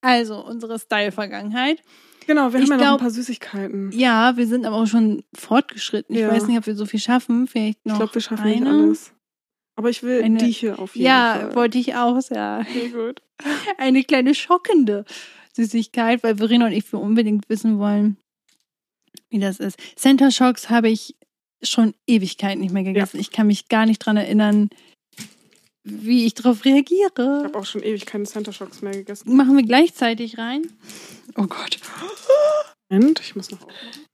[0.00, 1.80] Also unsere Style-Vergangenheit.
[2.26, 3.92] Genau, wir Ich haben ja noch ein glaub- paar Süßigkeiten.
[3.92, 6.14] Ja, wir sind aber auch schon fortgeschritten.
[6.16, 6.30] Ich Ja.
[6.32, 7.46] weiß nicht, ob wir so viel schaffen.
[7.46, 8.54] Vielleicht noch ich glaube, wir schaffen eine.
[8.60, 9.12] nicht alles.
[9.76, 11.54] Aber ich will Eine- die hier auf jeden Ja, Fall.
[11.54, 12.66] wollte ich auch sagen.
[12.68, 13.22] Okay, gut.
[13.78, 15.04] Eine kleine schockende
[15.54, 18.16] Süßigkeit, weil Verena und ich wir unbedingt wissen wollen,
[19.28, 19.78] wie das ist.
[19.96, 21.14] Center Shocks habe ich
[21.62, 23.18] schon Ewigkeiten nicht mehr gegessen.
[23.20, 24.70] Ich kann mich gar nicht dran erinnern,
[25.84, 27.42] wie ich darauf Ich reagiere.
[27.44, 29.34] habe auch schon ewig keine Center Shocks mehr gegessen.
[29.36, 30.62] Machen wir gleichzeitig rein.
[31.36, 31.78] Oh Gott.
[32.90, 34.04] Moment, ich muss noch aufmachen.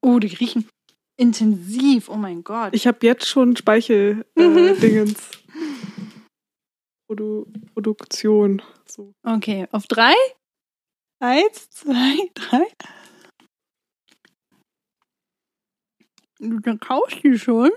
[0.00, 0.68] Oh, die riechen
[1.16, 2.08] intensiv.
[2.08, 2.74] Oh mein Gott.
[2.74, 5.30] Ich habe jetzt schon Speichel-Dingens.
[7.08, 8.62] Produ Produktion.
[8.86, 9.14] So.
[9.22, 10.14] Okay, auf drei?
[11.20, 12.66] Eins, zwei, drei.
[16.38, 17.70] Du dann kaufst die schon.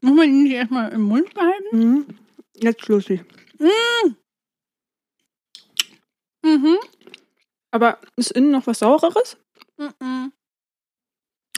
[0.00, 1.78] Muss man die nicht erstmal im Mund behalten?
[1.78, 2.06] Mhm.
[2.54, 3.24] Jetzt lustig.
[6.42, 6.78] Mhm.
[7.70, 9.38] Aber ist innen noch was Saureres?
[9.78, 10.32] Mhm.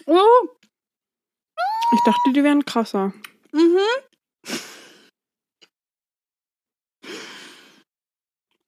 [0.06, 0.55] Oh.
[1.92, 3.12] Ich dachte, die wären krasser.
[3.52, 3.78] Mhm.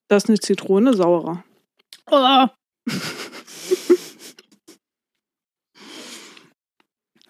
[0.09, 1.45] Da ist eine Zitrone saurer.
[2.07, 2.47] Oh.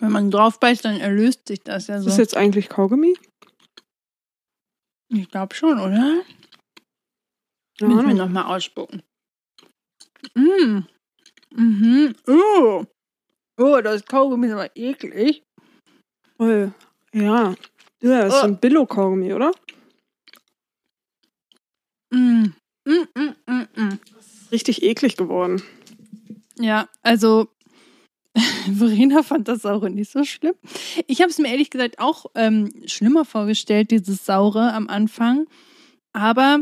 [0.01, 2.09] Wenn man drauf beißt, dann erlöst sich das ja Ist so.
[2.11, 3.17] das jetzt eigentlich Kaugummi?
[5.11, 6.23] ich glaube schon, oder?
[7.81, 9.03] Ja, Müssen wir nochmal ausspucken.
[10.35, 10.81] Mm.
[11.51, 12.15] Mhm.
[12.29, 12.85] Oh.
[13.59, 15.43] Oh, das Kaugummi ist aber eklig.
[16.39, 16.73] Voll.
[17.13, 17.55] Ja.
[18.01, 19.51] Ja, das ist so ein Billo-Kaugummi, oder?
[22.11, 22.47] Mm.
[22.85, 23.99] Mm, mm, mm, mm.
[24.51, 25.63] Richtig eklig geworden.
[26.59, 27.49] Ja, also
[28.73, 30.55] Verena fand das Saure nicht so schlimm.
[31.07, 35.47] Ich habe es mir ehrlich gesagt auch ähm, schlimmer vorgestellt, dieses Saure am Anfang.
[36.13, 36.61] Aber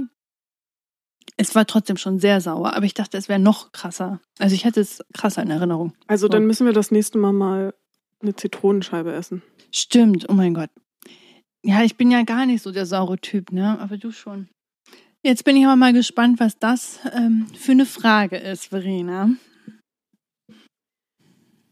[1.37, 2.75] es war trotzdem schon sehr sauer.
[2.75, 4.21] Aber ich dachte, es wäre noch krasser.
[4.39, 5.93] Also ich hatte es krasser in Erinnerung.
[6.07, 6.29] Also So.
[6.31, 7.75] dann müssen wir das nächste Mal mal
[8.23, 9.43] eine Zitronenscheibe essen.
[9.73, 10.71] Stimmt, oh mein Gott.
[11.65, 13.79] Ja, ich bin ja gar nicht so der saure Typ, ne?
[13.81, 14.49] Aber du schon.
[15.25, 19.31] Jetzt bin ich aber mal gespannt, was das ähm, für eine Frage ist, Verena.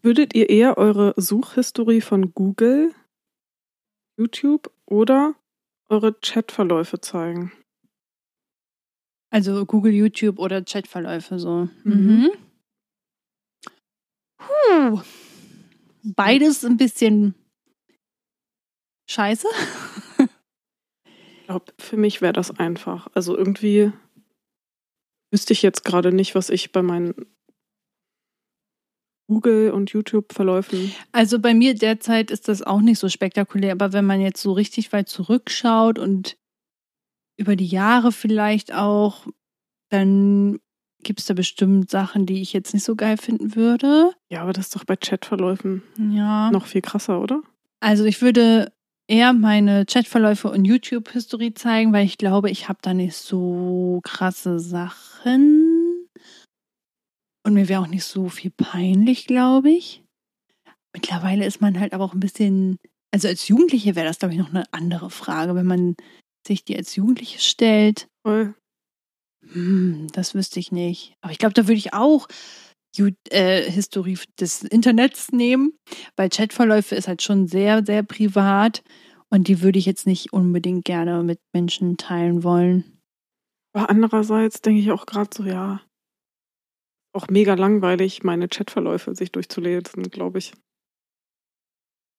[0.03, 2.93] Würdet ihr eher eure Suchhistorie von Google,
[4.19, 5.35] YouTube oder
[5.89, 7.53] eure Chatverläufe zeigen?
[9.31, 11.69] Also Google, YouTube oder Chatverläufe so.
[11.85, 11.95] Mhm.
[11.95, 12.31] Mhm.
[14.39, 15.03] Puh.
[16.05, 17.35] Beides ein bisschen
[19.09, 19.49] scheiße.
[21.41, 23.09] Ich glaube, für mich wäre das einfach.
[23.15, 23.93] Also irgendwie
[25.31, 27.15] wüsste ich jetzt gerade nicht, was ich bei meinen
[29.29, 30.95] Google- und YouTube-Verläufen.
[31.13, 34.53] Also bei mir derzeit ist das auch nicht so spektakulär, aber wenn man jetzt so
[34.53, 36.37] richtig weit zurückschaut und
[37.39, 39.27] über die Jahre vielleicht auch,
[39.91, 40.61] dann
[41.05, 44.13] gibt es da bestimmt Sachen, die ich jetzt nicht so geil finden würde.
[44.31, 46.51] Ja, aber das ist doch bei Chatverläufen Ja.
[46.51, 47.43] noch viel krasser, oder?
[47.81, 48.73] Also ich würde
[49.09, 54.59] eher meine Chatverläufe und YouTube-Historie zeigen, weil ich glaube, ich habe da nicht so krasse
[54.59, 56.09] Sachen.
[57.47, 60.03] Und mir wäre auch nicht so viel peinlich, glaube ich.
[60.95, 62.79] Mittlerweile ist man halt aber auch ein bisschen,
[63.13, 65.95] also als Jugendliche wäre das, glaube ich, noch eine andere Frage, wenn man
[66.47, 68.07] sich die als Jugendliche stellt.
[68.27, 68.55] Voll.
[69.53, 71.15] Hm, das wüsste ich nicht.
[71.21, 72.29] Aber ich glaube, da würde ich auch
[73.31, 75.73] äh, Historie des Internets nehmen,
[76.17, 78.83] weil Chatverläufe ist halt schon sehr, sehr privat
[79.31, 83.01] und die würde ich jetzt nicht unbedingt gerne mit Menschen teilen wollen.
[83.75, 85.81] Aber andererseits denke ich auch gerade so, ja,
[87.15, 90.53] auch mega langweilig, meine Chatverläufe sich durchzulesen, glaube ich.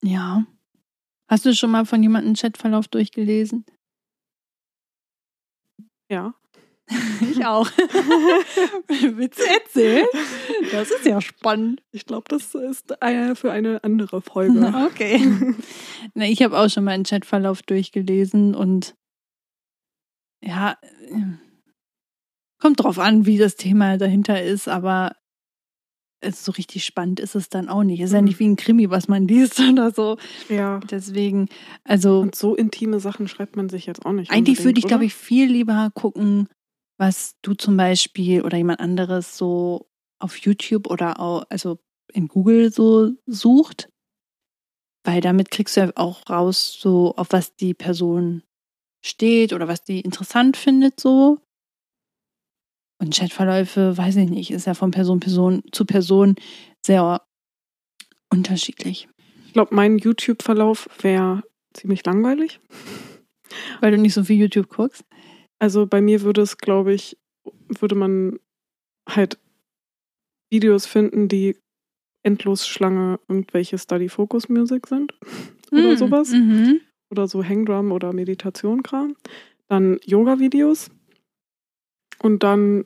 [0.02, 0.46] Ja.
[1.30, 3.66] Hast du schon mal von jemandem einen Chatverlauf durchgelesen?
[6.10, 6.34] Ja.
[7.22, 7.68] Ich auch.
[9.18, 10.06] Witz erzählen?
[10.72, 11.82] Das ist ja spannend.
[11.92, 14.74] Ich glaube, das ist äh, für eine andere Folge.
[14.92, 15.56] Okay.
[16.14, 18.96] Na, ich habe auch schon mal einen Chatverlauf durchgelesen und
[20.44, 20.78] ja,
[22.60, 25.16] kommt drauf an, wie das Thema dahinter ist, aber
[26.28, 28.00] so richtig spannend ist es dann auch nicht.
[28.00, 28.26] Es ist ja Mhm.
[28.26, 30.18] nicht wie ein Krimi, was man liest oder so.
[30.50, 30.80] Ja.
[30.90, 31.50] Deswegen,
[31.84, 34.32] also Und so intime Sachen schreibt man sich jetzt auch nicht.
[34.32, 36.48] eigentlich würde ich, glaube ich, viel lieber gucken,
[36.98, 39.90] was du zum Beispiel oder jemand anderes so
[40.20, 41.80] auf YouTube oder auch, also
[42.14, 43.90] in Google so sucht.
[45.04, 48.44] Weil damit kriegst du ja auch raus, so auf was die Person
[49.06, 51.40] steht oder was die interessant findet, so.
[52.98, 56.36] Und Chatverläufe, weiß ich nicht, ist ja von Person, Person zu Person
[56.84, 57.22] sehr
[58.32, 59.08] unterschiedlich.
[59.48, 61.44] Ich glaube, mein YouTube-Verlauf wäre
[61.74, 62.60] ziemlich langweilig.
[63.82, 65.04] Weil du nicht so viel YouTube guckst.
[65.60, 67.18] Also bei mir würde es, glaube ich,
[67.68, 68.40] würde man
[69.08, 69.38] halt
[70.50, 71.58] Videos finden, die
[72.24, 75.14] endlos Schlange irgendwelche Study-Focus-Music sind
[75.72, 76.32] oder Mm, sowas.
[76.32, 76.82] Mhm.
[77.12, 79.16] Oder so Hangdrum oder Meditation-Kram.
[79.68, 80.90] Dann Yoga-Videos
[82.20, 82.86] und dann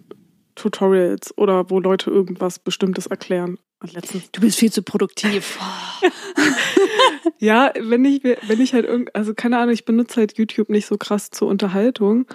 [0.56, 3.58] Tutorials oder wo Leute irgendwas Bestimmtes erklären.
[3.82, 5.58] Letztens Du bist viel zu produktiv.
[7.40, 10.86] Ja, wenn ich, wenn ich halt irgend, also keine Ahnung, ich benutze halt YouTube nicht
[10.86, 12.26] so krass zur Unterhaltung.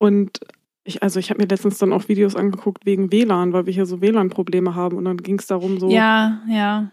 [0.00, 0.40] Und
[0.82, 3.84] ich, also ich habe mir letztens dann auch Videos angeguckt wegen WLAN, weil wir hier
[3.84, 4.96] so WLAN-Probleme haben.
[4.96, 6.90] Und dann ging es darum, so, Ja, ja.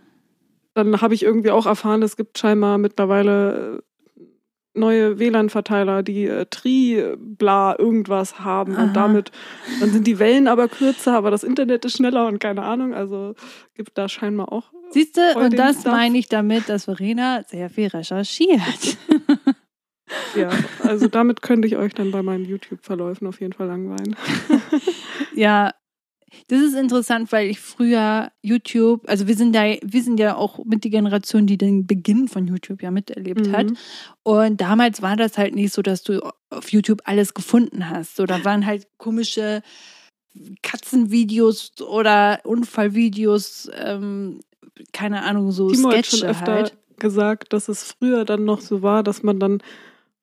[0.73, 3.81] dann habe ich irgendwie auch erfahren, es gibt scheinbar mittlerweile
[4.17, 4.23] äh,
[4.73, 8.75] neue WLAN-Verteiler, die äh, Tri, bla, irgendwas haben.
[8.75, 8.83] Aha.
[8.83, 9.31] Und damit,
[9.79, 12.93] dann sind die Wellen aber kürzer, aber das Internet ist schneller und keine Ahnung.
[12.93, 13.35] Also
[13.73, 15.93] gibt da scheinbar auch Siehst du, und das Stuff.
[15.93, 18.97] meine ich damit, dass Verena sehr viel recherchiert.
[20.35, 20.49] Ja,
[20.83, 24.15] also damit könnte ich euch dann bei meinen YouTube-Verläufen auf jeden Fall langweilen.
[25.35, 25.73] ja,
[26.47, 30.63] das ist interessant, weil ich früher YouTube, also wir sind da, wir sind ja auch
[30.65, 33.69] mit die Generation, die den Beginn von YouTube ja miterlebt hat.
[33.69, 33.77] Mhm.
[34.23, 38.15] Und damals war das halt nicht so, dass du auf YouTube alles gefunden hast.
[38.15, 39.61] So, da waren halt komische
[40.61, 44.41] Katzenvideos oder Unfallvideos, ähm,
[44.93, 46.77] keine Ahnung, so Timo hat schon Sketche öfter halt.
[46.99, 49.61] gesagt, dass es früher dann noch so war, dass man dann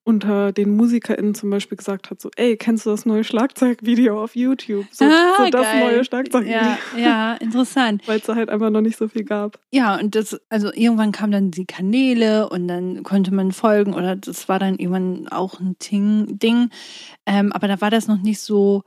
[0.05, 4.37] unter den MusikerInnen zum Beispiel gesagt hat, so, ey, kennst du das neue Schlagzeugvideo auf
[4.37, 4.87] YouTube?
[4.91, 6.55] So, so das Ah, neue Schlagzeugvideo.
[6.55, 8.03] Ja, ja, interessant.
[8.07, 9.59] Weil es da halt einfach noch nicht so viel gab.
[9.73, 14.15] Ja, und das, also irgendwann kamen dann die Kanäle und dann konnte man folgen oder
[14.15, 16.69] das war dann irgendwann auch ein Ting, Ding.
[17.27, 18.83] Ähm, aber da war das noch nicht so,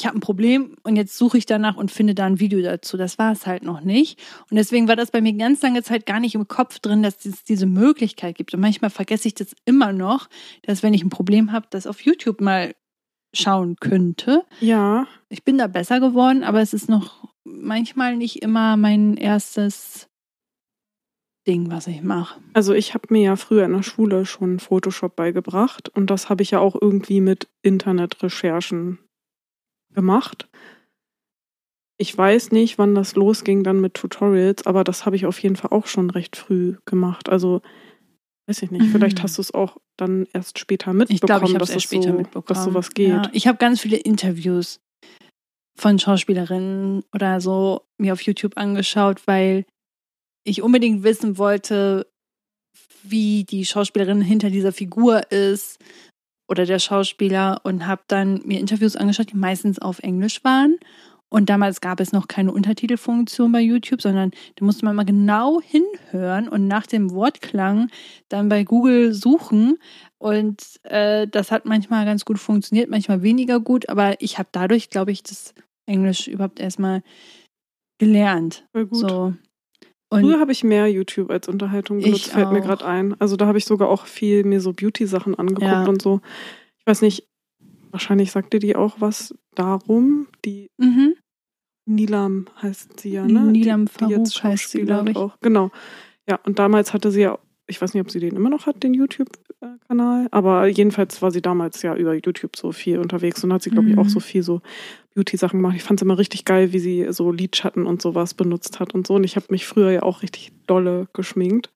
[0.00, 2.96] ich habe ein Problem und jetzt suche ich danach und finde da ein Video dazu.
[2.96, 4.18] Das war es halt noch nicht.
[4.50, 7.24] Und deswegen war das bei mir ganz lange Zeit gar nicht im Kopf drin, dass
[7.26, 8.54] es diese Möglichkeit gibt.
[8.54, 10.28] Und manchmal vergesse ich das immer noch,
[10.62, 12.74] dass wenn ich ein Problem habe, das auf YouTube mal
[13.34, 14.44] schauen könnte.
[14.60, 20.08] Ja, Ich bin da besser geworden, aber es ist noch manchmal nicht immer mein erstes
[21.46, 22.40] Ding, was ich mache.
[22.54, 26.42] also ich habe mir ja früher in der Schule schon Photoshop beigebracht und das habe
[26.42, 28.98] ich ja auch irgendwie mit Internetrecherchen
[29.94, 30.48] gemacht.
[31.98, 35.56] Ich weiß nicht, wann das losging dann mit Tutorials, aber das habe ich auf jeden
[35.56, 37.28] Fall auch schon recht früh gemacht.
[37.28, 37.60] Also
[38.48, 38.90] weiß ich nicht, Mhm.
[38.92, 42.10] vielleicht hast du es auch dann erst später mitbekommen, Ich glaube, ich dass erst später
[42.10, 42.46] so, mitbekommen.
[42.46, 43.08] dass sowas geht.
[43.08, 44.80] Ja, ich habe ganz viele Interviews
[45.78, 49.66] von Schauspielerinnen oder so mir auf YouTube angeschaut, weil
[50.44, 52.06] ich unbedingt wissen wollte,
[53.02, 55.78] wie die Schauspielerin hinter dieser Figur ist
[56.50, 60.78] oder der Schauspieler und habe dann mir Interviews angeschaut, die meistens auf Englisch waren.
[61.32, 65.60] Und damals gab es noch keine Untertitelfunktion bei YouTube, sondern da musste man mal genau
[65.60, 67.88] hinhören und nach dem Wortklang
[68.28, 69.78] dann bei Google suchen.
[70.18, 74.90] Und äh, das hat manchmal ganz gut funktioniert, manchmal weniger gut, aber ich habe dadurch,
[74.90, 75.54] glaube ich, das
[75.86, 77.04] Englisch überhaupt erstmal
[77.98, 78.66] gelernt.
[78.72, 78.98] Voll gut.
[78.98, 79.34] So.
[80.10, 82.64] Und Früher habe ich mehr YouTube als Unterhaltung benutzt, fällt mir auch.
[82.64, 83.14] gerade ein.
[83.20, 85.84] Also da habe ich sogar auch viel mir so Beauty-Sachen angeguckt Ja.
[85.86, 86.20] und so.
[86.78, 87.28] Ich weiß nicht,
[87.92, 90.26] wahrscheinlich sagt dir die auch was darum.
[90.44, 91.14] Die mhm.
[91.86, 93.40] Nilam heißt sie ja, ne?
[93.44, 95.16] Nilam die, die jetzt heißt sie, glaube ich.
[95.16, 95.36] Auch.
[95.40, 95.70] Genau.
[96.28, 98.82] Ja, und damals hatte sie ja, ich weiß nicht, ob sie den immer noch hat,
[98.82, 103.62] den YouTube-Kanal, aber jedenfalls war sie damals ja über YouTube so viel unterwegs und hat
[103.62, 104.00] sie, glaube ich, Mhm.
[104.02, 104.60] auch so viel so
[105.14, 105.76] Beauty-Sachen gemacht.
[105.76, 109.06] Ich fand es immer richtig geil, wie sie so Lidschatten und sowas benutzt hat und
[109.06, 109.14] so.
[109.14, 111.70] Und ich habe mich früher ja auch richtig dolle geschminkt.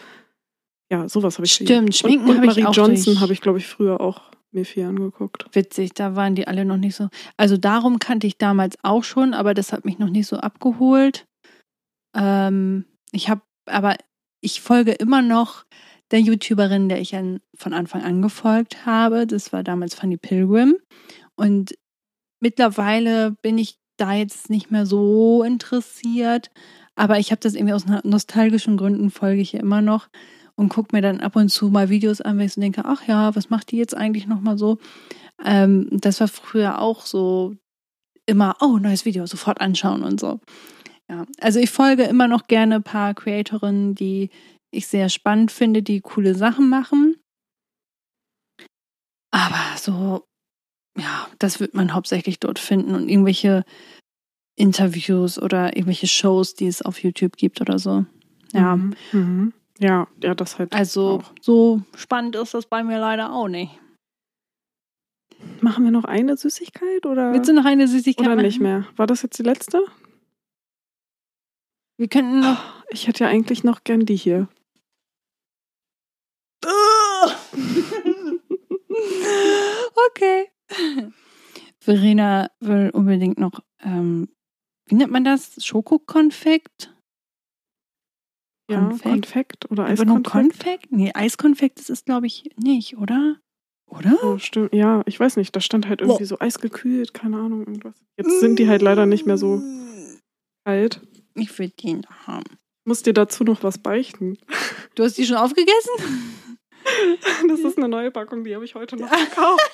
[0.90, 3.32] Ja, sowas habe ich Stimmt, Schminken und, und habe ich Marie auch Johnson durch- habe
[3.32, 5.46] ich, glaube ich, früher auch mir viel angeguckt.
[5.52, 7.08] Witzig, da waren die alle noch nicht so.
[7.36, 11.26] Also darum kannte ich damals auch schon, aber das hat mich noch nicht so abgeholt.
[12.14, 13.96] Ähm, ich habe, aber
[14.40, 15.64] ich folge immer noch
[16.12, 19.26] der YouTuberin, der ich an, von Anfang an gefolgt habe.
[19.26, 20.76] Das war damals Fanny Pilgrim.
[21.34, 21.74] Und
[22.44, 26.50] mittlerweile bin ich da jetzt nicht mehr so interessiert.
[26.94, 30.08] Aber ich habe das irgendwie aus nostalgischen Gründen folge ich ja immer noch
[30.56, 33.08] und gucke mir dann ab und zu mal Videos an, weil ich so denke, ach
[33.08, 34.78] ja, was macht die jetzt eigentlich nochmal so?
[35.42, 37.56] Ähm, das war früher auch so
[38.26, 40.40] immer, oh, neues Video, sofort anschauen und so.
[41.08, 44.30] Ja, also ich folge immer noch gerne ein paar Creatorinnen, die
[44.70, 47.16] ich sehr spannend finde, die coole Sachen machen.
[49.32, 50.26] Aber so,
[50.96, 53.64] ja, das wird man hauptsächlich dort finden und irgendwelche
[54.56, 58.06] Interviews oder irgendwelche Shows, die es auf YouTube gibt oder so.
[58.52, 58.76] Ja.
[58.76, 58.94] Mhm.
[59.12, 59.52] Mhm.
[59.78, 60.72] Ja, ja, das halt.
[60.72, 61.32] Also auch.
[61.40, 63.72] so spannend ist das bei mir leider auch nicht.
[65.60, 67.32] Machen wir noch eine Süßigkeit oder?
[67.32, 68.46] Willst du noch eine Süßigkeit Oder machen?
[68.46, 68.86] nicht mehr?
[68.96, 69.84] War das jetzt die letzte?
[71.96, 72.62] Wir könnten noch.
[72.90, 74.48] Ich hätte ja eigentlich noch gern die hier.
[80.08, 80.50] okay.
[81.80, 84.28] Verena will unbedingt noch, ähm,
[84.86, 85.64] wie nennt man das?
[85.64, 86.94] Schokokonfekt?
[88.70, 90.26] Ja, Konfekt, Konfekt oder Eiskonfekt?
[90.30, 90.92] Konfekt?
[90.92, 93.36] Nee, Eiskonfekt ist es, glaube ich, nicht, oder?
[93.90, 94.16] Oder?
[94.22, 94.72] Oh, stimmt.
[94.72, 95.54] Ja, ich weiß nicht.
[95.54, 97.94] Da stand halt irgendwie so eisgekühlt, keine Ahnung, irgendwas.
[98.16, 99.62] Jetzt sind die halt leider nicht mehr so
[100.64, 101.00] kalt.
[101.34, 102.44] Ich will die haben.
[102.48, 104.38] Ich muss dir dazu noch was beichten.
[104.94, 105.92] Du hast die schon aufgegessen?
[107.48, 109.70] Das ist eine neue Packung, die habe ich heute noch gekauft.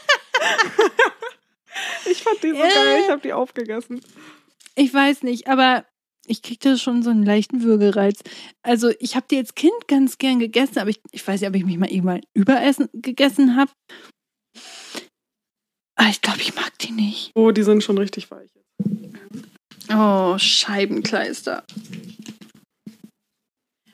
[2.11, 4.01] ich fand die so geil, ich habe die aufgegessen.
[4.75, 5.85] Ich weiß nicht, aber
[6.27, 8.21] ich kriegte schon so einen leichten Würgereiz.
[8.63, 11.57] Also ich habe die als Kind ganz gern gegessen, aber ich, ich weiß nicht, ob
[11.57, 13.73] ich mich mal irgendwann überessen gegessen habe.
[15.97, 17.31] Aber ah, ich glaube, ich mag die nicht.
[17.35, 18.49] Oh, die sind schon richtig weich.
[19.93, 21.65] Oh, Scheibenkleister.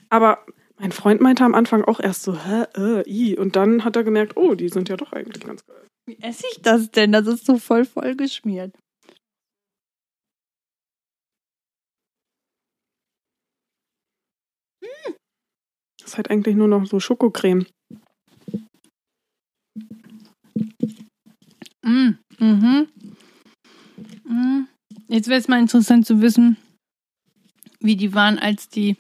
[0.09, 0.45] Aber
[0.79, 3.37] mein Freund meinte am Anfang auch erst so, hä, äh, i.
[3.37, 5.87] Und dann hat er gemerkt, oh, die sind ja doch eigentlich ganz geil.
[6.07, 7.13] Wie esse ich das denn?
[7.13, 8.77] Das ist so voll voll geschmiert.
[16.07, 17.67] Das ist halt eigentlich nur noch so Schokocreme.
[21.85, 22.89] Mm, mhm.
[24.25, 24.69] Mm.
[25.09, 26.57] Jetzt wäre es mal interessant zu wissen,
[27.81, 28.97] wie die waren, als die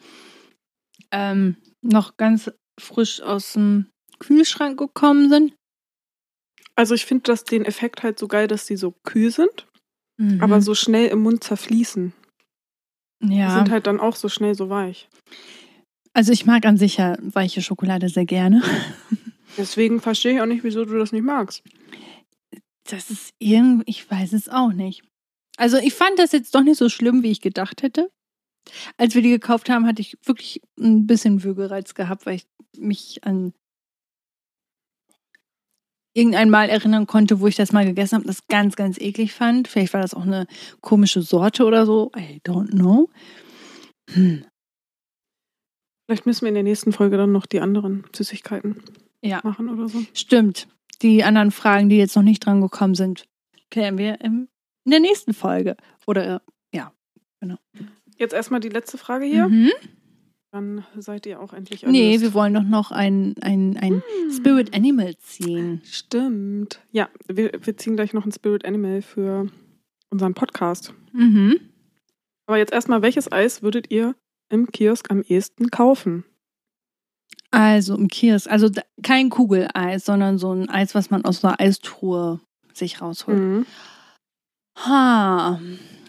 [1.12, 2.50] ähm, noch ganz
[2.80, 3.86] frisch aus dem
[4.18, 5.55] Kühlschrank gekommen sind.
[6.76, 9.66] Also ich finde das den Effekt halt so geil, dass die so kühl sind,
[10.18, 10.42] mhm.
[10.42, 12.12] aber so schnell im Mund zerfließen.
[13.22, 13.48] Ja.
[13.48, 15.08] Die sind halt dann auch so schnell so weich.
[16.12, 18.62] Also ich mag an sich ja weiche Schokolade sehr gerne.
[19.56, 21.62] Deswegen verstehe ich auch nicht, wieso du das nicht magst.
[22.88, 25.02] Das ist irgendwie, ich weiß es auch nicht.
[25.56, 28.10] Also ich fand das jetzt doch nicht so schlimm, wie ich gedacht hätte.
[28.98, 32.46] Als wir die gekauft haben, hatte ich wirklich ein bisschen Würgereiz gehabt, weil ich
[32.76, 33.54] mich an
[36.16, 39.68] irgendein Mal erinnern konnte, wo ich das mal gegessen habe, das ganz, ganz eklig fand.
[39.68, 40.46] Vielleicht war das auch eine
[40.80, 42.10] komische Sorte oder so.
[42.16, 43.10] I don't know.
[44.10, 44.44] Hm.
[46.06, 48.82] Vielleicht müssen wir in der nächsten Folge dann noch die anderen Süßigkeiten
[49.22, 49.40] ja.
[49.42, 50.02] machen oder so.
[50.14, 50.68] Stimmt.
[51.02, 53.26] Die anderen Fragen, die jetzt noch nicht dran gekommen sind,
[53.70, 54.48] klären wir in
[54.86, 55.76] der nächsten Folge.
[56.06, 56.40] Oder
[56.72, 56.92] ja,
[57.40, 57.56] genau.
[58.16, 59.48] Jetzt erstmal die letzte Frage hier.
[59.48, 59.72] Mhm.
[60.56, 62.00] Dann seid ihr auch endlich erlöst.
[62.00, 64.32] Nee, wir wollen doch noch ein, ein, ein hm.
[64.32, 65.82] Spirit Animal ziehen.
[65.84, 66.80] Stimmt.
[66.92, 69.50] Ja, wir, wir ziehen gleich noch ein Spirit Animal für
[70.08, 70.94] unseren Podcast.
[71.12, 71.60] Mhm.
[72.46, 74.14] Aber jetzt erstmal, welches Eis würdet ihr
[74.48, 76.24] im Kiosk am ehesten kaufen?
[77.50, 78.70] Also im Kiosk, also
[79.02, 82.40] kein Kugeleis, sondern so ein Eis, was man aus einer Eistruhe
[82.72, 83.36] sich rausholt.
[83.36, 83.66] Mhm.
[84.86, 85.60] Ha.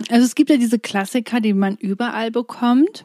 [0.10, 3.04] Also es gibt ja diese Klassiker, die man überall bekommt.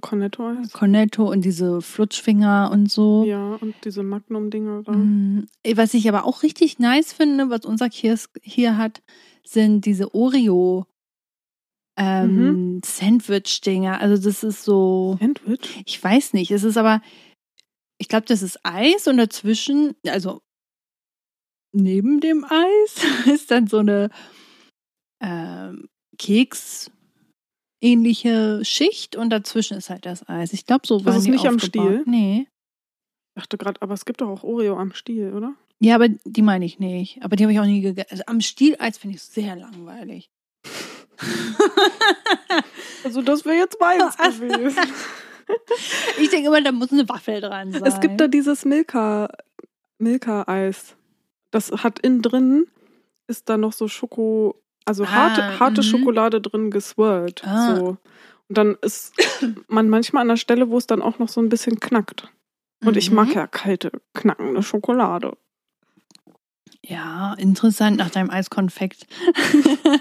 [0.00, 0.72] Cornetto Eis.
[0.72, 3.24] Cornetto und diese Flutschfinger und so.
[3.24, 4.92] Ja, und diese Magnum-Dinger da.
[4.92, 5.46] Mhm.
[5.74, 9.02] Was ich aber auch richtig nice finde, was unser Kiosk hier hat,
[9.44, 10.86] sind diese Oreo
[11.96, 12.36] ähm,
[12.76, 12.80] mhm.
[12.84, 14.00] Sandwich-Dinger.
[14.00, 15.16] Also das ist so.
[15.20, 15.82] Sandwich?
[15.86, 16.50] Ich weiß nicht.
[16.50, 17.02] Es ist aber,
[17.98, 20.40] ich glaube, das ist Eis und dazwischen, also
[21.72, 24.10] neben dem Eis ist dann so eine
[25.20, 25.88] ähm,
[26.18, 26.90] Keks
[27.80, 30.52] ähnliche Schicht und dazwischen ist halt das Eis.
[30.52, 31.62] Ich glaube, so war Das ist nicht aufgebaut.
[31.62, 32.02] am Stiel?
[32.06, 32.46] Nee.
[33.36, 35.54] Ich dachte gerade, aber es gibt doch auch Oreo am Stiel, oder?
[35.78, 37.22] Ja, aber die meine ich nicht.
[37.22, 38.08] Aber die habe ich auch nie gegessen.
[38.10, 40.30] Also am Stiel-Eis finde ich sehr langweilig.
[43.04, 44.78] also das wäre jetzt meins gewesen.
[46.20, 47.82] ich denke immer, da muss eine Waffel dran sein.
[47.84, 49.30] Es gibt da dieses Milka,
[49.98, 50.96] Milka-Eis.
[51.50, 52.66] Das hat innen drin,
[53.26, 54.54] ist da noch so Schoko,
[54.84, 55.86] also ah, harte, harte mhm.
[55.86, 57.42] Schokolade drin geswirlt.
[57.44, 57.76] Ah.
[57.76, 57.96] So.
[58.48, 59.14] Und dann ist
[59.68, 62.28] man manchmal an der Stelle, wo es dann auch noch so ein bisschen knackt.
[62.82, 62.98] Und mhm.
[62.98, 65.36] ich mag ja kalte, knackende Schokolade.
[66.82, 69.06] Ja, interessant nach deinem Eiskonfekt.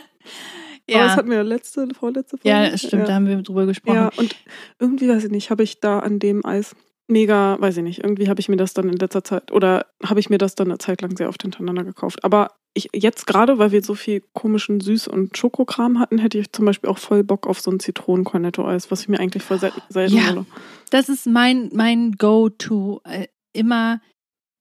[0.91, 2.49] Aber das hatten wir ja letzte, vorletzte Folge.
[2.49, 3.95] Ja, stimmt, da haben wir drüber gesprochen.
[3.95, 4.35] Ja, und
[4.79, 6.75] irgendwie, weiß ich nicht, habe ich da an dem Eis
[7.07, 10.19] mega, weiß ich nicht, irgendwie habe ich mir das dann in letzter Zeit oder habe
[10.19, 12.23] ich mir das dann eine Zeit lang sehr oft hintereinander gekauft.
[12.23, 16.51] Aber ich jetzt gerade, weil wir so viel komischen Süß- und Schokokram hatten, hätte ich
[16.51, 19.81] zum Beispiel auch voll Bock auf so ein Zitronen-Cornetto-Eis, was ich mir eigentlich voll selten,
[20.15, 20.29] Ja.
[20.31, 20.45] hole.
[20.91, 23.01] Das ist mein, mein Go-To.
[23.03, 23.99] Äh, Immer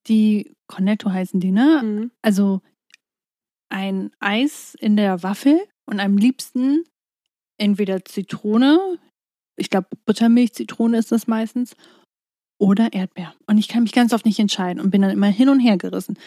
[0.07, 1.83] die Cornetto heißen die, ne?
[1.85, 2.11] Mhm.
[2.23, 2.63] Also
[3.69, 6.85] ein Eis in der Waffel und am liebsten
[7.59, 8.99] entweder Zitrone,
[9.57, 11.77] ich glaube Buttermilch, Zitrone ist das meistens,
[12.59, 13.35] oder Erdbeer.
[13.47, 15.77] Und ich kann mich ganz oft nicht entscheiden und bin dann immer hin und her
[15.77, 16.19] gerissen.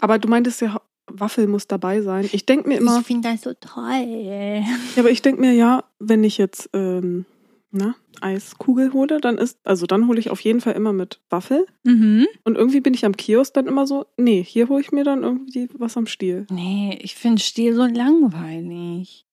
[0.00, 2.28] Aber du meintest ja, Waffel muss dabei sein.
[2.32, 4.06] Ich denke mir immer, Ich finde das so toll.
[4.06, 4.62] ja,
[4.96, 7.26] aber ich denke mir ja, wenn ich jetzt ähm,
[7.72, 11.66] na, Eiskugel hole, dann ist, also dann hole ich auf jeden Fall immer mit Waffel.
[11.84, 12.26] Mhm.
[12.44, 15.22] Und irgendwie bin ich am Kiosk dann immer so, nee, hier hole ich mir dann
[15.22, 16.46] irgendwie was am Stiel.
[16.50, 19.26] Nee, ich finde Stiel so langweilig.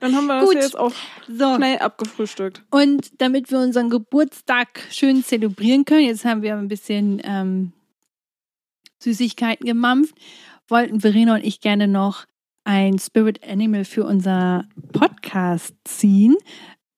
[0.00, 0.54] Dann haben wir das Gut.
[0.54, 0.92] jetzt auch
[1.28, 1.56] So.
[1.56, 2.62] schnell abgefrühstückt.
[2.70, 7.72] Und damit wir unseren Geburtstag schön zelebrieren können, jetzt haben wir ein bisschen ähm,
[9.02, 10.14] Süßigkeiten gemampft,
[10.68, 12.24] wollten Verena und ich gerne noch
[12.64, 16.36] ein Spirit Animal für unser Podcast ziehen.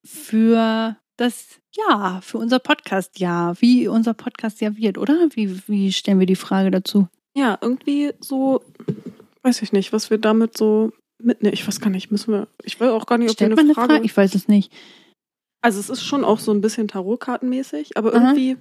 [0.05, 5.29] Für das Jahr, für unser Podcast-Jahr, wie unser Podcast-Jahr wird, oder?
[5.33, 7.07] Wie, wie stellen wir die Frage dazu?
[7.35, 8.63] Ja, irgendwie so,
[9.43, 11.53] weiß ich nicht, was wir damit so mitnehmen.
[11.53, 13.55] Ich weiß gar nicht, müssen wir, ich weiß auch gar nicht, ob wir Stellt eine
[13.55, 13.93] man eine Frage.
[13.93, 14.05] Frage?
[14.05, 14.71] Ich weiß es nicht.
[15.61, 18.19] Also es ist schon auch so ein bisschen Tarotkartenmäßig, aber Aha.
[18.33, 18.57] irgendwie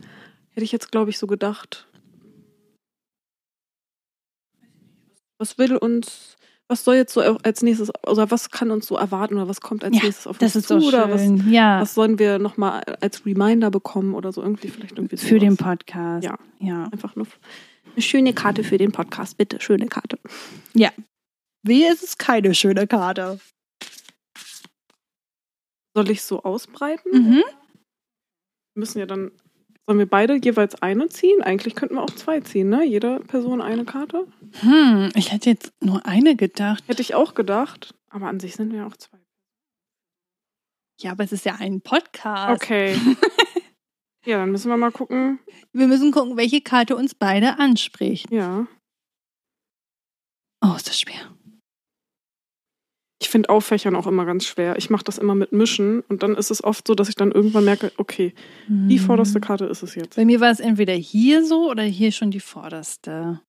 [0.51, 1.87] hätte ich jetzt, glaube ich, so gedacht,
[5.39, 6.37] was will uns,
[6.67, 9.85] was soll jetzt so als nächstes, oder was kann uns so erwarten oder was kommt
[9.85, 13.25] als Ja, nächstes auf Das uns zu oder was, ja, was sollen wir nochmal als
[13.25, 15.65] Reminder bekommen oder so irgendwie vielleicht irgendwie für den sowas.
[15.79, 16.25] Podcast.
[16.25, 16.39] Ja.
[16.59, 16.85] ja.
[16.91, 17.29] Einfach nur
[17.95, 20.19] eine schöne Karte für den Podcast, bitte, schöne Karte.
[20.75, 20.89] Wie
[21.67, 23.41] ist es keine schöne Karte?
[25.95, 27.11] Soll ich so ausbreiten?
[27.13, 27.43] Mhm.
[28.75, 29.33] Wir müssen ja dann,
[29.87, 31.43] sollen wir beide jeweils eine ziehen?
[31.43, 32.85] Eigentlich könnten wir auch zwei ziehen, ne?
[32.85, 34.27] Jeder Person eine Karte?
[34.61, 36.85] Hm, ich hätte jetzt nur eine gedacht.
[36.87, 39.19] Hätte ich auch gedacht, aber an sich sind wir auch zwei.
[41.01, 42.63] Ja, aber es ist ja ein Podcast.
[42.63, 42.97] Okay.
[44.25, 45.39] ja, dann müssen wir mal gucken.
[45.73, 48.31] Wir müssen gucken, welche Karte uns beide anspricht.
[48.31, 48.67] Ja.
[50.61, 51.38] Oh, ist das schwer.
[53.21, 54.77] Ich finde Auffächern auch immer ganz schwer.
[54.79, 57.33] Ich mache das immer mit Mischen und dann ist es oft so, dass ich dann
[57.33, 58.33] irgendwann merke, okay,
[58.69, 59.05] die Hm.
[59.07, 60.15] vorderste Karte ist es jetzt.
[60.17, 63.41] Bei mir war es entweder hier so oder hier schon die vorderste.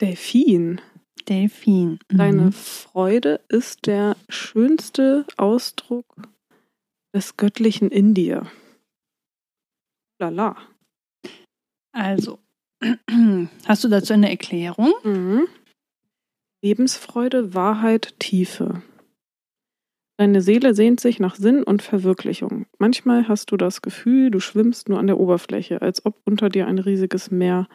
[0.00, 0.80] Delfin.
[1.28, 1.98] Delfin.
[2.10, 2.16] Mhm.
[2.16, 6.06] Deine Freude ist der schönste Ausdruck
[7.12, 8.46] des göttlichen in dir.
[10.20, 10.56] Lala.
[11.92, 12.38] Also,
[13.66, 14.92] hast du dazu eine Erklärung?
[15.02, 15.48] Mhm.
[16.60, 18.82] Lebensfreude, Wahrheit, Tiefe.
[20.16, 22.66] Deine Seele sehnt sich nach Sinn und Verwirklichung.
[22.78, 26.66] Manchmal hast du das Gefühl, du schwimmst nur an der Oberfläche, als ob unter dir
[26.66, 27.68] ein riesiges Meer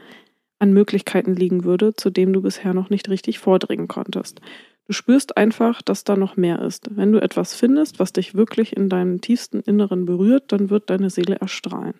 [0.59, 4.41] an Möglichkeiten liegen würde, zu dem du bisher noch nicht richtig vordringen konntest.
[4.85, 6.89] Du spürst einfach, dass da noch mehr ist.
[6.93, 11.09] Wenn du etwas findest, was dich wirklich in deinem tiefsten Inneren berührt, dann wird deine
[11.09, 11.95] Seele erstrahlen.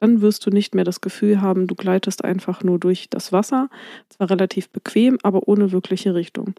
[0.00, 3.70] Dann wirst du nicht mehr das Gefühl haben, du gleitest einfach nur durch das Wasser,
[4.08, 6.54] zwar relativ bequem, aber ohne wirkliche Richtung.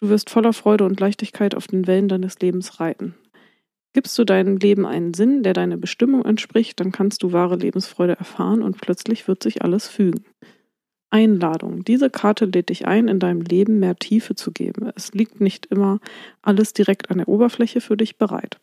[0.00, 3.14] Du wirst voller Freude und Leichtigkeit auf den Wellen deines Lebens reiten.
[3.94, 8.16] Gibst du deinem Leben einen Sinn, der deiner Bestimmung entspricht, dann kannst du wahre Lebensfreude
[8.18, 10.24] erfahren und plötzlich wird sich alles fügen.
[11.10, 11.84] Einladung.
[11.84, 14.90] Diese Karte lädt dich ein, in deinem Leben mehr Tiefe zu geben.
[14.96, 16.00] Es liegt nicht immer
[16.40, 18.58] alles direkt an der Oberfläche für dich bereit.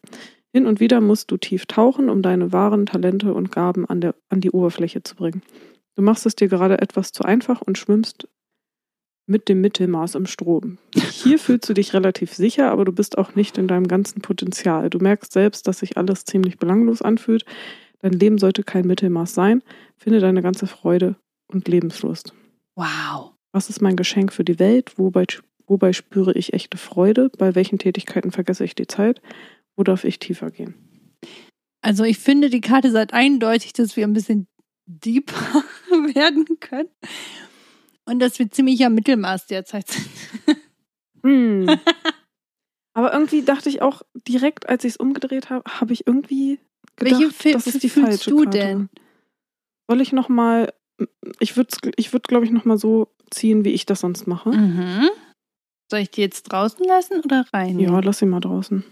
[0.52, 4.16] Hin und wieder musst du tief tauchen, um deine wahren Talente und Gaben an, der,
[4.30, 5.44] an die Oberfläche zu bringen.
[5.96, 8.28] Du machst es dir gerade etwas zu einfach und schwimmst
[9.28, 10.80] mit dem Mittelmaß im Strom.
[10.96, 14.90] Hier fühlst du dich relativ sicher, aber du bist auch nicht in deinem ganzen Potenzial.
[14.90, 17.46] Du merkst selbst, dass sich alles ziemlich belanglos anfühlt.
[18.02, 19.62] Dein Leben sollte kein Mittelmaß sein.
[19.98, 21.16] Finde deine ganze Freude
[21.48, 22.34] und Lebenslust.
[22.76, 23.34] Wow.
[23.52, 24.98] Was ist mein Geschenk für die Welt?
[24.98, 25.26] Wobei,
[25.68, 27.30] wobei spüre ich echte Freude?
[27.38, 29.22] Bei welchen Tätigkeiten vergesse ich die Zeit?
[29.80, 30.74] Wo darf ich tiefer gehen?
[31.82, 34.46] Also ich finde, die Karte sagt eindeutig, dass wir ein bisschen
[34.86, 35.64] deeper
[36.14, 36.90] werden können.
[38.04, 40.10] Und dass wir ziemlich am Mittelmaß derzeit sind.
[41.24, 41.80] Hm.
[42.94, 46.60] Aber irgendwie dachte ich auch direkt, als ich es umgedreht habe, habe ich irgendwie
[46.98, 48.58] gedacht, Welche Fi- das ist die fühlst falsche du Karte.
[48.58, 48.90] denn?
[49.90, 50.74] Soll ich noch mal?
[51.40, 54.50] Ich würde, ich würd, glaube ich, noch mal so ziehen, wie ich das sonst mache.
[54.50, 55.08] Mhm.
[55.90, 57.80] Soll ich die jetzt draußen lassen oder rein?
[57.80, 58.84] Ja, lass sie mal draußen.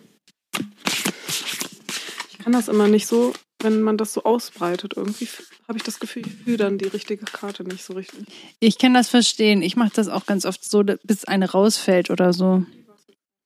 [2.31, 4.93] Ich kann das immer nicht so wenn man das so ausbreitet.
[4.95, 5.27] Irgendwie
[5.67, 8.27] habe ich das Gefühl, ich fühle dann die richtige Karte nicht so richtig.
[8.59, 9.61] Ich kann das verstehen.
[9.61, 12.65] Ich mache das auch ganz oft so, bis eine rausfällt oder so.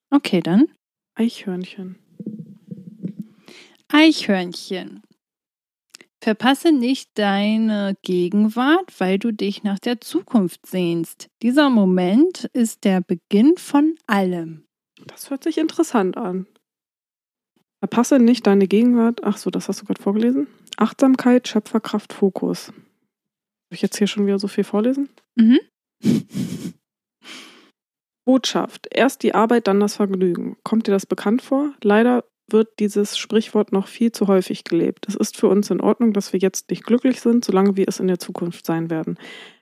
[0.09, 0.67] Okay, dann.
[1.15, 1.97] Eichhörnchen.
[3.87, 5.01] Eichhörnchen.
[6.23, 11.29] Verpasse nicht deine Gegenwart, weil du dich nach der Zukunft sehnst.
[11.41, 14.65] Dieser Moment ist der Beginn von allem.
[15.07, 16.45] Das hört sich interessant an.
[17.81, 19.23] Verpasse nicht deine Gegenwart.
[19.23, 20.45] Ach so, das hast du gerade vorgelesen.
[20.77, 22.67] Achtsamkeit, Schöpferkraft, Fokus.
[22.67, 22.75] Soll
[23.71, 25.09] ich jetzt hier schon wieder so viel vorlesen?
[25.35, 25.59] Mhm.
[28.23, 28.87] Botschaft.
[28.91, 30.57] Erst die Arbeit, dann das Vergnügen.
[30.63, 31.73] Kommt dir das bekannt vor?
[31.81, 35.07] Leider wird dieses Sprichwort noch viel zu häufig gelebt.
[35.07, 37.99] Es ist für uns in Ordnung, dass wir jetzt nicht glücklich sind, solange wir es
[37.99, 39.17] in der Zukunft sein werden.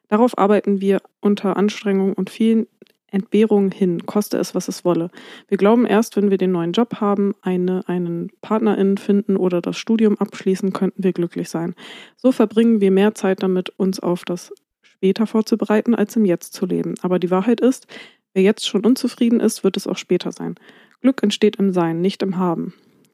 [0.09, 2.67] Darauf arbeiten wir unter Anstrengung und vielen
[3.11, 5.09] Entbehrungen hin, koste es, was es wolle.
[5.47, 9.77] Wir glauben erst, wenn wir den neuen Job haben, eine, einen Partnerin finden oder das
[9.77, 11.75] Studium abschließen, könnten wir glücklich sein.
[12.17, 16.65] So verbringen wir mehr Zeit damit, uns auf das später vorzubereiten, als im Jetzt zu
[16.65, 16.95] leben.
[17.01, 17.87] Aber die Wahrheit ist,
[18.33, 20.55] wer jetzt schon unzufrieden ist, wird es auch später sein.
[21.01, 22.73] Glück entsteht im Sein, nicht im Haben.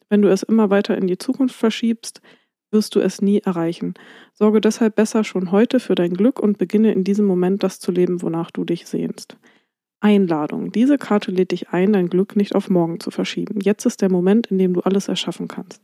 [0.10, 2.22] Wenn du es immer weiter in die Zukunft verschiebst,
[2.72, 3.94] wirst du es nie erreichen.
[4.34, 7.92] Sorge deshalb besser schon heute für dein Glück und beginne in diesem Moment das zu
[7.92, 9.38] leben, wonach du dich sehnst.
[10.06, 10.72] Einladung.
[10.72, 13.60] Diese Karte lädt dich ein, dein Glück nicht auf morgen zu verschieben.
[13.60, 15.82] Jetzt ist der Moment, in dem du alles erschaffen kannst.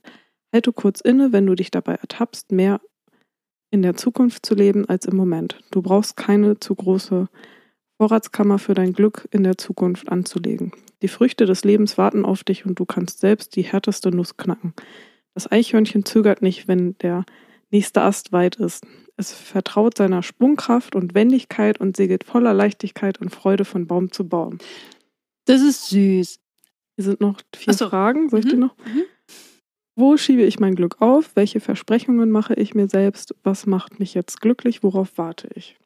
[0.53, 2.81] Halte kurz inne, wenn du dich dabei ertappst, mehr
[3.71, 5.57] in der Zukunft zu leben als im Moment.
[5.71, 7.29] Du brauchst keine zu große
[7.97, 10.71] Vorratskammer für dein Glück in der Zukunft anzulegen.
[11.01, 14.75] Die Früchte des Lebens warten auf dich und du kannst selbst die härteste Nuss knacken.
[15.33, 17.25] Das Eichhörnchen zögert nicht, wenn der
[17.71, 18.85] nächste Ast weit ist.
[19.17, 24.27] Es vertraut seiner Sprungkraft und Wendigkeit und segelt voller Leichtigkeit und Freude von Baum zu
[24.27, 24.57] Baum.
[25.45, 26.39] Das ist süß.
[26.95, 27.89] Hier sind noch vier so.
[27.89, 28.29] Fragen.
[28.29, 28.49] Soll ich Mhm.
[28.49, 28.75] die noch?
[28.77, 29.03] Mhm.
[29.95, 31.35] Wo schiebe ich mein Glück auf?
[31.35, 33.35] Welche Versprechungen mache ich mir selbst?
[33.43, 34.83] Was macht mich jetzt glücklich?
[34.83, 35.77] Worauf warte ich?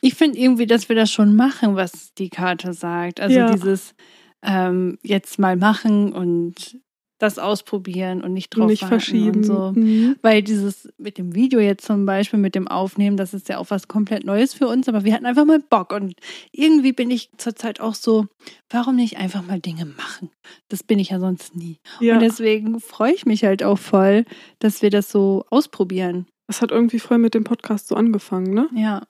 [0.00, 3.20] Ich finde irgendwie, dass wir das schon machen, was die Karte sagt.
[3.20, 3.52] Also Ja.
[3.52, 3.94] dieses
[4.42, 6.78] ähm, jetzt mal machen und
[7.20, 9.38] das ausprobieren und nicht drauf nicht verschieben.
[9.38, 9.72] und so.
[9.74, 10.16] Mhm.
[10.22, 13.66] Weil dieses mit dem Video jetzt zum Beispiel, mit dem Aufnehmen, das ist ja auch
[13.68, 15.92] was komplett Neues für uns, aber wir hatten einfach mal Bock.
[15.92, 16.14] Und
[16.50, 18.26] irgendwie bin ich zurzeit auch so,
[18.70, 20.30] warum nicht einfach mal Dinge machen?
[20.68, 21.78] Das bin ich ja sonst nie.
[22.00, 24.24] Ja, Und deswegen freue ich mich halt auch voll,
[24.58, 26.26] dass wir das so ausprobieren.
[26.46, 28.68] das hat irgendwie voll mit dem Podcast so angefangen, ne?
[28.74, 29.02] Ja.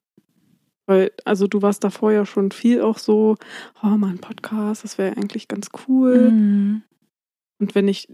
[0.87, 3.37] Weil, also du warst davor ja schon viel auch so,
[3.85, 6.32] oh, mein Podcast, das wäre eigentlich ganz cool.
[6.32, 6.82] Mhm.
[7.61, 8.09] Und wenn ich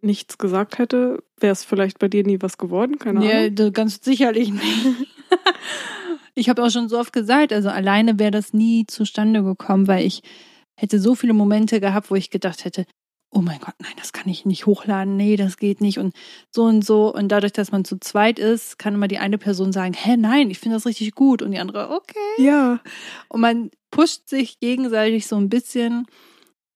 [0.00, 3.54] nichts gesagt hätte, wäre es vielleicht bei dir nie was geworden, keine Ja, Ahnung.
[3.54, 4.86] das ganz sicherlich nicht.
[6.34, 10.04] ich habe auch schon so oft gesagt, also alleine wäre das nie zustande gekommen, weil
[10.04, 10.22] ich
[10.76, 12.84] hätte so viele Momente gehabt, wo ich gedacht hätte,
[13.30, 16.14] oh mein Gott, nein, das kann ich nicht hochladen, nee, das geht nicht und
[16.54, 17.12] so und so.
[17.12, 20.50] Und dadurch, dass man zu zweit ist, kann immer die eine Person sagen, hä, nein,
[20.50, 22.18] ich finde das richtig gut und die andere, okay.
[22.38, 22.80] Ja,
[23.28, 26.06] Und man pusht sich gegenseitig so ein bisschen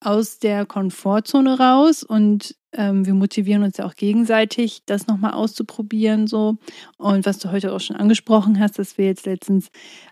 [0.01, 6.27] aus der Komfortzone raus und ähm, wir motivieren uns ja auch gegenseitig, das nochmal auszuprobieren
[6.27, 6.57] so.
[6.99, 9.71] Und was du heute auch schon angesprochen hast, dass wir jetzt letztens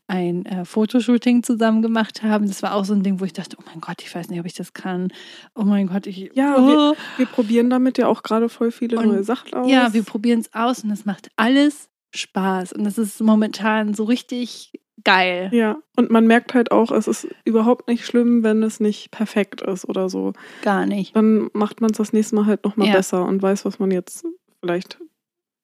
[0.08, 3.56] ein äh, Fotoshooting zusammen gemacht haben, das war auch so ein Ding, wo ich dachte,
[3.60, 5.12] oh mein Gott, ich weiß nicht, ob ich das kann.
[5.54, 6.30] Oh mein Gott, ich...
[6.34, 6.94] Ja, oh.
[7.16, 9.70] wir probieren damit ja auch gerade voll viele Und- neue Sachen aus.
[9.70, 12.72] ja, wir probieren es aus und es macht alles Spaß.
[12.72, 14.72] Und das ist momentan so richtig
[15.04, 15.50] geil.
[15.52, 19.62] Ja, und man merkt halt auch, es ist überhaupt nicht schlimm, wenn es nicht perfekt
[19.62, 20.32] ist oder so.
[20.62, 21.14] Gar nicht.
[21.16, 22.94] Dann macht man es das nächste Mal halt nochmal Ja.
[22.94, 24.24] besser und weiß, was man jetzt
[24.60, 24.98] vielleicht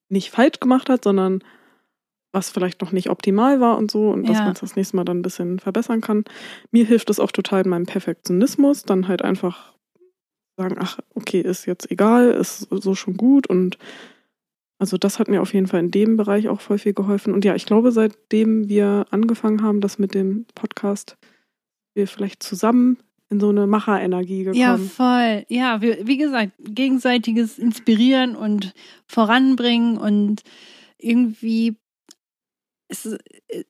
[0.09, 1.43] nicht falsch gemacht hat, sondern
[2.32, 4.44] was vielleicht noch nicht optimal war und so und dass Ja.
[4.44, 6.24] man es das nächste Mal dann ein bisschen verbessern kann.
[6.73, 9.73] Mir hilft es auch total in meinem Perfektionismus, dann halt einfach
[10.56, 13.78] sagen, ach, okay, ist jetzt egal, ist so schon gut und
[14.85, 17.32] also das hat mir auf jeden Fall in dem Bereich auch voll viel geholfen.
[17.32, 21.16] Und ja, ich glaube, seitdem wir angefangen haben, das mit dem Podcast,
[21.94, 22.98] wir vielleicht zusammen
[23.31, 24.61] in so eine Macherenergie gekommen.
[24.61, 25.47] Ja, voll.
[25.48, 28.74] Ja, wir, wie gesagt, gegenseitiges Inspirieren und
[29.06, 30.43] Voranbringen und
[30.98, 31.78] irgendwie.
[32.89, 33.16] Es,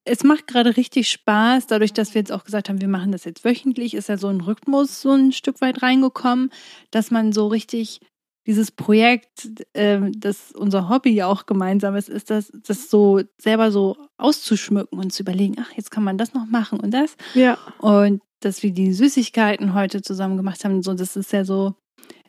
[0.05, 3.25] es macht gerade richtig Spaß, dadurch, dass wir jetzt auch gesagt haben, wir machen das
[3.25, 6.51] jetzt wöchentlich, ist ja so ein Rhythmus so ein Stück weit reingekommen,
[6.91, 8.01] dass man so richtig
[8.47, 13.71] dieses Projekt, ähm, das unser Hobby ja auch gemeinsam ist, ist das, das so selber
[13.73, 17.17] so auszuschmücken und zu überlegen, ach, jetzt kann man das noch machen und das.
[17.35, 21.75] ja, Und dass wir die Süßigkeiten heute zusammen gemacht haben, so, das ist ja so,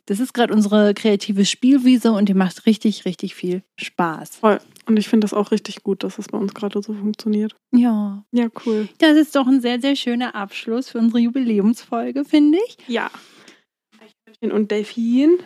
[0.05, 4.37] das ist gerade unsere kreative Spielwiese und die macht richtig, richtig viel Spaß.
[4.37, 4.59] voll.
[4.87, 7.55] Und ich finde das auch richtig gut, dass es bei uns gerade so funktioniert.
[7.75, 8.87] Ja, Ja, cool.
[8.99, 12.77] das ist doch ein sehr, sehr schöner Abschluss für unsere Jubiläumsfolge, finde ich.
[12.87, 13.09] Ja.
[14.41, 15.39] Und Delfin.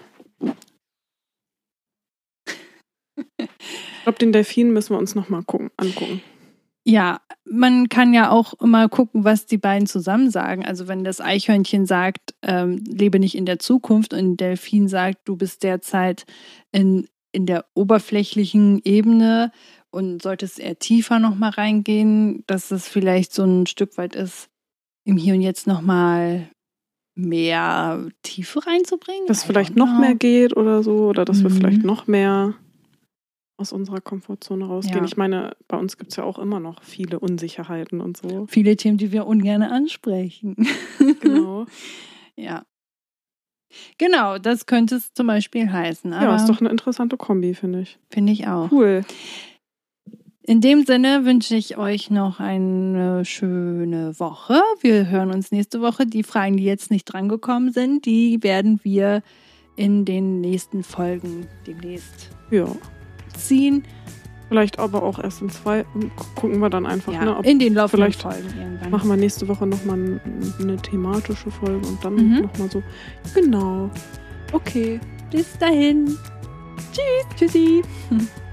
[4.09, 6.21] Glaube, den Delfin müssen wir uns nochmal gucken, angucken.
[6.83, 10.65] Ja, man kann ja auch immer gucken, was die beiden zusammen sagen.
[10.65, 15.35] Also wenn das Eichhörnchen sagt, ähm, lebe nicht in der Zukunft und Delfin sagt, du
[15.35, 16.25] bist derzeit
[16.71, 19.51] in, in der oberflächlichen Ebene
[19.91, 24.49] und solltest eher tiefer nochmal reingehen, dass es vielleicht so ein Stück weit ist,
[25.05, 26.49] im Hier und Jetzt nochmal
[27.19, 29.27] mehr Tiefe reinzubringen.
[29.27, 31.43] Dass vielleicht noch mehr geht oder so, oder dass mhm.
[31.43, 32.55] wir vielleicht noch mehr
[33.57, 34.99] aus unserer Komfortzone rausgehen.
[34.99, 35.05] Ja.
[35.05, 38.47] Ich meine, bei uns gibt es ja auch immer noch viele Unsicherheiten und so.
[38.47, 40.55] Viele Themen, die wir ungern ansprechen.
[41.19, 41.65] Genau.
[42.35, 42.63] ja.
[43.97, 46.11] Genau, das könnte es zum Beispiel heißen.
[46.11, 47.99] ja, ist doch eine interessante Kombi, finde ich.
[48.09, 48.71] Finde ich auch.
[48.71, 49.03] Cool.
[50.49, 54.59] In dem Sinne wünsche ich euch noch eine schöne Woche.
[54.81, 56.07] Wir hören uns nächste Woche.
[56.07, 59.21] Die Fragen, die jetzt nicht drangekommen sind, die werden wir
[59.75, 62.65] in den nächsten Folgen demnächst ja.
[63.37, 63.83] ziehen.
[64.47, 65.85] Vielleicht aber auch erst in zwei.
[66.33, 67.13] Gucken wir dann einfach.
[67.13, 68.89] Ja, ne, in den laufenden vielleicht Folgen irgendwann.
[68.89, 70.19] Machen wir nächste Woche nochmal
[70.59, 72.41] eine thematische Folge und dann Mhm.
[72.41, 72.81] nochmal so.
[73.35, 73.91] Genau.
[74.51, 74.99] Okay,
[75.29, 76.17] bis dahin.
[76.91, 77.37] Tschüss.
[77.37, 77.83] Tschüssi.